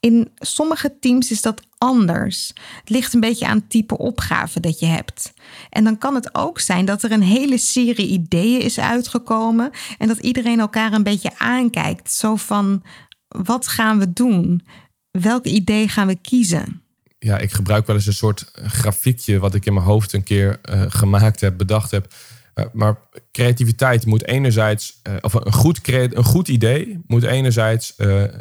In 0.00 0.30
sommige 0.34 0.98
teams 0.98 1.30
is 1.30 1.42
dat 1.42 1.62
anders. 1.80 2.52
Het 2.78 2.88
ligt 2.88 3.14
een 3.14 3.20
beetje 3.20 3.46
aan 3.46 3.56
het 3.56 3.70
type 3.70 3.98
opgave 3.98 4.60
dat 4.60 4.78
je 4.78 4.86
hebt. 4.86 5.32
En 5.70 5.84
dan 5.84 5.98
kan 5.98 6.14
het 6.14 6.34
ook 6.34 6.60
zijn 6.60 6.84
dat 6.84 7.02
er 7.02 7.12
een 7.12 7.22
hele 7.22 7.58
serie 7.58 8.06
ideeën 8.06 8.60
is 8.60 8.78
uitgekomen 8.78 9.70
en 9.98 10.08
dat 10.08 10.18
iedereen 10.18 10.60
elkaar 10.60 10.92
een 10.92 11.02
beetje 11.02 11.38
aankijkt. 11.38 12.12
Zo 12.12 12.36
van: 12.36 12.82
wat 13.28 13.68
gaan 13.68 13.98
we 13.98 14.12
doen? 14.12 14.66
Welk 15.10 15.44
idee 15.44 15.88
gaan 15.88 16.06
we 16.06 16.16
kiezen? 16.16 16.82
Ja, 17.18 17.38
ik 17.38 17.52
gebruik 17.52 17.86
wel 17.86 17.96
eens 17.96 18.06
een 18.06 18.12
soort 18.12 18.50
grafiekje 18.54 19.38
wat 19.38 19.54
ik 19.54 19.66
in 19.66 19.74
mijn 19.74 19.86
hoofd 19.86 20.12
een 20.12 20.22
keer 20.22 20.60
uh, 20.70 20.82
gemaakt 20.88 21.40
heb, 21.40 21.58
bedacht 21.58 21.90
heb 21.90 22.14
eh, 22.54 22.64
maar 22.72 22.98
creativiteit 23.32 24.06
moet 24.06 24.26
enerzijds, 24.26 25.00
uh, 25.08 25.14
of 25.20 25.34
een 25.34 25.52
goed, 25.52 25.80
een 25.88 26.24
goed 26.24 26.48
idee 26.48 27.02
moet 27.06 27.22
enerzijds 27.22 27.94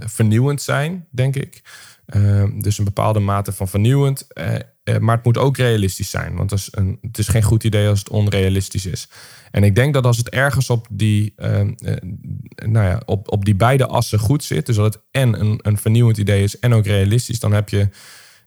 vernieuwend 0.05 0.61
zijn, 0.61 1.07
denk 1.11 1.35
ik. 1.35 1.61
Dus 2.57 2.77
een 2.77 2.83
bepaalde 2.83 3.19
mate 3.19 3.51
van 3.51 3.67
vernieuwend. 3.67 4.27
maar 4.99 5.15
het 5.15 5.25
moet 5.25 5.37
ook 5.37 5.57
realistisch 5.57 6.09
zijn. 6.09 6.35
Want 6.35 6.49
het 6.49 6.59
is, 6.59 6.67
een, 6.71 6.97
het 7.01 7.17
is 7.17 7.27
geen 7.27 7.43
goed 7.43 7.63
idee 7.63 7.87
als 7.87 7.99
het 7.99 8.09
onrealistisch 8.09 8.85
is. 8.85 9.09
En 9.51 9.63
ik 9.63 9.75
denk 9.75 9.93
dat 9.93 10.05
als 10.05 10.17
het 10.17 10.29
ergens 10.29 10.69
op 10.69 10.87
die, 10.89 11.33
nou 12.55 12.85
ja, 12.85 13.01
op, 13.05 13.31
op 13.31 13.45
die 13.45 13.55
beide 13.55 13.87
assen 13.87 14.19
goed 14.19 14.43
zit, 14.43 14.65
dus 14.65 14.75
dat 14.75 14.93
het 14.93 15.03
en 15.11 15.59
een 15.61 15.77
vernieuwend 15.77 16.17
idee 16.17 16.43
is 16.43 16.59
en 16.59 16.73
ook 16.73 16.85
realistisch, 16.85 17.39
dan 17.39 17.53
heb 17.53 17.69
je 17.69 17.89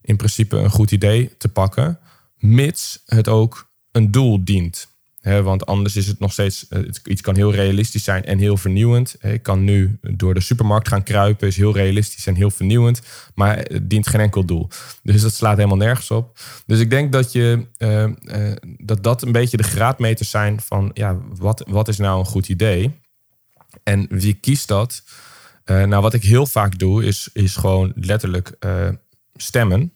in 0.03 0.17
principe 0.17 0.57
een 0.57 0.71
goed 0.71 0.91
idee 0.91 1.37
te 1.39 1.49
pakken, 1.49 1.99
mits 2.39 3.03
het 3.07 3.29
ook 3.29 3.71
een 3.93 4.11
doel 4.11 4.45
dient 4.45 4.92
want 5.23 5.67
anders 5.67 5.97
is 5.97 6.07
het 6.07 6.19
nog 6.19 6.33
steeds, 6.33 6.67
uh, 6.71 6.89
iets 7.05 7.21
kan 7.21 7.35
heel 7.35 7.53
realistisch 7.53 8.05
zijn 8.05 8.25
en 8.25 8.39
heel 8.39 8.57
vernieuwend. 8.57 9.17
ik 9.21 9.43
kan 9.43 9.65
nu 9.65 9.99
door 10.01 10.35
de 10.35 10.41
supermarkt 10.41 10.89
gaan 10.89 11.03
kruipen, 11.03 11.49
is 11.49 11.57
heel 11.57 11.75
realistisch 11.75 12.27
en 12.27 12.35
heel 12.35 12.51
vernieuwend, 12.51 13.03
maar 13.35 13.57
het 13.57 13.91
dient 13.91 14.07
geen 14.07 14.21
enkel 14.21 14.45
doel. 14.45 14.69
Dus 15.03 15.23
dat 15.23 15.35
slaat 15.35 15.57
helemaal 15.57 15.77
nergens 15.77 16.11
op. 16.11 16.39
Dus 16.67 16.79
ik 16.81 16.91
denk 16.91 17.13
dat 17.13 17.33
je, 17.33 17.67
uh, 17.79 18.53
dat, 18.79 19.03
dat 19.03 19.23
een 19.23 19.33
beetje 19.33 19.57
de 19.57 19.63
graadmeters 19.63 20.31
zijn 20.31 20.61
van, 20.61 20.91
ja, 20.95 21.19
wat, 21.37 21.65
wat 21.69 21.89
is 21.89 21.99
nou 21.99 22.19
een 22.19 22.27
goed 22.27 22.49
idee? 22.49 23.01
En 23.83 24.07
wie 24.09 24.35
kiest 24.35 24.69
dat? 24.69 25.03
nou, 25.65 26.03
wat 26.03 26.15
ik 26.15 26.23
heel 26.23 26.47
vaak 26.47 26.79
doe, 26.79 27.05
is, 27.05 27.29
is 27.33 27.57
gewoon 27.57 27.93
letterlijk 27.95 28.57
stemmen. 29.35 29.93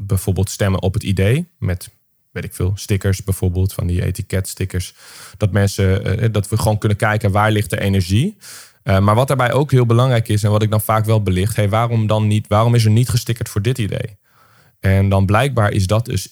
bijvoorbeeld 0.00 0.50
stemmen 0.50 0.82
op 0.82 0.94
het 0.94 1.02
idee 1.02 1.48
met 1.58 1.90
weet 2.36 2.44
ik 2.44 2.54
veel, 2.54 2.72
stickers 2.74 3.24
bijvoorbeeld, 3.24 3.72
van 3.72 3.86
die 3.86 4.04
etiketstickers. 4.04 4.94
Dat 5.36 5.52
mensen, 5.52 6.18
eh, 6.20 6.28
dat 6.32 6.48
we 6.48 6.56
gewoon 6.56 6.78
kunnen 6.78 6.98
kijken 6.98 7.30
waar 7.30 7.50
ligt 7.50 7.70
de 7.70 7.80
energie. 7.80 8.36
Uh, 8.84 8.98
maar 8.98 9.14
wat 9.14 9.28
daarbij 9.28 9.52
ook 9.52 9.70
heel 9.70 9.86
belangrijk 9.86 10.28
is 10.28 10.42
en 10.42 10.50
wat 10.50 10.62
ik 10.62 10.70
dan 10.70 10.80
vaak 10.80 11.04
wel 11.04 11.22
belicht, 11.22 11.56
hey, 11.56 11.68
waarom 11.68 12.06
dan 12.06 12.26
niet, 12.26 12.46
waarom 12.46 12.74
is 12.74 12.84
er 12.84 12.90
niet 12.90 13.08
gestickerd 13.08 13.48
voor 13.48 13.62
dit 13.62 13.78
idee? 13.78 14.18
En 14.80 15.08
dan 15.08 15.26
blijkbaar 15.26 15.72
is 15.72 15.86
dat 15.86 16.04
dus, 16.04 16.28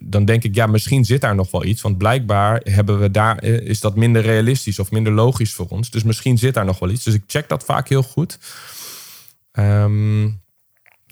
dan 0.00 0.24
denk 0.24 0.44
ik, 0.44 0.54
ja, 0.54 0.66
misschien 0.66 1.04
zit 1.04 1.20
daar 1.20 1.34
nog 1.34 1.50
wel 1.50 1.64
iets, 1.64 1.82
want 1.82 1.98
blijkbaar 1.98 2.60
hebben 2.64 2.98
we 2.98 3.10
daar, 3.10 3.44
is 3.44 3.80
dat 3.80 3.96
minder 3.96 4.22
realistisch 4.22 4.78
of 4.78 4.90
minder 4.90 5.12
logisch 5.12 5.52
voor 5.52 5.66
ons. 5.66 5.90
Dus 5.90 6.02
misschien 6.02 6.38
zit 6.38 6.54
daar 6.54 6.64
nog 6.64 6.78
wel 6.78 6.90
iets. 6.90 7.04
Dus 7.04 7.14
ik 7.14 7.22
check 7.26 7.48
dat 7.48 7.64
vaak 7.64 7.88
heel 7.88 8.02
goed. 8.02 8.38
Um, 9.52 10.40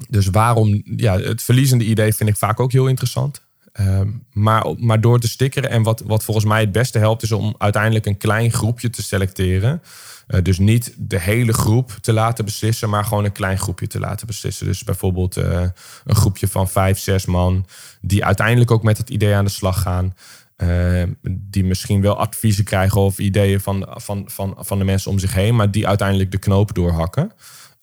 dus 0.09 0.27
waarom, 0.27 0.83
ja, 0.97 1.19
het 1.19 1.43
verliezende 1.43 1.85
idee 1.85 2.15
vind 2.15 2.29
ik 2.29 2.37
vaak 2.37 2.61
ook 2.61 2.73
heel 2.73 2.87
interessant. 2.87 3.46
Ehm, 3.77 4.09
maar, 4.33 4.67
maar 4.79 5.01
door 5.01 5.19
te 5.19 5.29
stickeren 5.29 5.71
en 5.71 5.83
wat, 5.83 6.03
wat 6.07 6.25
volgens 6.25 6.47
mij 6.47 6.61
het 6.61 6.73
beste 6.73 6.99
helpt, 6.99 7.23
is 7.23 7.33
om 7.33 7.55
uiteindelijk 7.59 8.07
een 8.07 8.17
klein 8.17 8.53
groepje 8.53 8.91
te 8.91 9.03
selecteren. 9.03 9.83
Uh, 10.29 10.43
dus 10.43 10.59
niet 10.59 10.95
de 10.99 11.21
hele 11.21 11.53
groep 11.53 11.91
te 12.01 12.13
laten 12.13 12.45
beslissen, 12.45 12.91
maar 12.91 13.05
gewoon 13.05 13.25
een 13.25 13.33
klein 13.33 13.59
groepje 13.59 13.87
te 13.87 13.99
laten 13.99 14.27
beslissen. 14.27 14.67
Dus 14.67 14.85
bijvoorbeeld 14.85 15.37
uh, 15.37 15.61
een 16.05 16.15
groepje 16.15 16.49
van 16.49 16.69
vijf, 16.69 16.99
zes 16.99 17.27
man, 17.27 17.67
die 18.01 18.25
uiteindelijk 18.25 18.71
ook 18.71 18.83
met 18.83 18.99
het 18.99 19.11
idee 19.11 19.35
aan 19.35 19.45
de 19.45 19.51
slag 19.51 19.83
gaan. 19.83 20.15
Uh, 20.57 21.03
die 21.23 21.65
misschien 21.65 22.01
wel 22.01 22.19
adviezen 22.19 22.65
krijgen 22.65 23.01
of 23.01 23.19
ideeën 23.19 23.61
van, 23.61 23.89
van, 23.91 24.25
van, 24.27 24.57
van 24.59 24.79
de 24.79 24.85
mensen 24.85 25.11
om 25.11 25.19
zich 25.19 25.35
heen, 25.35 25.57
maar 25.57 25.71
die 25.71 25.87
uiteindelijk 25.87 26.31
de 26.31 26.39
knoop 26.39 26.75
doorhakken. 26.75 27.33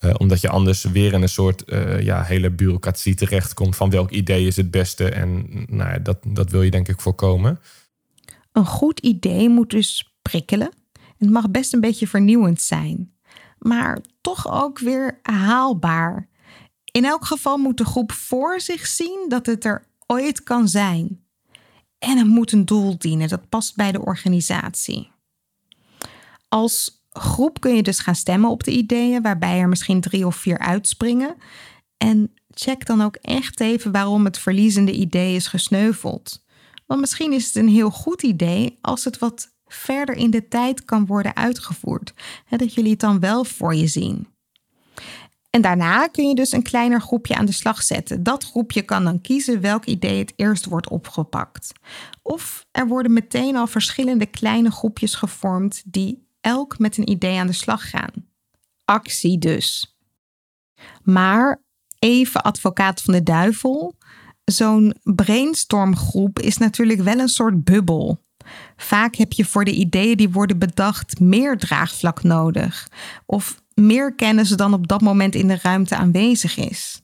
Uh, 0.04 0.14
omdat 0.18 0.40
je 0.40 0.48
anders 0.48 0.82
weer 0.82 1.12
in 1.12 1.22
een 1.22 1.28
soort 1.28 1.62
uh, 1.66 2.00
ja, 2.00 2.22
hele 2.22 2.50
bureaucratie 2.50 3.14
terechtkomt 3.14 3.76
van 3.76 3.90
welk 3.90 4.10
idee 4.10 4.46
is 4.46 4.56
het 4.56 4.70
beste. 4.70 5.08
En 5.08 5.46
nou 5.68 5.90
ja, 5.90 5.98
dat, 5.98 6.18
dat 6.26 6.50
wil 6.50 6.62
je 6.62 6.70
denk 6.70 6.88
ik 6.88 7.00
voorkomen. 7.00 7.60
Een 8.52 8.66
goed 8.66 9.00
idee 9.00 9.48
moet 9.48 9.70
dus 9.70 10.14
prikkelen. 10.22 10.70
Het 11.18 11.30
mag 11.30 11.50
best 11.50 11.72
een 11.72 11.80
beetje 11.80 12.06
vernieuwend 12.06 12.62
zijn, 12.62 13.12
maar 13.58 13.98
toch 14.20 14.52
ook 14.52 14.78
weer 14.78 15.18
haalbaar. 15.22 16.28
In 16.90 17.04
elk 17.04 17.24
geval 17.24 17.56
moet 17.56 17.78
de 17.78 17.84
groep 17.84 18.12
voor 18.12 18.60
zich 18.60 18.86
zien 18.86 19.26
dat 19.28 19.46
het 19.46 19.64
er 19.64 19.86
ooit 20.06 20.42
kan 20.42 20.68
zijn. 20.68 21.24
En 21.98 22.18
het 22.18 22.26
moet 22.26 22.52
een 22.52 22.64
doel 22.64 22.98
dienen, 22.98 23.28
dat 23.28 23.48
past 23.48 23.76
bij 23.76 23.92
de 23.92 24.04
organisatie. 24.04 25.10
Als 26.48 27.03
groep 27.18 27.60
kun 27.60 27.74
je 27.74 27.82
dus 27.82 27.98
gaan 27.98 28.14
stemmen 28.14 28.50
op 28.50 28.64
de 28.64 28.70
ideeën, 28.70 29.22
waarbij 29.22 29.58
er 29.58 29.68
misschien 29.68 30.00
drie 30.00 30.26
of 30.26 30.36
vier 30.36 30.58
uitspringen. 30.58 31.36
En 31.96 32.32
check 32.50 32.86
dan 32.86 33.00
ook 33.00 33.16
echt 33.16 33.60
even 33.60 33.92
waarom 33.92 34.24
het 34.24 34.38
verliezende 34.38 34.92
idee 34.92 35.34
is 35.34 35.46
gesneuveld. 35.46 36.44
Want 36.86 37.00
misschien 37.00 37.32
is 37.32 37.46
het 37.46 37.56
een 37.56 37.68
heel 37.68 37.90
goed 37.90 38.22
idee 38.22 38.78
als 38.80 39.04
het 39.04 39.18
wat 39.18 39.52
verder 39.66 40.14
in 40.14 40.30
de 40.30 40.48
tijd 40.48 40.84
kan 40.84 41.06
worden 41.06 41.36
uitgevoerd. 41.36 42.14
Dat 42.48 42.74
jullie 42.74 42.90
het 42.90 43.00
dan 43.00 43.20
wel 43.20 43.44
voor 43.44 43.74
je 43.74 43.86
zien. 43.86 44.26
En 45.50 45.60
daarna 45.60 46.06
kun 46.06 46.28
je 46.28 46.34
dus 46.34 46.52
een 46.52 46.62
kleiner 46.62 47.00
groepje 47.00 47.34
aan 47.34 47.46
de 47.46 47.52
slag 47.52 47.82
zetten. 47.82 48.22
Dat 48.22 48.44
groepje 48.44 48.82
kan 48.82 49.04
dan 49.04 49.20
kiezen 49.20 49.60
welk 49.60 49.84
idee 49.84 50.18
het 50.18 50.32
eerst 50.36 50.64
wordt 50.64 50.88
opgepakt. 50.88 51.72
Of 52.22 52.66
er 52.70 52.86
worden 52.86 53.12
meteen 53.12 53.56
al 53.56 53.66
verschillende 53.66 54.26
kleine 54.26 54.70
groepjes 54.70 55.14
gevormd 55.14 55.82
die 55.84 56.26
elk 56.44 56.78
met 56.78 56.96
een 56.96 57.10
idee 57.10 57.38
aan 57.38 57.46
de 57.46 57.52
slag 57.52 57.90
gaan. 57.90 58.12
Actie 58.84 59.38
dus. 59.38 59.96
Maar 61.02 61.62
even 61.98 62.42
advocaat 62.42 63.02
van 63.02 63.14
de 63.14 63.22
duivel. 63.22 63.96
Zo'n 64.44 64.94
brainstormgroep 65.02 66.38
is 66.38 66.56
natuurlijk 66.56 67.00
wel 67.00 67.18
een 67.18 67.28
soort 67.28 67.64
bubbel. 67.64 68.22
Vaak 68.76 69.14
heb 69.14 69.32
je 69.32 69.44
voor 69.44 69.64
de 69.64 69.74
ideeën 69.74 70.16
die 70.16 70.30
worden 70.30 70.58
bedacht 70.58 71.20
meer 71.20 71.58
draagvlak 71.58 72.22
nodig. 72.22 72.88
Of 73.26 73.62
meer 73.74 74.14
kennis 74.14 74.48
dan 74.48 74.74
op 74.74 74.88
dat 74.88 75.00
moment 75.00 75.34
in 75.34 75.48
de 75.48 75.58
ruimte 75.62 75.96
aanwezig 75.96 76.56
is. 76.56 77.02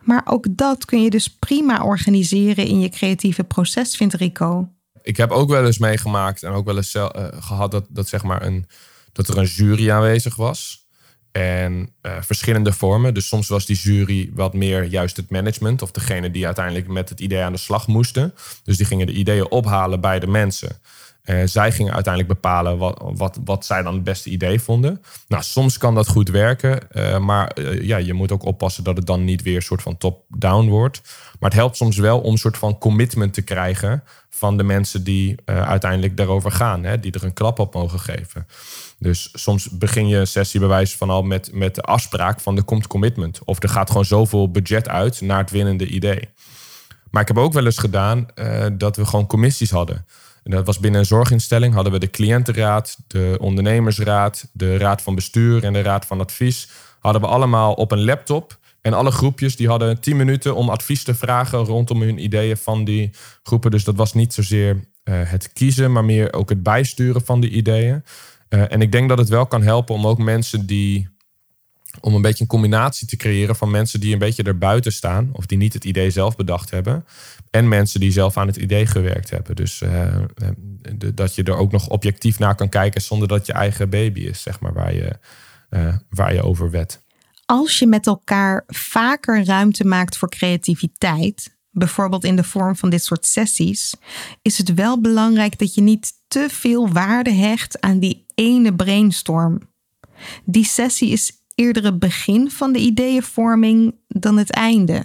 Maar 0.00 0.22
ook 0.24 0.46
dat 0.50 0.84
kun 0.84 1.02
je 1.02 1.10
dus 1.10 1.28
prima 1.28 1.84
organiseren 1.84 2.66
in 2.66 2.80
je 2.80 2.88
creatieve 2.88 3.44
proces, 3.44 3.96
vindt 3.96 4.14
Rico. 4.14 4.73
Ik 5.04 5.16
heb 5.16 5.30
ook 5.30 5.48
wel 5.48 5.66
eens 5.66 5.78
meegemaakt 5.78 6.42
en 6.42 6.52
ook 6.52 6.64
wel 6.64 6.76
eens 6.76 6.94
uh, 6.94 7.08
gehad 7.40 7.70
dat, 7.70 7.86
dat, 7.88 8.08
zeg 8.08 8.22
maar 8.22 8.42
een, 8.42 8.66
dat 9.12 9.28
er 9.28 9.38
een 9.38 9.44
jury 9.44 9.90
aanwezig 9.90 10.36
was. 10.36 10.86
En 11.32 11.94
uh, 12.02 12.16
verschillende 12.20 12.72
vormen. 12.72 13.14
Dus 13.14 13.28
soms 13.28 13.48
was 13.48 13.66
die 13.66 13.76
jury 13.76 14.30
wat 14.34 14.54
meer 14.54 14.84
juist 14.84 15.16
het 15.16 15.30
management 15.30 15.82
of 15.82 15.90
degene 15.90 16.30
die 16.30 16.46
uiteindelijk 16.46 16.88
met 16.88 17.08
het 17.08 17.20
idee 17.20 17.42
aan 17.42 17.52
de 17.52 17.58
slag 17.58 17.86
moesten. 17.86 18.34
Dus 18.62 18.76
die 18.76 18.86
gingen 18.86 19.06
de 19.06 19.12
ideeën 19.12 19.50
ophalen 19.50 20.00
bij 20.00 20.20
de 20.20 20.26
mensen. 20.26 20.78
Uh, 21.24 21.42
zij 21.44 21.72
gingen 21.72 21.94
uiteindelijk 21.94 22.34
bepalen 22.34 22.78
wat, 22.78 23.02
wat, 23.14 23.38
wat 23.44 23.64
zij 23.64 23.82
dan 23.82 23.94
het 23.94 24.04
beste 24.04 24.30
idee 24.30 24.60
vonden. 24.60 25.02
Nou, 25.28 25.42
soms 25.42 25.78
kan 25.78 25.94
dat 25.94 26.08
goed 26.08 26.28
werken, 26.28 26.80
uh, 26.92 27.18
maar 27.18 27.58
uh, 27.58 27.82
ja, 27.82 27.96
je 27.96 28.12
moet 28.12 28.32
ook 28.32 28.44
oppassen 28.44 28.84
dat 28.84 28.96
het 28.96 29.06
dan 29.06 29.24
niet 29.24 29.42
weer 29.42 29.56
een 29.56 29.62
soort 29.62 29.82
van 29.82 29.96
top-down 29.96 30.68
wordt. 30.68 31.00
Maar 31.40 31.50
het 31.50 31.58
helpt 31.58 31.76
soms 31.76 31.96
wel 31.96 32.20
om 32.20 32.32
een 32.32 32.38
soort 32.38 32.58
van 32.58 32.78
commitment 32.78 33.34
te 33.34 33.42
krijgen 33.42 34.04
van 34.30 34.56
de 34.56 34.62
mensen 34.62 35.04
die 35.04 35.36
uiteindelijk 35.44 36.16
daarover 36.16 36.50
gaan, 36.50 36.84
hè, 36.84 37.00
die 37.00 37.12
er 37.12 37.24
een 37.24 37.32
klap 37.32 37.58
op 37.58 37.74
mogen 37.74 38.00
geven. 38.00 38.46
Dus 38.98 39.28
soms 39.32 39.70
begin 39.70 40.08
je 40.08 40.16
een 40.16 40.26
sessie 40.26 40.60
bij 40.60 40.68
wijze 40.68 40.96
van 40.96 41.10
al 41.10 41.22
met, 41.22 41.50
met 41.52 41.74
de 41.74 41.82
afspraak 41.82 42.40
van 42.40 42.56
er 42.56 42.64
komt 42.64 42.86
commitment. 42.86 43.40
Of 43.44 43.62
er 43.62 43.68
gaat 43.68 43.88
gewoon 43.88 44.04
zoveel 44.04 44.50
budget 44.50 44.88
uit 44.88 45.20
naar 45.20 45.38
het 45.38 45.50
winnende 45.50 45.86
idee. 45.86 46.28
Maar 47.10 47.22
ik 47.22 47.28
heb 47.28 47.38
ook 47.38 47.52
wel 47.52 47.64
eens 47.64 47.78
gedaan 47.78 48.26
dat 48.72 48.96
we 48.96 49.04
gewoon 49.04 49.26
commissies 49.26 49.70
hadden. 49.70 50.06
Dat 50.44 50.66
was 50.66 50.78
binnen 50.78 51.00
een 51.00 51.06
zorginstelling 51.06 51.74
hadden 51.74 51.92
we 51.92 51.98
de 51.98 52.10
cliëntenraad, 52.10 52.98
de 53.06 53.36
ondernemersraad, 53.40 54.50
de 54.52 54.76
raad 54.76 55.02
van 55.02 55.14
bestuur 55.14 55.64
en 55.64 55.72
de 55.72 55.82
raad 55.82 56.06
van 56.06 56.20
advies. 56.20 56.68
Hadden 56.98 57.22
we 57.22 57.28
allemaal 57.28 57.72
op 57.72 57.92
een 57.92 58.04
laptop. 58.04 58.58
En 58.80 58.92
alle 58.92 59.10
groepjes 59.10 59.56
die 59.56 59.68
hadden 59.68 60.00
10 60.00 60.16
minuten 60.16 60.54
om 60.54 60.68
advies 60.68 61.02
te 61.02 61.14
vragen 61.14 61.58
rondom 61.58 62.02
hun 62.02 62.24
ideeën 62.24 62.56
van 62.56 62.84
die 62.84 63.10
groepen. 63.42 63.70
Dus 63.70 63.84
dat 63.84 63.96
was 63.96 64.14
niet 64.14 64.34
zozeer 64.34 64.74
uh, 64.74 64.80
het 65.30 65.52
kiezen, 65.52 65.92
maar 65.92 66.04
meer 66.04 66.32
ook 66.32 66.48
het 66.48 66.62
bijsturen 66.62 67.24
van 67.24 67.40
die 67.40 67.50
ideeën. 67.50 68.04
Uh, 68.48 68.72
en 68.72 68.82
ik 68.82 68.92
denk 68.92 69.08
dat 69.08 69.18
het 69.18 69.28
wel 69.28 69.46
kan 69.46 69.62
helpen 69.62 69.94
om 69.94 70.06
ook 70.06 70.18
mensen 70.18 70.66
die 70.66 71.08
om 72.00 72.14
een 72.14 72.22
beetje 72.22 72.42
een 72.42 72.48
combinatie 72.48 73.06
te 73.06 73.16
creëren 73.16 73.56
van 73.56 73.70
mensen 73.70 74.00
die 74.00 74.12
een 74.12 74.18
beetje 74.18 74.42
erbuiten 74.42 74.92
staan, 74.92 75.30
of 75.32 75.46
die 75.46 75.58
niet 75.58 75.72
het 75.72 75.84
idee 75.84 76.10
zelf 76.10 76.36
bedacht 76.36 76.70
hebben, 76.70 77.04
en 77.50 77.68
mensen 77.68 78.00
die 78.00 78.12
zelf 78.12 78.36
aan 78.36 78.46
het 78.46 78.56
idee 78.56 78.86
gewerkt 78.86 79.30
hebben. 79.30 79.56
Dus 79.56 79.80
uh, 79.80 80.16
de, 80.94 81.14
dat 81.14 81.34
je 81.34 81.42
er 81.42 81.56
ook 81.56 81.72
nog 81.72 81.88
objectief 81.88 82.38
naar 82.38 82.54
kan 82.54 82.68
kijken 82.68 83.02
zonder 83.02 83.28
dat 83.28 83.46
je 83.46 83.52
eigen 83.52 83.90
baby 83.90 84.20
is, 84.20 84.42
zeg 84.42 84.60
maar, 84.60 84.72
waar 84.72 84.94
je, 84.94 85.18
uh, 85.70 85.94
waar 86.10 86.34
je 86.34 86.42
over 86.42 86.70
wet. 86.70 87.02
Als 87.46 87.78
je 87.78 87.86
met 87.86 88.06
elkaar 88.06 88.64
vaker 88.66 89.44
ruimte 89.44 89.84
maakt 89.84 90.16
voor 90.16 90.28
creativiteit, 90.28 91.56
bijvoorbeeld 91.70 92.24
in 92.24 92.36
de 92.36 92.44
vorm 92.44 92.76
van 92.76 92.90
dit 92.90 93.04
soort 93.04 93.26
sessies, 93.26 93.94
is 94.42 94.58
het 94.58 94.74
wel 94.74 95.00
belangrijk 95.00 95.58
dat 95.58 95.74
je 95.74 95.80
niet 95.80 96.12
te 96.28 96.46
veel 96.50 96.88
waarde 96.88 97.32
hecht 97.32 97.80
aan 97.80 97.98
die 97.98 98.24
ene 98.34 98.74
brainstorm. 98.74 99.60
Die 100.44 100.64
sessie 100.64 101.10
is 101.10 101.32
eerder 101.54 101.84
het 101.84 101.98
begin 101.98 102.50
van 102.50 102.72
de 102.72 102.78
ideeënvorming 102.78 103.94
dan 104.08 104.36
het 104.36 104.50
einde. 104.50 105.04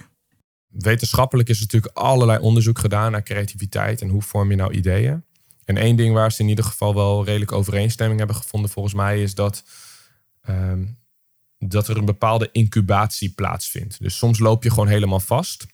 Wetenschappelijk 0.68 1.50
is 1.50 1.60
natuurlijk 1.60 1.98
allerlei 1.98 2.40
onderzoek 2.40 2.80
gedaan 2.80 3.12
naar 3.12 3.24
creativiteit 3.24 4.02
en 4.02 4.10
hoe 4.10 4.22
vorm 4.22 4.50
je 4.50 4.56
nou 4.56 4.74
ideeën. 4.74 5.24
En 5.66 5.78
één 5.78 5.96
ding 5.96 6.14
waar 6.14 6.32
ze 6.32 6.42
in 6.42 6.50
ieder 6.50 6.64
geval 6.64 6.96
wel 6.96 7.26
redelijk 7.26 7.52
overeenstemming 7.52 8.20
hebben 8.20 8.38
gevonden, 8.38 8.70
volgens 8.70 8.94
mij, 8.94 9.22
is 9.22 9.36
dat, 9.36 9.64
um, 10.50 10.98
dat 11.58 11.88
er 11.88 11.98
een 11.98 12.06
bepaalde 12.06 12.50
incubatie 12.52 13.30
plaatsvindt. 13.30 14.02
Dus 14.02 14.18
soms 14.18 14.40
loop 14.40 14.64
je 14.64 14.70
gewoon 14.70 14.88
helemaal 14.88 15.20
vast. 15.20 15.66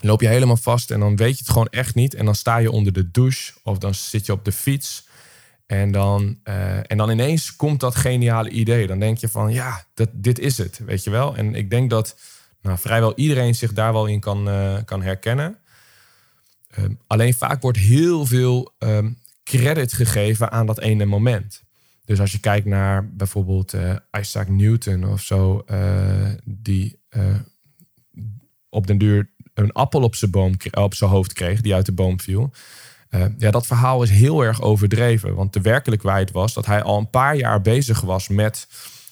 Loop 0.00 0.20
je 0.20 0.28
helemaal 0.28 0.56
vast 0.56 0.90
en 0.90 1.00
dan 1.00 1.16
weet 1.16 1.32
je 1.32 1.38
het 1.38 1.52
gewoon 1.52 1.68
echt 1.68 1.94
niet. 1.94 2.14
En 2.14 2.24
dan 2.24 2.34
sta 2.34 2.56
je 2.56 2.70
onder 2.70 2.92
de 2.92 3.10
douche 3.10 3.52
of 3.62 3.78
dan 3.78 3.94
zit 3.94 4.26
je 4.26 4.32
op 4.32 4.44
de 4.44 4.52
fiets. 4.52 5.06
En 5.68 5.92
dan, 5.92 6.38
uh, 6.44 6.90
en 6.90 6.96
dan 6.96 7.10
ineens 7.10 7.56
komt 7.56 7.80
dat 7.80 7.94
geniale 7.94 8.50
idee. 8.50 8.86
Dan 8.86 8.98
denk 8.98 9.18
je 9.18 9.28
van 9.28 9.52
ja, 9.52 9.84
dat, 9.94 10.08
dit 10.12 10.38
is 10.38 10.58
het, 10.58 10.80
weet 10.86 11.04
je 11.04 11.10
wel. 11.10 11.36
En 11.36 11.54
ik 11.54 11.70
denk 11.70 11.90
dat 11.90 12.16
nou, 12.62 12.78
vrijwel 12.78 13.12
iedereen 13.16 13.54
zich 13.54 13.72
daar 13.72 13.92
wel 13.92 14.06
in 14.06 14.20
kan, 14.20 14.48
uh, 14.48 14.76
kan 14.84 15.02
herkennen. 15.02 15.58
Uh, 16.78 16.84
alleen 17.06 17.34
vaak 17.34 17.62
wordt 17.62 17.78
heel 17.78 18.26
veel 18.26 18.74
um, 18.78 19.18
credit 19.44 19.92
gegeven 19.92 20.50
aan 20.50 20.66
dat 20.66 20.80
ene 20.80 21.04
moment. 21.04 21.62
Dus 22.04 22.20
als 22.20 22.32
je 22.32 22.40
kijkt 22.40 22.66
naar 22.66 23.08
bijvoorbeeld 23.08 23.74
uh, 23.74 23.96
Isaac 24.18 24.48
Newton 24.48 25.04
of 25.04 25.20
zo, 25.20 25.64
die 26.44 27.00
op 28.68 28.86
den 28.86 28.98
duur 28.98 29.30
een 29.54 29.72
appel 29.72 30.02
op 30.02 30.14
zijn, 30.14 30.30
boom, 30.30 30.54
op 30.70 30.94
zijn 30.94 31.10
hoofd 31.10 31.32
kreeg, 31.32 31.60
die 31.60 31.74
uit 31.74 31.86
de 31.86 31.92
boom 31.92 32.20
viel. 32.20 32.52
Uh, 33.10 33.24
ja, 33.38 33.50
dat 33.50 33.66
verhaal 33.66 34.02
is 34.02 34.10
heel 34.10 34.42
erg 34.42 34.62
overdreven. 34.62 35.34
Want 35.34 35.52
de 35.52 35.60
werkelijkheid 35.60 36.30
was 36.30 36.54
dat 36.54 36.66
hij 36.66 36.82
al 36.82 36.98
een 36.98 37.10
paar 37.10 37.36
jaar 37.36 37.60
bezig 37.60 38.00
was 38.00 38.28
met, 38.28 38.68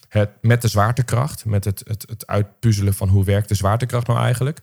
het, 0.09 0.31
met 0.41 0.63
de 0.63 0.69
zwaartekracht. 0.69 1.45
Met 1.45 1.65
het, 1.65 1.83
het, 1.87 2.05
het 2.09 2.27
uitpuzzelen 2.27 2.95
van 2.95 3.09
hoe 3.09 3.25
werkt 3.25 3.49
de 3.49 3.55
zwaartekracht 3.55 4.07
nou 4.07 4.21
eigenlijk. 4.21 4.61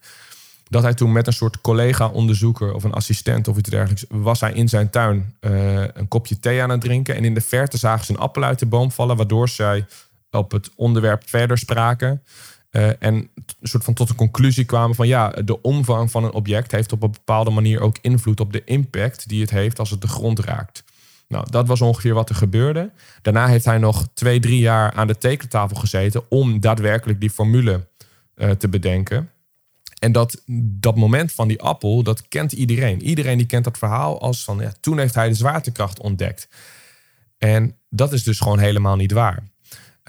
Dat 0.70 0.84
hij 0.84 0.94
toen 0.94 1.12
met 1.12 1.28
een 1.28 1.34
soort 1.34 1.62
collega-onderzoeker 1.62 2.74
of 2.74 2.84
een 2.84 2.94
assistent 2.94 3.48
of 3.48 3.58
iets 3.58 3.70
dergelijks... 3.70 4.06
was 4.10 4.40
hij 4.40 4.54
in 4.54 4.70
zijn 4.70 4.90
tuin 4.90 5.36
uh, 5.42 5.84
een 5.94 6.08
kopje 6.08 6.40
thee 6.40 6.62
aan 6.62 6.70
het 6.70 6.82
drinken. 6.82 7.16
En 7.16 7.26
in 7.26 7.34
de 7.34 7.42
verte 7.42 7.78
zagen 7.78 8.06
ze 8.06 8.12
een 8.12 8.20
appel 8.20 8.44
uit 8.44 8.60
de 8.60 8.66
boom 8.66 8.92
vallen... 8.92 9.18
waardoor 9.18 9.50
zij 9.50 9.86
op 10.32 10.52
het 10.52 10.70
onderwerp 10.76 11.24
verder 11.26 11.58
spraken. 11.58 12.24
Uh, 12.76 12.88
en 12.88 13.14
een 13.14 13.30
soort 13.62 13.84
van 13.84 13.94
tot 13.94 14.08
de 14.08 14.16
conclusie 14.16 14.66
kwamen 14.66 14.96
van 14.96 15.08
ja, 15.08 15.30
de 15.30 15.62
omvang 15.62 16.12
van 16.12 16.24
een 16.24 16.34
object 16.34 16.72
heeft 16.72 16.92
op 16.92 17.04
een 17.04 17.12
bepaalde 17.12 17.50
manier 17.50 17.82
ook 17.82 17.98
invloed 18.02 18.40
op 18.40 18.54
de 18.54 18.64
impact 18.64 19.28
die 19.28 19.42
het 19.42 19.50
heeft 19.50 19.80
als 19.80 19.90
het 19.90 20.02
de 20.02 20.08
grond 20.08 20.40
raakt. 20.40 20.84
Nou, 21.28 21.50
dat 21.50 21.68
was 21.68 21.82
ongeveer 21.82 22.14
wat 22.14 22.30
er 22.30 22.36
gebeurde. 22.36 22.92
Daarna 23.22 23.48
heeft 23.48 23.66
hij 23.66 23.78
nog 23.78 24.08
twee, 24.14 24.40
drie 24.40 24.60
jaar 24.60 24.92
aan 24.92 25.08
de 25.08 25.18
tekentafel 25.18 25.76
gezeten 25.76 26.24
om 26.30 26.60
daadwerkelijk 26.60 27.20
die 27.20 27.30
formule 27.30 27.88
uh, 28.36 28.50
te 28.50 28.68
bedenken. 28.68 29.30
En 30.00 30.12
dat, 30.12 30.44
dat 30.62 30.96
moment 30.96 31.32
van 31.32 31.48
die 31.48 31.62
appel, 31.62 32.04
dat 32.04 32.28
kent 32.28 32.52
iedereen. 32.52 33.02
Iedereen 33.02 33.38
die 33.38 33.48
kent 33.48 33.64
dat 33.64 33.78
verhaal 33.78 34.22
als 34.22 34.44
van 34.44 34.60
ja, 34.60 34.74
toen 34.80 34.98
heeft 34.98 35.16
hij 35.16 35.28
de 35.28 35.34
zwaartekracht 35.34 36.00
ontdekt. 36.00 36.48
En 37.38 37.78
dat 37.90 38.14
is 38.14 38.24
dus 38.24 38.40
gewoon 38.40 38.60
helemaal 38.60 38.96
niet 38.96 39.12
waar. 39.12 39.52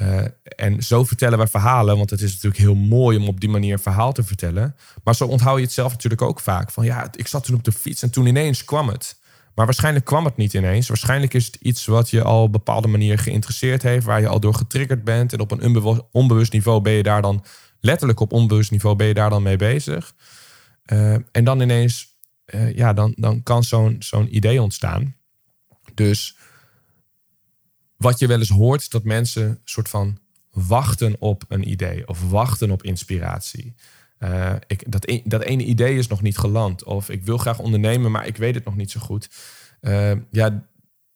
Uh, 0.03 0.25
en 0.43 0.83
zo 0.83 1.05
vertellen 1.05 1.39
we 1.39 1.47
verhalen, 1.47 1.97
want 1.97 2.11
het 2.11 2.21
is 2.21 2.33
natuurlijk 2.33 2.63
heel 2.63 2.75
mooi 2.75 3.19
om 3.19 3.29
op 3.29 3.41
die 3.41 3.49
manier 3.49 3.79
verhaal 3.79 4.13
te 4.13 4.25
vertellen. 4.25 4.77
Maar 5.05 5.15
zo 5.15 5.27
onthoud 5.27 5.57
je 5.57 5.65
het 5.65 5.73
zelf 5.73 5.93
natuurlijk 5.93 6.23
ook 6.23 6.41
vaak. 6.41 6.71
Van 6.71 6.85
ja, 6.85 7.09
ik 7.17 7.27
zat 7.27 7.45
toen 7.45 7.57
op 7.57 7.65
de 7.65 7.73
fiets 7.73 8.03
en 8.03 8.11
toen 8.11 8.27
ineens 8.27 8.65
kwam 8.65 8.89
het. 8.89 9.23
Maar 9.55 9.65
waarschijnlijk 9.65 10.05
kwam 10.05 10.25
het 10.25 10.37
niet 10.37 10.55
ineens. 10.55 10.89
Waarschijnlijk 10.89 11.35
is 11.35 11.47
het 11.47 11.55
iets 11.55 11.87
wat 11.87 12.11
je 12.11 12.23
al 12.23 12.43
op 12.43 12.53
bepaalde 12.53 12.89
manier 12.89 13.19
geïnteresseerd 13.19 13.83
heeft, 13.83 14.05
waar 14.05 14.21
je 14.21 14.29
al 14.29 14.41
door 14.41 14.55
getriggerd 14.55 15.05
bent. 15.05 15.33
En 15.33 15.41
op 15.41 15.51
een 15.51 16.03
onbewust 16.11 16.53
niveau 16.53 16.81
ben 16.81 16.93
je 16.93 17.03
daar 17.03 17.23
dan, 17.23 17.45
letterlijk 17.81 18.21
op 18.21 18.33
onbewust 18.33 18.71
niveau, 18.71 18.97
ben 18.97 19.07
je 19.07 19.15
daar 19.15 19.31
dan 19.31 19.43
mee 19.43 19.57
bezig. 19.57 20.15
Uh, 20.93 21.13
en 21.13 21.45
dan 21.45 21.61
ineens, 21.61 22.17
uh, 22.47 22.75
ja, 22.75 22.93
dan, 22.93 23.13
dan 23.17 23.43
kan 23.43 23.65
zo'n 23.65 23.97
zo'n 23.99 24.37
idee 24.37 24.63
ontstaan. 24.63 25.17
Dus 25.95 26.37
wat 27.97 28.19
je 28.19 28.27
wel 28.27 28.39
eens 28.39 28.49
hoort, 28.49 28.91
dat 28.91 29.05
mensen 29.05 29.61
soort 29.65 29.89
van 29.89 30.19
wachten 30.51 31.17
op 31.19 31.45
een 31.49 31.69
idee 31.69 32.09
of 32.09 32.31
wachten 32.31 32.71
op 32.71 32.83
inspiratie. 32.83 33.75
Uh, 34.19 34.53
ik, 34.67 34.93
dat, 34.93 35.09
e-, 35.09 35.23
dat 35.25 35.43
ene 35.43 35.65
idee 35.65 35.99
is 35.99 36.07
nog 36.07 36.23
niet 36.23 36.39
geland. 36.39 36.85
Of 36.85 37.09
ik 37.09 37.25
wil 37.25 37.39
graag 37.39 37.59
ondernemen, 37.59 38.11
maar 38.11 38.27
ik 38.27 38.37
weet 38.37 38.55
het 38.55 38.65
nog 38.65 38.77
niet 38.77 38.91
zo 38.91 39.01
goed. 39.01 39.31
Uh, 39.81 40.13
ja, 40.31 40.67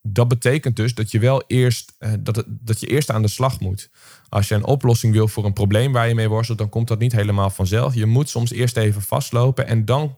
dat 0.03 0.29
betekent 0.29 0.77
dus 0.77 0.95
dat 0.95 1.11
je 1.11 1.19
wel 1.19 1.43
eerst, 1.47 1.97
uh, 1.99 2.13
dat, 2.21 2.45
dat 2.47 2.81
je 2.81 2.87
eerst 2.87 3.11
aan 3.11 3.23
de 3.23 3.29
slag 3.29 3.61
moet. 3.61 3.91
Als 4.29 4.49
je 4.49 4.55
een 4.55 4.65
oplossing 4.65 5.13
wil 5.13 5.29
voor 5.29 5.45
een 5.45 5.53
probleem 5.53 5.93
waar 5.93 6.09
je 6.09 6.15
mee 6.15 6.29
worstelt, 6.29 6.59
dan 6.59 6.69
komt 6.69 6.89
dat 6.89 6.99
niet 6.99 7.13
helemaal 7.13 7.51
vanzelf. 7.51 7.95
Je 7.95 8.07
moet 8.07 8.29
soms 8.29 8.51
eerst 8.51 8.77
even 8.77 9.03
vastlopen 9.03 9.67
en 9.67 9.85
dan 9.85 10.17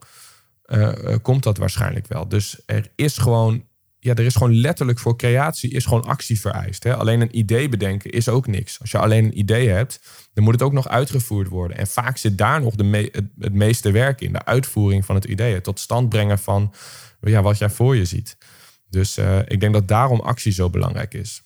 komt 1.23 1.43
dat 1.43 1.59
waarschijnlijk 1.59 2.07
wel. 2.07 2.29
Dus 2.29 2.63
er 2.67 2.93
is 2.95 3.19
gewoon 3.19 3.65
ja, 4.01 4.15
er 4.15 4.25
is 4.25 4.37
gewoon 4.37 4.55
letterlijk 4.55 4.99
voor 4.99 5.17
creatie 5.17 5.71
is 5.71 5.85
gewoon 5.85 6.05
actie 6.05 6.41
vereist. 6.41 6.85
Hè? 6.85 6.97
Alleen 6.97 7.21
een 7.21 7.39
idee 7.39 7.69
bedenken 7.69 8.11
is 8.11 8.29
ook 8.29 8.47
niks. 8.47 8.81
Als 8.81 8.91
je 8.91 8.99
alleen 8.99 9.25
een 9.25 9.39
idee 9.39 9.69
hebt, 9.69 10.01
dan 10.33 10.45
moet 10.45 10.53
het 10.53 10.63
ook 10.63 10.73
nog 10.73 10.89
uitgevoerd 10.89 11.49
worden. 11.49 11.77
En 11.77 11.87
vaak 11.87 12.17
zit 12.17 12.39
daar 12.39 12.61
nog 12.61 12.75
de 12.75 13.11
het, 13.39 13.55
meeste 13.55 13.91
werk 13.91 14.21
in. 14.21 14.33
De 14.33 14.45
uitvoering 14.45 15.05
van 15.05 15.15
het 15.15 15.25
idee. 15.25 15.55
Het 15.55 15.65
tot 15.65 15.81
stand 15.81 16.09
brengen 16.09 16.39
van 16.39 16.73
ja, 17.21 17.43
wat 17.43 17.59
jij 17.59 17.71
voor 17.71 17.97
je 17.97 18.05
ziet. 18.05 18.37
Dus 18.89 19.19
uh, 19.19 19.39
ik 19.39 19.61
denk 19.61 19.73
dat 19.73 19.89
daarom 19.89 20.21
actie 20.21 20.53
zo 20.53 20.71
belangrijk 20.71 21.15
is. 21.15 21.43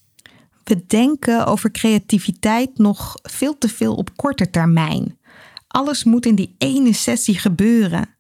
We 0.65 0.87
denken 0.87 1.47
over 1.47 1.71
creativiteit 1.71 2.79
nog 2.79 3.15
veel 3.23 3.59
te 3.59 3.69
veel 3.69 3.95
op 3.95 4.17
korte 4.17 4.51
termijn. 4.51 5.19
Alles 5.67 6.05
moet 6.05 6.27
in 6.27 6.35
die 6.35 6.55
ene 6.59 6.93
sessie 6.93 7.39
gebeuren. 7.39 8.14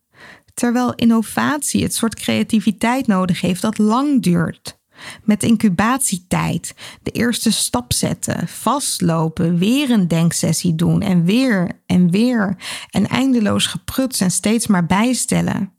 Terwijl 0.54 0.94
innovatie 0.94 1.82
het 1.82 1.94
soort 1.94 2.14
creativiteit 2.14 3.06
nodig 3.06 3.40
heeft 3.40 3.62
dat 3.62 3.78
lang 3.78 4.22
duurt. 4.22 4.78
Met 5.24 5.42
incubatietijd, 5.42 6.74
de 7.02 7.10
eerste 7.10 7.52
stap 7.52 7.92
zetten, 7.92 8.48
vastlopen, 8.48 9.58
weer 9.58 9.90
een 9.90 10.08
denksessie 10.08 10.74
doen 10.74 11.00
en 11.00 11.24
weer 11.24 11.82
en 11.86 12.10
weer 12.10 12.56
en 12.90 13.06
eindeloos 13.06 13.66
gepruts 13.66 14.20
en 14.20 14.30
steeds 14.30 14.66
maar 14.66 14.86
bijstellen. 14.86 15.72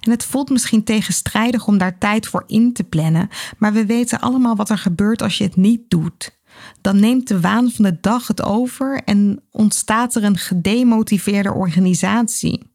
En 0.00 0.10
het 0.10 0.24
voelt 0.24 0.50
misschien 0.50 0.84
tegenstrijdig 0.84 1.66
om 1.66 1.78
daar 1.78 1.98
tijd 1.98 2.26
voor 2.26 2.44
in 2.46 2.72
te 2.72 2.84
plannen, 2.84 3.28
maar 3.58 3.72
we 3.72 3.86
weten 3.86 4.20
allemaal 4.20 4.56
wat 4.56 4.70
er 4.70 4.78
gebeurt 4.78 5.22
als 5.22 5.38
je 5.38 5.44
het 5.44 5.56
niet 5.56 5.90
doet. 5.90 6.40
Dan 6.80 7.00
neemt 7.00 7.28
de 7.28 7.40
waan 7.40 7.70
van 7.70 7.84
de 7.84 7.98
dag 8.00 8.26
het 8.26 8.42
over 8.42 9.02
en 9.04 9.42
ontstaat 9.50 10.14
er 10.14 10.24
een 10.24 10.38
gedemotiveerde 10.38 11.52
organisatie. 11.52 12.70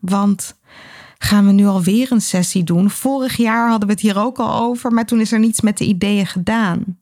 Want 0.00 0.58
gaan 1.18 1.46
we 1.46 1.52
nu 1.52 1.66
alweer 1.66 2.12
een 2.12 2.20
sessie 2.20 2.64
doen? 2.64 2.90
Vorig 2.90 3.36
jaar 3.36 3.68
hadden 3.68 3.88
we 3.88 3.94
het 3.94 4.02
hier 4.02 4.18
ook 4.18 4.38
al 4.38 4.60
over, 4.60 4.92
maar 4.92 5.06
toen 5.06 5.20
is 5.20 5.32
er 5.32 5.38
niets 5.38 5.60
met 5.60 5.78
de 5.78 5.84
ideeën 5.84 6.26
gedaan. 6.26 6.98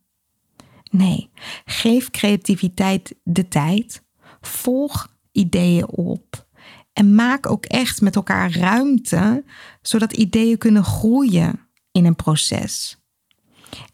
Nee, 0.91 1.31
geef 1.65 2.11
creativiteit 2.11 3.15
de 3.23 3.49
tijd. 3.49 4.03
Volg 4.41 5.09
ideeën 5.33 5.89
op. 5.89 6.47
En 6.93 7.15
maak 7.15 7.51
ook 7.51 7.65
echt 7.65 8.01
met 8.01 8.17
elkaar 8.17 8.57
ruimte, 8.57 9.45
zodat 9.83 10.13
ideeën 10.13 10.59
kunnen 10.59 10.85
groeien 10.85 11.61
in 11.93 12.05
een 12.05 12.17
proces. 12.17 13.04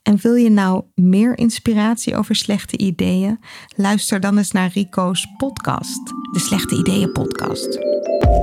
En 0.02 0.16
wil 0.16 0.34
je 0.34 0.50
nou 0.50 0.84
meer 0.94 1.38
inspiratie 1.38 2.16
over 2.16 2.34
slechte 2.34 2.78
ideeën? 2.78 3.40
Luister 3.76 4.20
dan 4.20 4.38
eens 4.38 4.50
naar 4.50 4.70
Rico's 4.74 5.26
podcast, 5.36 6.06
de 6.32 6.38
Slechte 6.38 6.76
Ideeën 6.76 7.12
Podcast. 7.12 7.78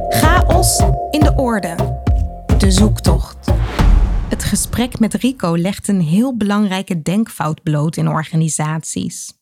Chaos 0.10 0.80
in 1.12 1.20
de 1.20 1.34
orde. 1.36 1.76
De 2.58 2.72
zoektocht. 2.72 3.52
Het 4.30 4.44
gesprek 4.44 5.00
met 5.00 5.14
Rico 5.14 5.58
legt 5.58 5.88
een 5.88 6.02
heel 6.02 6.38
belangrijke 6.38 7.02
denkfout 7.02 7.64
bloot 7.64 7.98
in 7.98 8.08
organisaties. 8.08 9.34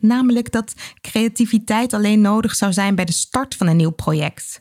Namelijk 0.00 0.52
dat 0.52 0.74
creativiteit 1.00 1.92
alleen 1.92 2.20
nodig 2.20 2.54
zou 2.54 2.72
zijn 2.72 2.94
bij 2.94 3.04
de 3.04 3.12
start 3.12 3.54
van 3.54 3.66
een 3.66 3.76
nieuw 3.76 3.90
project. 3.90 4.60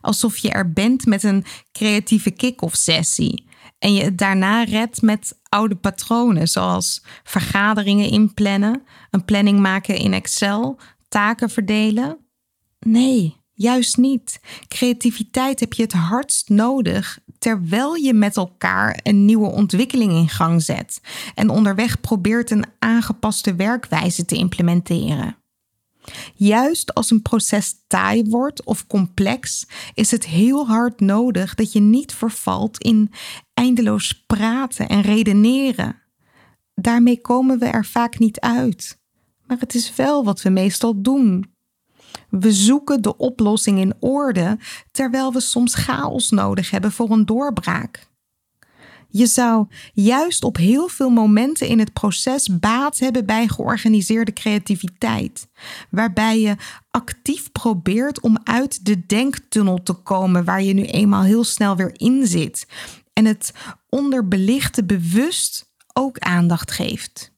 Alsof 0.00 0.36
je 0.36 0.50
er 0.50 0.72
bent 0.72 1.06
met 1.06 1.22
een 1.22 1.44
creatieve 1.72 2.30
kick-off 2.30 2.76
sessie 2.76 3.46
en 3.78 3.94
je 3.94 4.02
het 4.02 4.18
daarna 4.18 4.62
redt 4.62 5.02
met 5.02 5.38
oude 5.54 5.74
patronen, 5.74 6.48
zoals 6.48 7.04
vergaderingen 7.24 8.10
inplannen, 8.10 8.82
een 9.10 9.24
planning 9.24 9.60
maken 9.60 9.96
in 9.96 10.12
Excel, 10.12 10.78
taken 11.08 11.50
verdelen. 11.50 12.18
Nee, 12.78 13.36
juist 13.52 13.96
niet. 13.96 14.40
Creativiteit 14.68 15.60
heb 15.60 15.72
je 15.72 15.82
het 15.82 15.92
hardst 15.92 16.48
nodig 16.48 17.18
terwijl 17.38 17.94
je 17.94 18.14
met 18.14 18.36
elkaar 18.36 19.00
een 19.02 19.24
nieuwe 19.24 19.50
ontwikkeling 19.50 20.12
in 20.12 20.28
gang 20.28 20.62
zet 20.62 21.00
en 21.34 21.48
onderweg 21.48 22.00
probeert 22.00 22.50
een 22.50 22.64
aangepaste 22.78 23.54
werkwijze 23.54 24.24
te 24.24 24.36
implementeren. 24.36 25.36
Juist 26.34 26.94
als 26.94 27.10
een 27.10 27.22
proces 27.22 27.74
taai 27.86 28.24
wordt 28.28 28.64
of 28.64 28.86
complex, 28.86 29.66
is 29.94 30.10
het 30.10 30.26
heel 30.26 30.66
hard 30.66 31.00
nodig 31.00 31.54
dat 31.54 31.72
je 31.72 31.80
niet 31.80 32.12
vervalt 32.14 32.78
in 32.78 33.12
eindeloos 33.54 34.24
praten 34.26 34.88
en 34.88 35.00
redeneren. 35.00 36.02
Daarmee 36.74 37.20
komen 37.20 37.58
we 37.58 37.66
er 37.66 37.84
vaak 37.84 38.18
niet 38.18 38.40
uit. 38.40 38.98
Maar 39.46 39.58
het 39.58 39.74
is 39.74 39.94
wel 39.94 40.24
wat 40.24 40.42
we 40.42 40.50
meestal 40.50 41.02
doen. 41.02 41.52
We 42.30 42.52
zoeken 42.52 43.02
de 43.02 43.16
oplossing 43.16 43.78
in 43.78 43.94
orde, 44.00 44.58
terwijl 44.90 45.32
we 45.32 45.40
soms 45.40 45.74
chaos 45.74 46.30
nodig 46.30 46.70
hebben 46.70 46.92
voor 46.92 47.10
een 47.10 47.26
doorbraak. 47.26 48.12
Je 49.16 49.26
zou 49.26 49.66
juist 49.92 50.44
op 50.44 50.56
heel 50.56 50.88
veel 50.88 51.10
momenten 51.10 51.68
in 51.68 51.78
het 51.78 51.92
proces 51.92 52.58
baat 52.58 52.98
hebben 52.98 53.26
bij 53.26 53.48
georganiseerde 53.48 54.32
creativiteit, 54.32 55.48
waarbij 55.90 56.40
je 56.40 56.56
actief 56.90 57.52
probeert 57.52 58.20
om 58.20 58.38
uit 58.44 58.84
de 58.86 59.06
denktunnel 59.06 59.82
te 59.82 59.92
komen 59.92 60.44
waar 60.44 60.62
je 60.62 60.72
nu 60.72 60.82
eenmaal 60.82 61.22
heel 61.22 61.44
snel 61.44 61.76
weer 61.76 61.90
in 61.92 62.26
zit 62.26 62.66
en 63.12 63.24
het 63.24 63.52
onderbelichte 63.88 64.84
bewust 64.84 65.72
ook 65.92 66.18
aandacht 66.18 66.70
geeft. 66.70 67.32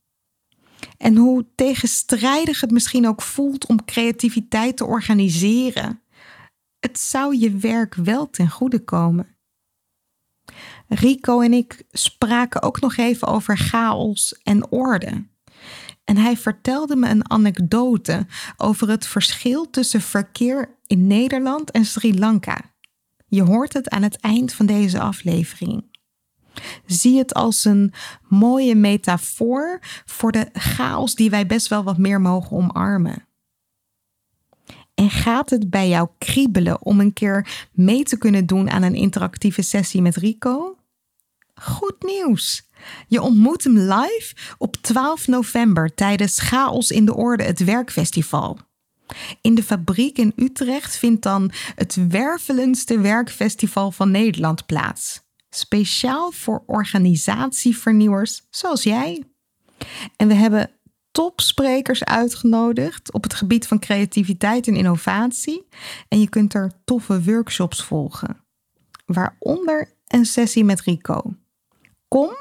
En 0.98 1.16
hoe 1.16 1.46
tegenstrijdig 1.54 2.60
het 2.60 2.70
misschien 2.70 3.08
ook 3.08 3.22
voelt 3.22 3.66
om 3.66 3.84
creativiteit 3.84 4.76
te 4.76 4.84
organiseren, 4.84 6.00
het 6.78 6.98
zou 6.98 7.36
je 7.38 7.56
werk 7.56 7.94
wel 7.94 8.30
ten 8.30 8.50
goede 8.50 8.84
komen. 8.84 9.36
Rico 10.88 11.40
en 11.40 11.53
ik 11.53 11.82
spraken 11.90 12.62
ook 12.62 12.80
nog 12.80 12.97
even 12.97 13.28
over 13.28 13.59
chaos 13.59 14.40
en 14.42 14.70
orde. 14.70 15.26
En 16.05 16.16
hij 16.16 16.36
vertelde 16.36 16.97
me 16.97 17.09
een 17.09 17.30
anekdote 17.30 18.26
over 18.57 18.88
het 18.88 19.07
verschil 19.07 19.70
tussen 19.70 20.01
verkeer 20.01 20.78
in 20.86 21.07
Nederland 21.07 21.70
en 21.70 21.84
Sri 21.84 22.18
Lanka. 22.18 22.61
Je 23.26 23.42
hoort 23.42 23.72
het 23.72 23.88
aan 23.88 24.03
het 24.03 24.16
eind 24.16 24.53
van 24.53 24.66
deze 24.66 25.01
aflevering. 25.01 25.94
Zie 26.86 27.18
het 27.18 27.34
als 27.34 27.64
een 27.64 27.92
mooie 28.28 28.74
metafoor 28.74 29.78
voor 30.05 30.32
de 30.32 30.49
chaos 30.53 31.14
die 31.14 31.30
wij 31.30 31.47
best 31.47 31.68
wel 31.68 31.82
wat 31.82 31.99
meer 31.99 32.20
mogen 32.20 32.57
omarmen. 32.57 33.25
En 34.97 35.11
gaat 35.11 35.51
het 35.51 35.70
bij 35.70 35.88
jou 35.88 36.09
kriebelen 36.18 36.82
om 36.82 37.01
een 37.01 37.12
keer 37.12 37.68
mee 37.72 38.03
te 38.03 38.18
kunnen 38.18 38.47
doen 38.47 38.70
aan 38.70 38.82
een 38.82 38.94
interactieve 38.94 39.62
sessie 39.62 40.03
met 40.03 40.16
Rico? 40.16 40.76
Goed 41.55 41.97
nieuws! 41.99 42.68
Je 43.09 43.20
ontmoet 43.20 43.64
hem 43.64 43.78
live 43.78 44.34
op 44.59 44.76
12 44.76 45.26
november 45.26 45.94
tijdens 45.94 46.38
Chaos 46.38 46.90
in 46.90 47.05
de 47.05 47.14
Orde, 47.14 47.44
het 47.44 47.64
werkfestival. 47.64 48.59
In 49.40 49.55
de 49.55 49.62
fabriek 49.62 50.18
in 50.18 50.32
Utrecht 50.36 50.97
vindt 50.97 51.22
dan 51.22 51.51
het 51.74 52.09
wervelendste 52.09 53.01
werkfestival 53.01 53.90
van 53.90 54.11
Nederland 54.11 54.66
plaats. 54.66 55.20
Speciaal 55.51 56.30
voor 56.30 56.62
organisatievernieuwers 56.66 58.47
zoals 58.51 58.82
jij. 58.82 59.24
En 60.16 60.28
we 60.28 60.34
hebben 60.34 60.70
topsprekers 61.16 62.04
uitgenodigd 62.04 63.12
op 63.12 63.22
het 63.22 63.34
gebied 63.34 63.66
van 63.66 63.78
creativiteit 63.78 64.66
en 64.66 64.76
innovatie. 64.76 65.66
En 66.08 66.20
je 66.20 66.28
kunt 66.28 66.54
er 66.54 66.72
toffe 66.84 67.22
workshops 67.22 67.82
volgen. 67.82 68.44
Waaronder 69.06 69.94
een 70.06 70.24
sessie 70.24 70.64
met 70.64 70.80
Rico. 70.80 71.22
Kom 72.08 72.36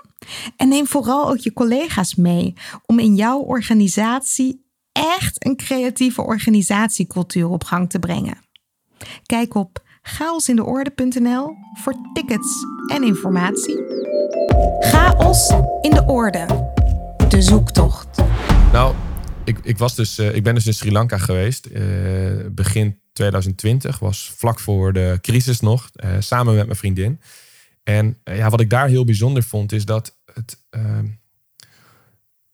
en 0.57 0.67
neem 0.67 0.87
vooral 0.87 1.29
ook 1.29 1.37
je 1.37 1.53
collega's 1.53 2.15
mee 2.15 2.53
om 2.85 2.99
in 2.99 3.15
jouw 3.15 3.39
organisatie 3.39 4.65
echt 4.91 5.45
een 5.45 5.55
creatieve 5.55 6.21
organisatiecultuur 6.21 7.49
op 7.49 7.63
gang 7.63 7.89
te 7.89 7.99
brengen. 7.99 8.37
Kijk 9.25 9.55
op 9.55 9.83
chaosindeorde.nl 10.01 11.55
voor 11.73 11.95
tickets 12.13 12.65
en 12.87 13.03
informatie. 13.03 13.83
Chaos 14.79 15.49
in 15.81 15.91
de 15.91 16.03
orde. 16.07 16.73
De 17.29 17.41
zoektocht. 17.41 18.34
Nou, 18.75 18.95
ik, 19.45 19.59
ik, 19.63 19.77
was 19.77 19.95
dus, 19.95 20.17
eh, 20.17 20.35
ik 20.35 20.43
ben 20.43 20.55
dus 20.55 20.65
in 20.67 20.73
Sri 20.73 20.91
Lanka 20.91 21.17
geweest. 21.17 21.65
eh, 21.65 21.81
begin 22.51 22.99
2020, 23.13 23.99
was 23.99 24.31
vlak 24.37 24.59
voor 24.59 24.93
de 24.93 25.17
crisis 25.21 25.59
nog. 25.59 25.89
eh, 25.93 26.15
samen 26.19 26.55
met 26.55 26.65
mijn 26.65 26.77
vriendin. 26.77 27.19
En 27.83 28.17
ja, 28.23 28.49
wat 28.49 28.59
ik 28.59 28.69
daar 28.69 28.87
heel 28.87 29.05
bijzonder 29.05 29.43
vond, 29.43 29.71
is 29.71 29.85
dat 29.85 30.17
het. 30.33 30.63
ehm, 30.69 31.05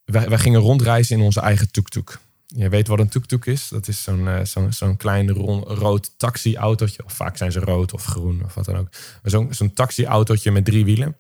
wij, 0.04 0.30
wij 0.30 0.38
gingen 0.38 0.60
rondreizen 0.60 1.18
in 1.18 1.24
onze 1.24 1.40
eigen 1.40 1.72
tuk-tuk. 1.72 2.20
Je 2.48 2.70
weet 2.70 2.88
wat 2.88 3.00
een 3.00 3.10
tuk-tuk 3.10 3.46
is? 3.46 3.68
Dat 3.68 3.88
is 3.88 4.04
zo'n 4.04 4.28
zo'n 4.44 4.74
zo'n 4.74 4.98
klein 4.98 5.32
ron- 5.32 5.64
rood 5.64 6.14
taxi-autootje. 6.18 7.06
Of 7.06 7.14
vaak 7.14 7.38
zijn 7.38 7.52
ze 7.52 7.60
rood 7.60 7.94
of 7.94 8.06
groen 8.06 8.44
of 8.44 8.54
wat 8.54 8.66
dan 8.66 8.78
ook. 8.78 8.90
Zo'n 9.24 9.54
zo'n 9.54 9.74
taxi-autootje 9.74 10.52
met 10.52 10.66
drie 10.66 10.86
wielen. 10.86 11.16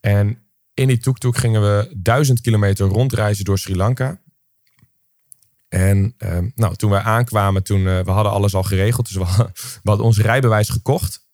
En 0.00 0.38
in 0.74 0.88
die 0.88 0.98
tuk-tuk 0.98 1.36
gingen 1.36 1.62
we 1.62 1.92
duizend 1.96 2.40
kilometer 2.40 2.86
rondreizen 2.86 3.44
door 3.44 3.58
Sri 3.58 3.76
Lanka. 3.76 4.20
En 5.70 6.14
ehm, 6.18 6.48
nou, 6.54 6.74
toen 6.74 6.90
wij 6.90 7.00
aankwamen, 7.00 7.62
toen, 7.62 7.86
eh, 7.86 8.00
we 8.00 8.10
hadden 8.10 8.32
alles 8.32 8.54
al 8.54 8.62
geregeld. 8.62 9.06
Dus 9.06 9.16
we, 9.16 9.24
hadden- 9.84 10.04
ons 10.04 10.18
rijbewijs 10.18 10.68
gekocht. 10.68 11.28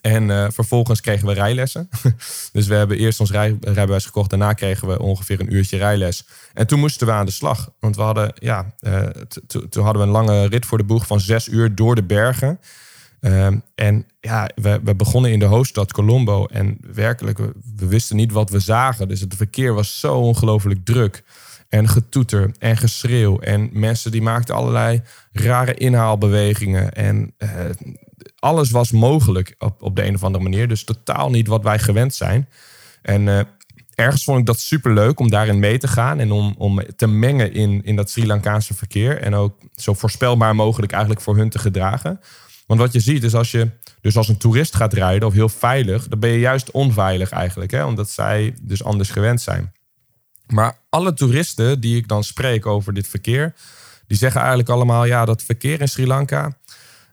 En 0.00 0.30
eh, 0.30 0.46
vervolgens 0.50 1.00
kregen 1.00 1.26
we 1.26 1.32
rijlessen. 1.32 1.88
dus 2.52 2.66
we 2.66 2.74
hebben 2.74 2.98
eerst 2.98 3.20
ons 3.20 3.30
rij, 3.30 3.56
rijbewijs 3.60 4.04
gekocht. 4.04 4.30
Daarna 4.30 4.52
kregen 4.52 4.88
we 4.88 4.98
ongeveer 4.98 5.40
een 5.40 5.54
uurtje 5.54 5.76
rijles. 5.76 6.26
En 6.54 6.66
toen 6.66 6.78
moesten 6.80 7.06
we 7.06 7.12
aan 7.12 7.26
de 7.26 7.32
slag. 7.32 7.70
Want 7.80 7.96
we 7.96 8.02
hadden, 8.02 8.32
ja, 8.34 8.74
eh, 8.78 9.06
toen 9.46 9.84
hadden 9.84 10.02
we 10.02 10.08
een 10.08 10.14
lange 10.14 10.46
rit 10.46 10.66
voor 10.66 10.78
de 10.78 10.84
boeg 10.84 11.06
van 11.06 11.20
zes 11.20 11.48
uur 11.48 11.74
door 11.74 11.94
de 11.94 12.04
bergen. 12.04 12.60
Ehm, 13.20 13.58
en 13.74 14.06
ja, 14.20 14.48
we, 14.54 14.80
we 14.84 14.94
begonnen 14.94 15.30
in 15.32 15.38
de 15.38 15.44
hoofdstad 15.44 15.92
Colombo. 15.92 16.46
En 16.46 16.78
werkelijk, 16.92 17.38
we, 17.38 17.52
we 17.76 17.86
wisten 17.86 18.16
niet 18.16 18.32
wat 18.32 18.50
we 18.50 18.58
zagen. 18.58 19.08
Dus 19.08 19.20
het 19.20 19.34
verkeer 19.36 19.74
was 19.74 20.00
zo 20.00 20.14
ongelooflijk 20.14 20.84
druk. 20.84 21.22
En 21.74 21.88
getoeter 21.88 22.50
en 22.58 22.76
geschreeuw. 22.76 23.38
En 23.38 23.70
mensen 23.72 24.10
die 24.10 24.22
maakten 24.22 24.54
allerlei 24.54 25.02
rare 25.32 25.74
inhaalbewegingen. 25.74 26.92
En 26.92 27.34
eh, 27.36 27.48
alles 28.38 28.70
was 28.70 28.90
mogelijk 28.90 29.54
op, 29.58 29.82
op 29.82 29.96
de 29.96 30.06
een 30.06 30.14
of 30.14 30.24
andere 30.24 30.44
manier. 30.44 30.68
Dus 30.68 30.84
totaal 30.84 31.30
niet 31.30 31.46
wat 31.46 31.62
wij 31.62 31.78
gewend 31.78 32.14
zijn. 32.14 32.48
En 33.02 33.28
eh, 33.28 33.40
ergens 33.94 34.24
vond 34.24 34.38
ik 34.38 34.46
dat 34.46 34.60
superleuk 34.60 35.20
om 35.20 35.30
daarin 35.30 35.58
mee 35.58 35.78
te 35.78 35.88
gaan. 35.88 36.20
En 36.20 36.32
om, 36.32 36.54
om 36.58 36.82
te 36.96 37.06
mengen 37.06 37.52
in, 37.52 37.84
in 37.84 37.96
dat 37.96 38.10
Sri 38.10 38.26
Lankaanse 38.26 38.74
verkeer. 38.74 39.20
En 39.20 39.34
ook 39.34 39.58
zo 39.74 39.94
voorspelbaar 39.94 40.54
mogelijk 40.54 40.92
eigenlijk 40.92 41.22
voor 41.22 41.36
hun 41.36 41.50
te 41.50 41.58
gedragen. 41.58 42.20
Want 42.66 42.80
wat 42.80 42.92
je 42.92 43.00
ziet 43.00 43.24
is 43.24 43.34
als 43.34 43.50
je 43.50 43.70
dus 44.00 44.16
als 44.16 44.28
een 44.28 44.38
toerist 44.38 44.76
gaat 44.76 44.92
rijden 44.92 45.28
of 45.28 45.34
heel 45.34 45.48
veilig, 45.48 46.08
dan 46.08 46.18
ben 46.18 46.30
je 46.30 46.38
juist 46.38 46.70
onveilig 46.70 47.30
eigenlijk. 47.30 47.70
Hè? 47.70 47.84
Omdat 47.84 48.10
zij 48.10 48.54
dus 48.62 48.84
anders 48.84 49.10
gewend 49.10 49.40
zijn. 49.40 49.72
Maar 50.46 50.78
alle 50.88 51.14
toeristen 51.14 51.80
die 51.80 51.96
ik 51.96 52.08
dan 52.08 52.24
spreek 52.24 52.66
over 52.66 52.94
dit 52.94 53.08
verkeer, 53.08 53.54
die 54.06 54.16
zeggen 54.16 54.40
eigenlijk 54.40 54.70
allemaal: 54.70 55.04
ja, 55.04 55.24
dat 55.24 55.42
verkeer 55.42 55.80
in 55.80 55.88
Sri 55.88 56.06
Lanka, 56.06 56.56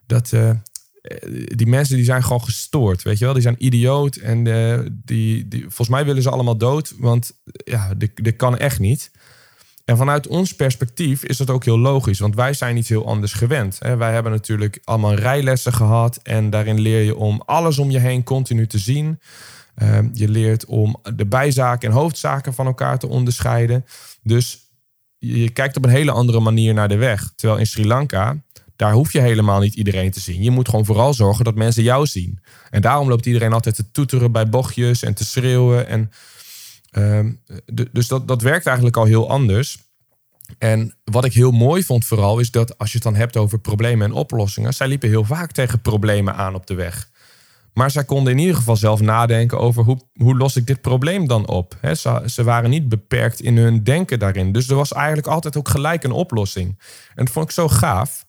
dat, 0.06 0.32
eh, 0.32 0.50
die 1.44 1.66
mensen 1.66 1.96
die 1.96 2.04
zijn 2.04 2.22
gewoon 2.22 2.44
gestoord, 2.44 3.02
weet 3.02 3.18
je 3.18 3.24
wel? 3.24 3.34
Die 3.34 3.42
zijn 3.42 3.64
idioot 3.64 4.16
en 4.16 4.46
eh, 4.46 4.78
die, 4.92 5.48
die, 5.48 5.60
volgens 5.60 5.88
mij 5.88 6.04
willen 6.04 6.22
ze 6.22 6.30
allemaal 6.30 6.56
dood, 6.56 6.94
want 6.98 7.32
ja, 7.64 7.94
dit, 7.94 8.10
dit 8.14 8.36
kan 8.36 8.58
echt 8.58 8.78
niet. 8.78 9.10
En 9.84 9.96
vanuit 9.96 10.26
ons 10.26 10.54
perspectief 10.54 11.24
is 11.24 11.36
dat 11.36 11.50
ook 11.50 11.64
heel 11.64 11.78
logisch, 11.78 12.18
want 12.18 12.34
wij 12.34 12.52
zijn 12.52 12.76
iets 12.76 12.88
heel 12.88 13.06
anders 13.06 13.32
gewend. 13.32 13.78
Hè? 13.78 13.96
Wij 13.96 14.12
hebben 14.12 14.32
natuurlijk 14.32 14.80
allemaal 14.84 15.14
rijlessen 15.14 15.72
gehad 15.72 16.20
en 16.22 16.50
daarin 16.50 16.80
leer 16.80 17.02
je 17.02 17.16
om 17.16 17.42
alles 17.46 17.78
om 17.78 17.90
je 17.90 17.98
heen 17.98 18.22
continu 18.24 18.66
te 18.66 18.78
zien. 18.78 19.20
Ehm, 19.74 20.08
je 20.12 20.28
leert 20.28 20.64
om 20.64 20.96
de 21.14 21.26
bijzaken 21.26 21.88
en 21.88 21.94
hoofdzaken 21.94 22.54
van 22.54 22.66
elkaar 22.66 22.98
te 22.98 23.08
onderscheiden. 23.08 23.84
Dus 24.22 24.58
je 25.18 25.50
kijkt 25.50 25.76
op 25.76 25.84
een 25.84 25.90
hele 25.90 26.10
andere 26.10 26.40
manier 26.40 26.74
naar 26.74 26.88
de 26.88 26.96
weg. 26.96 27.32
Terwijl 27.34 27.58
in 27.58 27.66
Sri 27.66 27.86
Lanka, 27.86 28.42
daar 28.76 28.92
hoef 28.92 29.12
je 29.12 29.20
helemaal 29.20 29.60
niet 29.60 29.74
iedereen 29.74 30.10
te 30.10 30.20
zien. 30.20 30.42
Je 30.42 30.50
moet 30.50 30.68
gewoon 30.68 30.84
vooral 30.84 31.14
zorgen 31.14 31.44
dat 31.44 31.54
mensen 31.54 31.82
jou 31.82 32.06
zien. 32.06 32.40
En 32.70 32.80
daarom 32.80 33.08
loopt 33.08 33.26
iedereen 33.26 33.52
altijd 33.52 33.74
te 33.74 33.90
toeteren 33.90 34.32
bij 34.32 34.48
bochtjes 34.48 35.02
en 35.02 35.14
te 35.14 35.24
schreeuwen. 35.24 35.86
En, 35.86 36.10
ehm, 36.90 37.32
dus 37.92 38.06
dat, 38.06 38.28
dat 38.28 38.42
werkt 38.42 38.66
eigenlijk 38.66 38.96
al 38.96 39.04
heel 39.04 39.28
anders. 39.28 39.78
En 40.58 40.94
wat 41.04 41.24
ik 41.24 41.32
heel 41.32 41.50
mooi 41.50 41.82
vond 41.82 42.04
vooral 42.04 42.38
is 42.38 42.50
dat 42.50 42.78
als 42.78 42.88
je 42.88 42.94
het 42.94 43.06
dan 43.06 43.14
hebt 43.14 43.36
over 43.36 43.58
problemen 43.58 44.06
en 44.06 44.12
oplossingen, 44.12 44.74
zij 44.74 44.88
liepen 44.88 45.08
heel 45.08 45.24
vaak 45.24 45.52
tegen 45.52 45.80
problemen 45.80 46.34
aan 46.34 46.54
op 46.54 46.66
de 46.66 46.74
weg. 46.74 47.10
Maar 47.72 47.90
zij 47.90 48.04
konden 48.04 48.32
in 48.32 48.38
ieder 48.38 48.54
geval 48.54 48.76
zelf 48.76 49.00
nadenken 49.00 49.58
over 49.58 49.84
hoe, 49.84 49.98
hoe 50.14 50.36
los 50.36 50.56
ik 50.56 50.66
dit 50.66 50.80
probleem 50.80 51.26
dan 51.26 51.48
op. 51.48 51.76
Ze, 52.26 52.42
waren 52.44 52.70
niet 52.70 52.88
beperkt 52.88 53.40
in 53.40 53.56
hun 53.56 53.84
denken 53.84 54.18
daarin. 54.18 54.52
Dus 54.52 54.68
er 54.68 54.76
was 54.76 54.92
eigenlijk 54.92 55.26
altijd 55.26 55.56
ook 55.56 55.68
gelijk 55.68 56.04
een 56.04 56.12
oplossing. 56.12 56.78
En 57.14 57.24
dat 57.24 57.30
vond 57.30 57.44
ik 57.44 57.50
zo 57.50 57.68
gaaf. 57.68 58.24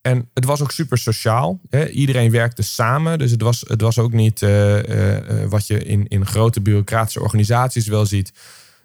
En 0.00 0.28
het 0.34 0.44
was 0.44 0.60
ook 0.60 0.70
super 0.70 0.98
sociaal. 0.98 1.60
Iedereen 1.90 2.30
werkte 2.30 2.62
samen. 2.62 3.18
Dus 3.18 3.30
het 3.30 3.42
was, 3.42 3.64
het 3.68 3.80
was 3.80 3.98
ook 3.98 4.12
niet 4.12 4.42
eh, 4.42 4.78
eh, 4.78 5.42
eh, 5.42 5.50
wat 5.50 5.66
je 5.66 5.84
in, 5.84 6.08
in 6.08 6.26
grote 6.26 6.60
bureaucratische 6.60 7.20
organisaties 7.20 7.86
wel 7.86 8.06
ziet. 8.06 8.32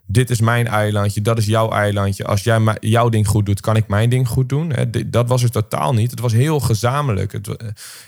Dit 0.06 0.30
is 0.30 0.40
mijn 0.40 0.68
eilandje, 0.68 1.22
dat 1.22 1.38
is 1.38 1.46
jouw 1.46 1.72
eilandje. 1.72 2.26
Als 2.26 2.44
jij 2.44 2.78
jouw 2.80 3.10
ding 3.10 3.28
goed 3.28 3.46
doet, 3.46 3.62
kan 3.62 3.76
ik 3.76 3.88
mijn 3.88 4.10
ding 4.10 4.28
goed 4.28 4.50
doen. 4.50 4.74
Dat 5.08 5.28
was 5.28 5.42
het 5.42 5.52
totaal 5.52 5.94
niet. 5.94 6.12
Het 6.12 6.20
was 6.20 6.34
heel 6.34 6.60
gezamenlijk. 6.60 7.34
En 7.34 7.42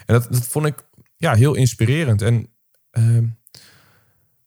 dat, 0.06 0.28
dat 0.30 0.48
vond 0.48 0.66
ik 0.66 0.76
ja, 1.20 1.34
heel 1.34 1.56
inspirerend. 1.56 2.22
En 2.22 2.50
ehm, 2.92 3.26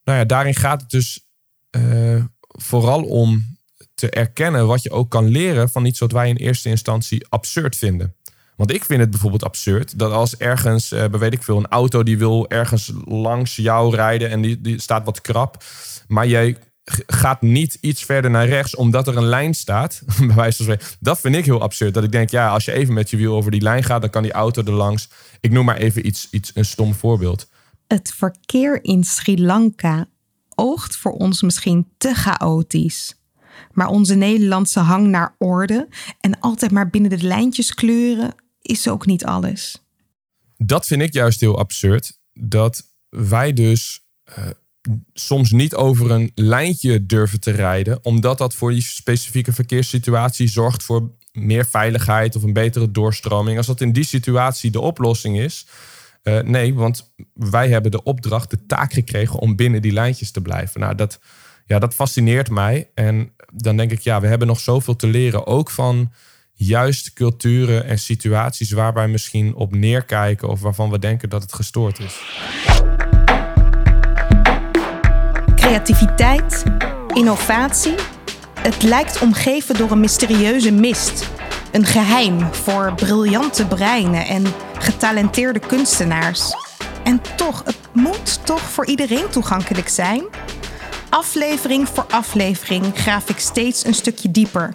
nou 0.04 0.18
ja, 0.18 0.24
daarin 0.24 0.54
gaat 0.54 0.80
het 0.80 0.90
dus 0.90 1.26
eh, 1.70 2.24
vooral 2.38 3.02
om 3.02 3.58
te 3.94 4.10
erkennen 4.10 4.66
wat 4.66 4.82
je 4.82 4.90
ook 4.90 5.10
kan 5.10 5.28
leren 5.28 5.70
van 5.70 5.84
iets 5.84 5.98
wat 5.98 6.12
wij 6.12 6.28
in 6.28 6.36
eerste 6.36 6.68
instantie 6.68 7.26
absurd 7.28 7.76
vinden. 7.76 8.14
Want 8.56 8.72
ik 8.72 8.84
vind 8.84 9.00
het 9.00 9.10
bijvoorbeeld 9.10 9.44
absurd 9.44 9.98
dat 9.98 10.12
als 10.12 10.36
ergens, 10.36 10.92
eh, 10.92 11.04
weet 11.04 11.32
ik 11.32 11.42
veel, 11.42 11.56
een 11.56 11.68
auto 11.68 12.02
die 12.02 12.18
wil 12.18 12.48
ergens 12.48 12.92
langs 13.04 13.56
jou 13.56 13.94
rijden 13.94 14.30
en 14.30 14.40
die, 14.40 14.60
die 14.60 14.80
staat 14.80 15.04
wat 15.04 15.20
krap, 15.20 15.64
maar 16.06 16.26
jij 16.26 16.56
gaat 17.06 17.42
niet 17.42 17.78
iets 17.80 18.04
verder 18.04 18.30
naar 18.30 18.48
rechts 18.48 18.76
omdat 18.76 19.08
er 19.08 19.16
een 19.16 19.26
lijn 19.26 19.54
staat. 19.54 20.02
Bij 20.26 20.34
wijze 20.34 20.64
van 20.64 20.74
spreken. 20.74 20.96
Dat 21.00 21.20
vind 21.20 21.36
ik 21.36 21.44
heel 21.44 21.60
absurd. 21.60 21.94
Dat 21.94 22.04
ik 22.04 22.12
denk, 22.12 22.30
ja, 22.30 22.48
als 22.48 22.64
je 22.64 22.72
even 22.72 22.94
met 22.94 23.10
je 23.10 23.16
wiel 23.16 23.34
over 23.34 23.50
die 23.50 23.60
lijn 23.60 23.84
gaat, 23.84 24.00
dan 24.00 24.10
kan 24.10 24.22
die 24.22 24.32
auto 24.32 24.62
er 24.62 24.72
langs. 24.72 25.08
Ik 25.42 25.50
noem 25.50 25.64
maar 25.64 25.76
even 25.76 26.06
iets, 26.06 26.28
iets 26.30 26.50
een 26.54 26.64
stom 26.64 26.94
voorbeeld. 26.94 27.48
Het 27.86 28.12
verkeer 28.16 28.84
in 28.84 29.04
Sri 29.04 29.42
Lanka 29.42 30.06
oogt 30.54 30.96
voor 30.96 31.12
ons 31.12 31.42
misschien 31.42 31.88
te 31.98 32.14
chaotisch. 32.14 33.20
Maar 33.72 33.88
onze 33.88 34.14
Nederlandse 34.14 34.80
hang 34.80 35.06
naar 35.06 35.34
orde 35.38 35.88
en 36.20 36.40
altijd 36.40 36.70
maar 36.70 36.90
binnen 36.90 37.10
de 37.10 37.22
lijntjes 37.22 37.74
kleuren 37.74 38.34
is 38.60 38.88
ook 38.88 39.06
niet 39.06 39.24
alles. 39.24 39.82
dat 40.56 40.86
vind 40.86 41.02
ik 41.02 41.12
juist 41.12 41.40
heel 41.40 41.58
absurd. 41.58 42.20
Dat 42.32 42.82
wij 43.08 43.52
dus 43.52 44.04
eh, 44.24 44.48
soms 45.12 45.50
niet 45.50 45.74
over 45.74 46.10
een 46.10 46.32
lijntje 46.34 47.06
durven 47.06 47.40
te 47.40 47.50
rijden, 47.50 48.04
omdat 48.04 48.38
dat 48.38 48.54
voor 48.54 48.70
die 48.70 48.82
specifieke 48.82 49.52
verkeerssituatie 49.52 50.48
zorgt 50.48 50.82
voor 50.82 51.16
meer 51.32 51.66
veiligheid 51.66 52.36
of 52.36 52.42
een 52.42 52.52
betere 52.52 52.90
doorstroming. 52.90 53.56
Als 53.56 53.66
dat 53.66 53.80
in 53.80 53.92
die 53.92 54.04
situatie 54.04 54.70
de 54.70 54.80
oplossing 54.80 55.38
is. 55.38 55.66
eh, 56.22 56.38
nee, 56.40 56.74
want 56.74 57.12
wij 57.34 57.68
hebben 57.68 57.90
de 57.90 58.02
opdracht, 58.02 58.50
de 58.50 58.66
taak 58.66 58.92
gekregen 58.92 59.38
om 59.38 59.56
binnen 59.56 59.82
die 59.82 59.92
lijntjes 59.92 60.30
te 60.30 60.40
blijven. 60.40 60.80
Nou, 60.80 60.94
dat, 60.94 61.20
ja, 61.66 61.78
dat 61.78 61.94
fascineert 61.94 62.50
mij. 62.50 62.90
En 62.94 63.32
dan 63.52 63.76
denk 63.76 63.90
ik, 63.90 64.00
ja, 64.00 64.20
we 64.20 64.26
hebben 64.26 64.46
nog 64.46 64.60
zoveel 64.60 64.96
te 64.96 65.06
leren. 65.06 65.46
Ook 65.46 65.70
van 65.70 66.12
juist 66.54 67.12
culturen 67.12 67.84
en 67.84 67.98
situaties 67.98 68.70
waar 68.70 68.92
wij 68.92 69.08
misschien 69.08 69.54
op 69.54 69.74
neerkijken 69.74 70.48
of 70.48 70.60
waarvan 70.60 70.90
we 70.90 70.98
denken 70.98 71.28
dat 71.28 71.42
het 71.42 71.52
gestoord 71.52 71.98
is. 71.98 72.20
Creativiteit, 75.56 76.62
innovatie. 77.14 77.94
Het 78.62 78.82
lijkt 78.82 79.22
omgeven 79.22 79.76
door 79.76 79.90
een 79.90 80.00
mysterieuze 80.00 80.72
mist. 80.72 81.30
Een 81.70 81.86
geheim 81.86 82.54
voor 82.54 82.92
briljante 82.94 83.66
breinen 83.66 84.26
en 84.26 84.44
getalenteerde 84.78 85.58
kunstenaars. 85.58 86.54
En 87.04 87.20
toch, 87.36 87.62
het 87.64 87.78
moet 87.92 88.46
toch 88.46 88.60
voor 88.60 88.86
iedereen 88.86 89.28
toegankelijk 89.30 89.88
zijn? 89.88 90.22
Aflevering 91.10 91.88
voor 91.88 92.06
aflevering 92.10 92.84
graaf 92.94 93.28
ik 93.28 93.38
steeds 93.38 93.84
een 93.84 93.94
stukje 93.94 94.30
dieper. 94.30 94.74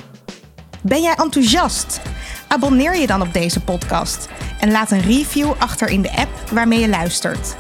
Ben 0.82 1.02
jij 1.02 1.16
enthousiast? 1.16 2.02
Abonneer 2.48 2.96
je 2.96 3.08
dan 3.08 3.22
op 3.22 3.34
deze 3.34 3.60
podcast 3.60 4.28
en 4.60 4.72
laat 4.72 4.92
een 4.92 5.02
review 5.02 5.52
achter 5.58 5.90
in 5.90 6.02
de 6.02 6.12
app 6.16 6.50
waarmee 6.52 6.80
je 6.80 6.90
luistert. 6.90 7.56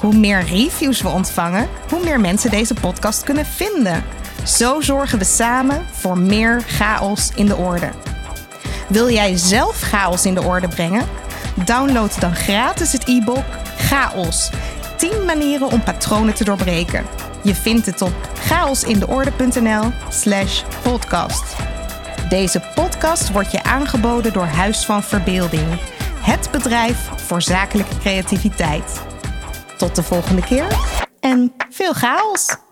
Hoe 0.00 0.14
meer 0.14 0.44
reviews 0.44 1.02
we 1.02 1.08
ontvangen, 1.08 1.68
hoe 1.90 2.04
meer 2.04 2.20
mensen 2.20 2.50
deze 2.50 2.74
podcast 2.74 3.22
kunnen 3.22 3.46
vinden. 3.46 4.04
Zo 4.46 4.80
zorgen 4.80 5.18
we 5.18 5.24
samen 5.24 5.86
voor 5.92 6.18
meer 6.18 6.62
chaos 6.66 7.30
in 7.34 7.46
de 7.46 7.56
orde. 7.56 7.90
Wil 8.88 9.10
jij 9.10 9.36
zelf 9.36 9.80
chaos 9.80 10.24
in 10.26 10.34
de 10.34 10.42
orde 10.42 10.68
brengen? 10.68 11.06
Download 11.64 12.20
dan 12.20 12.34
gratis 12.34 12.92
het 12.92 13.08
e-book 13.08 13.44
Chaos. 13.76 14.50
10 14.96 15.24
manieren 15.24 15.70
om 15.70 15.82
patronen 15.82 16.34
te 16.34 16.44
doorbreken. 16.44 17.04
Je 17.42 17.54
vindt 17.54 17.86
het 17.86 18.02
op 18.02 18.14
chaosindeorde.nl 18.34 19.92
slash 20.08 20.62
podcast. 20.82 21.56
Deze 22.28 22.62
podcast 22.74 23.32
wordt 23.32 23.52
je 23.52 23.62
aangeboden 23.62 24.32
door 24.32 24.46
Huis 24.46 24.84
van 24.84 25.02
Verbeelding. 25.02 25.80
Het 26.20 26.48
bedrijf 26.50 27.10
voor 27.16 27.42
zakelijke 27.42 27.98
creativiteit. 27.98 29.00
Tot 29.76 29.94
de 29.94 30.02
volgende 30.02 30.42
keer 30.42 30.66
en 31.20 31.52
veel 31.70 31.92
chaos! 31.92 32.65